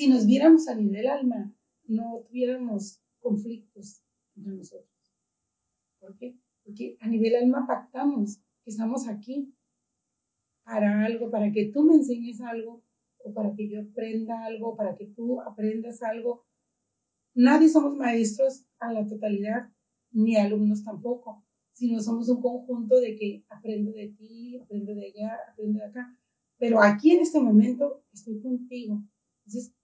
si 0.00 0.08
nos 0.08 0.24
viéramos 0.24 0.66
a 0.66 0.74
nivel 0.74 1.06
alma, 1.08 1.54
no 1.86 2.24
tuviéramos 2.26 3.02
conflictos, 3.18 4.02
nosotros. 4.34 4.88
¿Por 5.98 6.16
qué? 6.16 6.38
Porque 6.64 6.96
a 7.00 7.06
nivel 7.06 7.36
alma 7.36 7.66
pactamos 7.66 8.38
que 8.64 8.70
estamos 8.70 9.06
aquí 9.06 9.54
para 10.64 11.04
algo, 11.04 11.30
para 11.30 11.52
que 11.52 11.66
tú 11.66 11.82
me 11.82 11.96
enseñes 11.96 12.40
algo, 12.40 12.82
o 13.18 13.34
para 13.34 13.54
que 13.54 13.68
yo 13.68 13.82
aprenda 13.82 14.46
algo, 14.46 14.74
para 14.74 14.96
que 14.96 15.04
tú 15.04 15.42
aprendas 15.42 16.02
algo. 16.02 16.46
Nadie 17.34 17.68
somos 17.68 17.94
maestros 17.94 18.64
a 18.78 18.94
la 18.94 19.06
totalidad, 19.06 19.70
ni 20.12 20.34
alumnos 20.36 20.82
tampoco, 20.82 21.44
sino 21.74 22.00
somos 22.00 22.30
un 22.30 22.40
conjunto 22.40 22.98
de 22.98 23.16
que 23.16 23.44
aprendo 23.50 23.92
de 23.92 24.08
ti, 24.08 24.56
aprendo 24.56 24.94
de 24.94 25.08
allá, 25.08 25.38
aprendo 25.52 25.78
de 25.78 25.84
acá. 25.84 26.16
Pero 26.56 26.82
aquí 26.82 27.10
en 27.10 27.20
este 27.20 27.38
momento 27.38 28.02
estoy 28.14 28.40
contigo. 28.40 29.02
Entonces, 29.44 29.74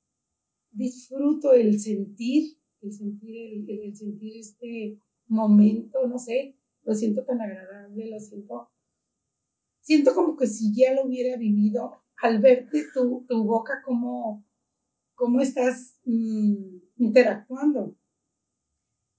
disfruto 0.76 1.52
el 1.52 1.80
sentir 1.80 2.56
el 2.86 2.92
sentir, 2.92 3.64
el, 3.68 3.96
sentir 3.96 4.36
este 4.38 5.00
momento, 5.26 6.06
no 6.06 6.18
sé, 6.18 6.56
lo 6.84 6.94
siento 6.94 7.24
tan 7.24 7.40
agradable, 7.40 8.10
lo 8.10 8.20
siento, 8.20 8.70
siento 9.80 10.14
como 10.14 10.36
que 10.36 10.46
si 10.46 10.72
ya 10.74 10.94
lo 10.94 11.06
hubiera 11.06 11.36
vivido, 11.36 12.02
al 12.22 12.40
verte 12.40 12.84
tu, 12.94 13.26
tu 13.28 13.44
boca, 13.44 13.82
cómo, 13.84 14.46
cómo 15.14 15.40
estás 15.40 16.00
mm, 16.04 16.78
interactuando. 16.96 17.94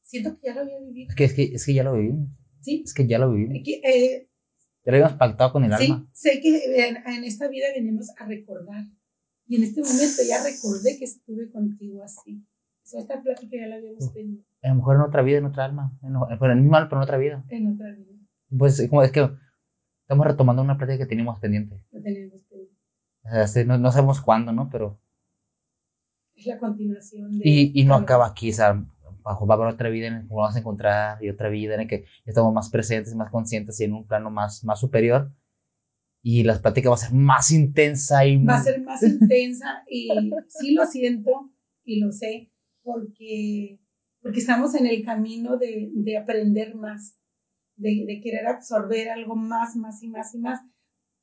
Siento 0.02 0.40
que 0.40 0.48
ya 0.48 0.56
lo 0.56 0.62
había 0.62 0.80
vivido. 0.80 1.10
Es 1.10 1.16
que, 1.16 1.24
es 1.26 1.34
que, 1.34 1.44
es 1.44 1.66
que 1.66 1.74
ya 1.74 1.84
lo 1.84 1.94
viví. 1.94 2.28
Sí. 2.62 2.82
Es 2.84 2.94
que 2.94 3.08
ya 3.08 3.20
lo 3.20 3.32
viví. 3.32 3.62
Eh, 3.84 4.30
ya 4.84 4.92
lo 4.92 4.98
habíamos 4.98 5.18
pactado 5.18 5.52
con 5.52 5.66
el 5.66 5.74
alma. 5.74 6.10
Sí, 6.14 6.32
sé 6.32 6.42
que 6.42 6.88
en, 6.88 6.98
en, 7.06 7.24
esta 7.26 7.50
vida 7.50 7.68
venimos 7.76 8.10
a 8.18 8.26
recordar. 8.26 8.86
Y 9.48 9.56
en 9.58 9.64
este 9.64 9.82
momento 9.82 10.22
ya 10.28 10.44
recordé 10.44 10.98
que 10.98 11.06
estuve 11.06 11.50
contigo 11.50 12.04
así 12.04 12.44
esta 12.96 13.22
plática 13.22 13.58
ya 13.58 13.68
la 13.68 13.76
habíamos 13.76 14.14
tenido. 14.14 14.44
A 14.64 14.70
lo 14.70 14.76
mejor 14.76 14.96
en 14.96 15.02
otra 15.02 15.22
vida, 15.22 15.38
en 15.40 15.46
otra 15.46 15.66
alma. 15.66 15.98
En, 16.02 16.16
en 16.16 16.52
el 16.52 16.62
mismo 16.62 16.78
alma, 16.78 16.90
pero 16.90 17.02
en 17.02 17.04
otra 17.04 17.18
vida. 17.18 17.44
En 17.50 17.74
otra 17.74 17.92
vida. 17.92 18.14
Pues 18.58 18.88
como 18.90 19.04
es 19.04 19.12
que 19.12 19.30
estamos 20.02 20.26
retomando 20.26 20.62
una 20.62 20.78
plática 20.78 21.00
que 21.00 21.06
teníamos 21.06 21.40
pendiente. 21.40 21.84
La 21.92 22.02
teníamos 22.02 22.42
pendiente. 22.44 22.76
O 23.24 23.48
sea, 23.48 23.66
no, 23.66 23.78
no, 23.78 23.92
sabemos 23.92 24.22
cuándo, 24.22 24.54
¿no? 24.54 24.70
Pero... 24.72 25.00
Es 26.36 26.46
la 26.46 26.58
continuación 26.60 27.40
de... 27.40 27.42
Y, 27.44 27.82
y 27.82 27.84
no 27.84 27.96
acaba 27.96 28.28
aquí, 28.28 28.52
o 28.52 28.54
sea, 28.54 28.74
va 28.74 29.34
a 29.34 29.54
haber 29.54 29.68
otra 29.68 29.90
vida 29.90 30.08
en 30.08 30.14
la 30.14 30.22
que 30.22 30.34
vamos 30.34 30.56
a 30.56 30.60
encontrar 30.60 31.24
y 31.24 31.30
otra 31.30 31.50
vida 31.50 31.74
en 31.74 31.82
la 31.82 31.88
que 31.88 32.06
estamos 32.26 32.54
más 32.54 32.70
presentes, 32.70 33.16
más 33.16 33.32
conscientes 33.32 33.80
y 33.82 33.84
en 33.84 33.94
un 33.94 34.08
plano 34.08 34.30
más, 34.30 34.64
más 34.64 34.80
superior. 34.80 35.32
Y 36.30 36.44
la 36.44 36.62
plática 36.62 36.90
va 36.90 36.96
a 36.96 36.98
ser 36.98 37.14
más 37.14 37.52
intensa 37.52 38.26
y... 38.26 38.44
Va 38.44 38.58
a 38.58 38.62
ser 38.62 38.82
más 38.82 39.02
intensa 39.22 39.86
y 39.90 40.10
sí 40.50 40.74
lo 40.74 40.86
siento 40.86 41.54
y 41.86 42.02
lo 42.02 42.12
sé 42.12 42.52
porque, 42.84 43.80
porque 44.22 44.40
estamos 44.40 44.76
en 44.76 44.88
el 44.88 45.06
camino 45.06 45.56
de, 45.56 45.90
de 45.94 46.18
aprender 46.18 46.76
más, 46.76 47.18
de, 47.78 48.04
de, 48.06 48.20
querer 48.20 48.46
absorber 48.46 49.08
algo 49.08 49.38
más, 49.38 49.78
más 49.78 50.04
y 50.04 50.10
más 50.10 50.36
y 50.36 50.40
más 50.40 50.60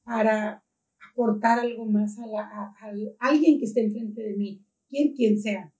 para 0.04 0.64
aportar 1.10 1.58
algo 1.58 1.84
más 1.84 2.18
a, 2.18 2.26
la, 2.26 2.40
a, 2.40 2.74
alguien 3.18 3.58
que 3.58 3.66
esté 3.66 3.84
enfrente 3.84 4.22
de 4.22 4.36
mí, 4.38 4.64
quien 4.88 5.12
quien 5.12 5.38
sea. 5.38 5.70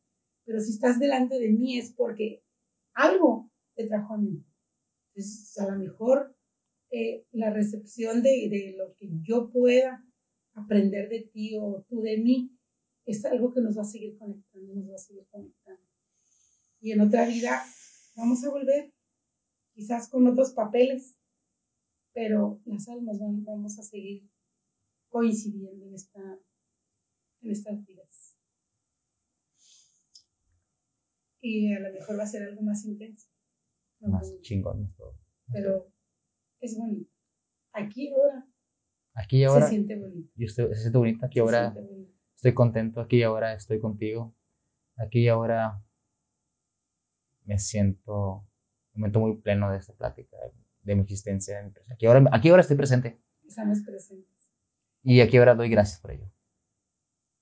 Pero 0.44 0.60
si 0.60 0.72
estás 0.72 0.98
delante 0.98 1.38
de 1.38 1.48
mí 1.48 1.78
es 1.78 1.94
porque 1.96 2.44
algo 2.92 3.50
te 3.74 3.86
trajo 3.86 4.12
a 4.12 4.18
mí. 4.18 4.44
Entonces, 5.14 5.58
a 5.58 5.70
lo 5.70 5.78
mejor 5.78 6.33
eh, 6.90 7.26
la 7.32 7.50
recepción 7.50 8.22
de, 8.22 8.48
de 8.48 8.74
lo 8.76 8.94
que 8.94 9.08
yo 9.22 9.50
pueda 9.50 10.04
aprender 10.54 11.08
de 11.08 11.22
ti 11.32 11.56
o 11.58 11.84
tú 11.88 12.00
de 12.00 12.18
mí 12.18 12.56
es 13.06 13.24
algo 13.24 13.52
que 13.52 13.60
nos 13.60 13.76
va 13.76 13.82
a 13.82 13.86
seguir 13.86 14.16
conectando, 14.16 14.74
nos 14.74 14.90
va 14.90 14.94
a 14.94 14.98
seguir 14.98 15.26
conectando. 15.30 15.82
Y 16.80 16.92
en 16.92 17.00
otra 17.00 17.26
vida 17.26 17.64
vamos 18.16 18.44
a 18.44 18.50
volver, 18.50 18.92
quizás 19.74 20.08
con 20.08 20.26
otros 20.26 20.52
papeles, 20.52 21.16
pero 22.12 22.60
las 22.64 22.88
almas 22.88 23.18
van, 23.18 23.44
vamos 23.44 23.78
a 23.78 23.82
seguir 23.82 24.28
coincidiendo 25.08 25.86
en, 25.86 25.94
esta, 25.94 26.20
en 27.40 27.50
estas 27.50 27.84
vidas. 27.84 28.36
Y 31.40 31.72
a 31.74 31.80
lo 31.80 31.92
mejor 31.92 32.18
va 32.18 32.22
a 32.22 32.28
ser 32.28 32.42
algo 32.42 32.62
más 32.62 32.84
intenso. 32.84 33.28
Más 34.00 34.40
chingón 34.40 34.94
todo. 34.96 35.18
Pero 35.52 35.93
es 36.64 36.78
bonito. 36.78 37.10
Aquí 37.72 38.08
y 38.08 38.12
ahora. 38.12 38.46
Aquí 39.14 39.38
y 39.38 39.44
ahora. 39.44 39.66
Se 39.66 39.70
siente 39.70 39.96
bonito. 39.96 40.30
Y 40.36 40.44
usted, 40.46 40.68
se 40.70 40.80
siente 40.80 40.98
bonito. 40.98 41.26
Aquí 41.26 41.38
y 41.38 41.42
ahora 41.42 41.74
estoy 42.34 42.54
contento. 42.54 43.00
Aquí 43.00 43.18
y 43.18 43.22
ahora 43.22 43.54
estoy 43.54 43.80
contigo. 43.80 44.34
Aquí 44.96 45.20
y 45.20 45.28
ahora 45.28 45.82
me 47.44 47.58
siento, 47.58 48.46
me 48.92 49.00
momento 49.00 49.20
muy 49.20 49.36
pleno 49.36 49.70
de 49.70 49.78
esta 49.78 49.92
plática, 49.92 50.36
de 50.82 50.94
mi 50.94 51.02
existencia, 51.02 51.58
de 51.58 51.64
mi 51.64 51.70
presencia. 51.70 51.94
Aquí 51.94 52.06
ahora, 52.06 52.24
aquí 52.32 52.48
ahora 52.48 52.62
estoy 52.62 52.76
presente. 52.76 53.20
Estamos 53.46 53.80
presentes. 53.80 54.34
Y 55.02 55.20
aquí 55.20 55.36
ahora 55.36 55.54
doy 55.54 55.68
gracias 55.68 56.00
por 56.00 56.12
ello. 56.12 56.30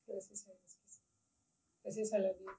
Gracias 0.06 0.48
a 0.48 0.52
Dios. 0.52 1.02
Gracias 1.84 2.12
a 2.12 2.18
la 2.18 2.32
vida. 2.32 2.50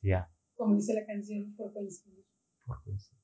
Ya. 0.00 0.30
Como 0.54 0.76
dice 0.76 0.94
la 0.94 1.04
canción, 1.04 1.54
por 1.56 1.72
coincidir. 1.72 2.24
Por 2.64 2.82
coincidir. 2.82 3.15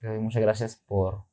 Te 0.00 0.08
doy 0.08 0.18
muchas 0.20 0.42
gracias 0.42 0.76
por, 0.86 1.24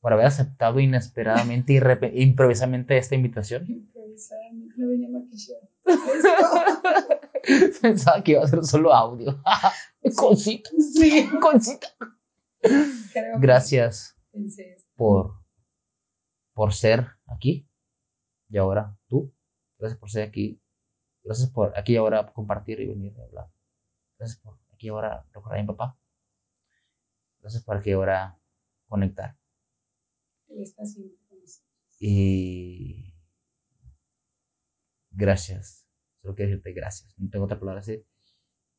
por 0.00 0.12
haber 0.12 0.26
aceptado 0.26 0.78
inesperadamente 0.78 1.72
y 1.72 2.22
improvisadamente 2.22 2.96
esta 2.96 3.14
invitación. 3.14 3.64
Improvisadamente, 3.68 4.74
no 4.76 4.88
venía 4.88 5.08
maquillado. 5.08 5.68
Pensaba 7.82 8.22
que 8.22 8.32
iba 8.32 8.44
a 8.44 8.48
ser 8.48 8.64
solo 8.64 8.94
audio. 8.94 9.42
Concita. 10.16 10.70
Sí. 10.78 11.28
Concita. 11.40 11.88
Gracias 13.38 14.16
por, 14.94 15.34
por 16.54 16.72
ser 16.72 17.06
aquí 17.26 17.68
y 18.48 18.56
ahora 18.56 18.96
tú. 19.08 19.34
Gracias 19.78 19.98
por 19.98 20.10
ser 20.10 20.28
aquí. 20.28 20.60
Gracias 21.24 21.50
por 21.50 21.76
aquí 21.76 21.94
y 21.94 21.96
ahora 21.96 22.32
compartir 22.32 22.80
y 22.80 22.86
venir 22.86 23.18
a 23.18 23.24
hablar. 23.24 23.50
Gracias 24.18 24.38
por 24.40 24.58
aquí 24.72 24.86
y 24.86 24.90
ahora 24.90 25.26
recordar 25.32 25.58
a 25.58 25.62
mi 25.62 25.66
papá. 25.66 25.98
Por 27.64 27.76
aquí 27.76 27.90
y 27.90 27.92
ahora 27.92 28.38
conectar. 28.88 29.36
Y 31.98 33.14
gracias 35.10 35.84
Solo 36.24 36.34
quiero 36.34 36.52
decirte 36.52 36.72
gracias. 36.72 37.14
No 37.18 37.28
tengo 37.28 37.44
otra 37.44 37.60
palabra 37.60 37.80
así. 37.80 38.02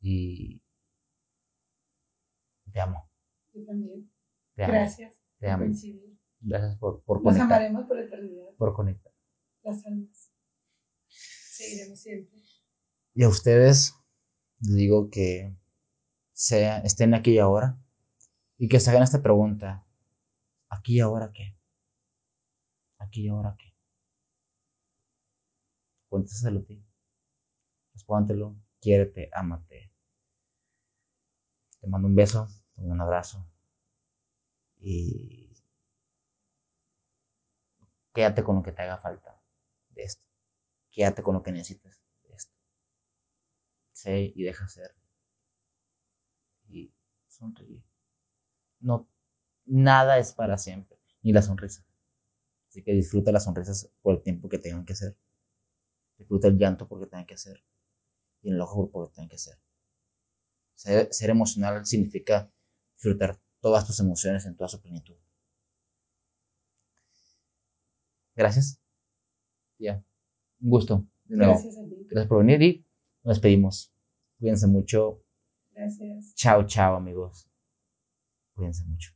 Y 0.02 0.64
te 2.74 2.80
amo. 2.80 3.08
Yo 3.54 3.64
también. 3.66 4.12
Te 4.56 4.64
amo. 4.64 4.74
Gracias. 4.74 5.14
Te 5.38 5.48
amo. 5.48 5.66
Gracias 6.40 6.78
por, 6.80 7.04
por 7.04 7.24
Nos 7.24 7.38
amaremos 7.38 7.86
por 7.86 8.00
eternidad. 8.00 8.50
Por 8.58 8.74
conectar. 8.74 9.14
Las 9.62 9.86
almas. 9.86 10.32
Seguiremos 11.08 12.00
siempre. 12.00 12.42
Y 13.14 13.24
a 13.24 13.30
ustedes 13.30 13.94
les 14.62 14.74
digo 14.74 15.12
que 15.12 15.56
sea, 16.34 16.80
estén 16.80 17.14
aquí 17.14 17.38
ahora 17.38 17.80
y 18.58 18.68
que 18.68 18.80
se 18.80 18.90
hagan 18.90 19.04
esta 19.04 19.22
pregunta. 19.22 19.86
¿Aquí 20.70 20.98
y 20.98 21.00
ahora 21.02 21.32
qué? 21.34 21.56
¿Aquí 23.00 23.26
y 23.26 23.30
ahora 23.30 23.56
qué? 23.58 23.74
Cuéntaselo 26.10 26.60
a 26.62 26.64
ti 26.64 26.86
respóntelo, 27.96 28.56
quiérete, 28.82 29.30
ámate. 29.34 29.92
Te 31.80 31.88
mando 31.88 32.08
un 32.08 32.16
beso, 32.16 32.48
un 32.78 33.02
abrazo 33.02 33.48
y 34.80 35.50
quédate 38.14 38.44
con 38.44 38.58
lo 38.58 38.64
que 38.64 38.72
te 38.72 38.82
haga 38.84 38.98
falta 38.98 39.42
de 39.90 40.04
esto. 40.04 40.24
Quédate 40.92 41.24
con 41.24 41.36
lo 41.36 41.44
que 41.44 41.52
necesites 41.52 42.02
de 42.24 42.36
esto. 42.36 42.54
Sé 43.94 44.34
y 44.36 44.44
deja 44.44 44.68
ser. 44.68 44.96
Y 46.68 46.94
sonríe. 47.28 47.84
No, 48.86 49.10
nada 49.66 50.20
es 50.20 50.32
para 50.32 50.60
siempre, 50.60 51.00
ni 51.24 51.34
la 51.34 51.42
sonrisa. 51.42 51.84
Así 52.70 52.84
que 52.84 52.94
disfruta 52.94 53.32
las 53.32 53.46
sonrisas 53.46 53.90
por 54.04 54.16
el 54.16 54.22
tiempo 54.22 54.48
que 54.48 54.60
tengan 54.60 54.86
que 54.86 54.94
ser. 54.94 55.18
Disfruta 56.20 56.50
el 56.50 56.58
llanto 56.60 56.88
porque 56.88 57.08
tengan 57.08 57.26
que 57.26 57.36
ser 57.36 57.64
y 58.44 58.52
el 58.52 58.62
ojo 58.62 58.92
porque 58.92 59.16
tiene 59.16 59.28
que 59.28 59.40
ser. 59.40 59.58
ser. 60.76 61.30
emocional 61.32 61.84
significa 61.84 62.52
disfrutar 62.94 63.40
todas 63.60 63.88
tus 63.88 64.00
emociones 64.00 64.46
en 64.46 64.56
toda 64.56 64.68
su 64.68 64.80
plenitud. 64.80 65.16
Gracias. 68.36 68.80
Ya. 69.80 70.04
Un 70.62 70.70
gusto. 70.70 71.08
De 71.24 71.38
nuevo. 71.38 71.54
Gracias 71.54 71.78
a 71.78 71.84
ti. 71.86 72.06
Gracias 72.08 72.28
por 72.28 72.46
venir 72.46 72.62
y 72.62 72.86
nos 73.24 73.38
despedimos. 73.38 73.92
Cuídense 74.38 74.68
mucho. 74.68 75.24
Gracias. 75.72 76.36
Chao, 76.36 76.68
chao, 76.68 76.96
amigos. 76.96 77.50
Cuídense 78.56 78.84
mucho. 78.86 79.12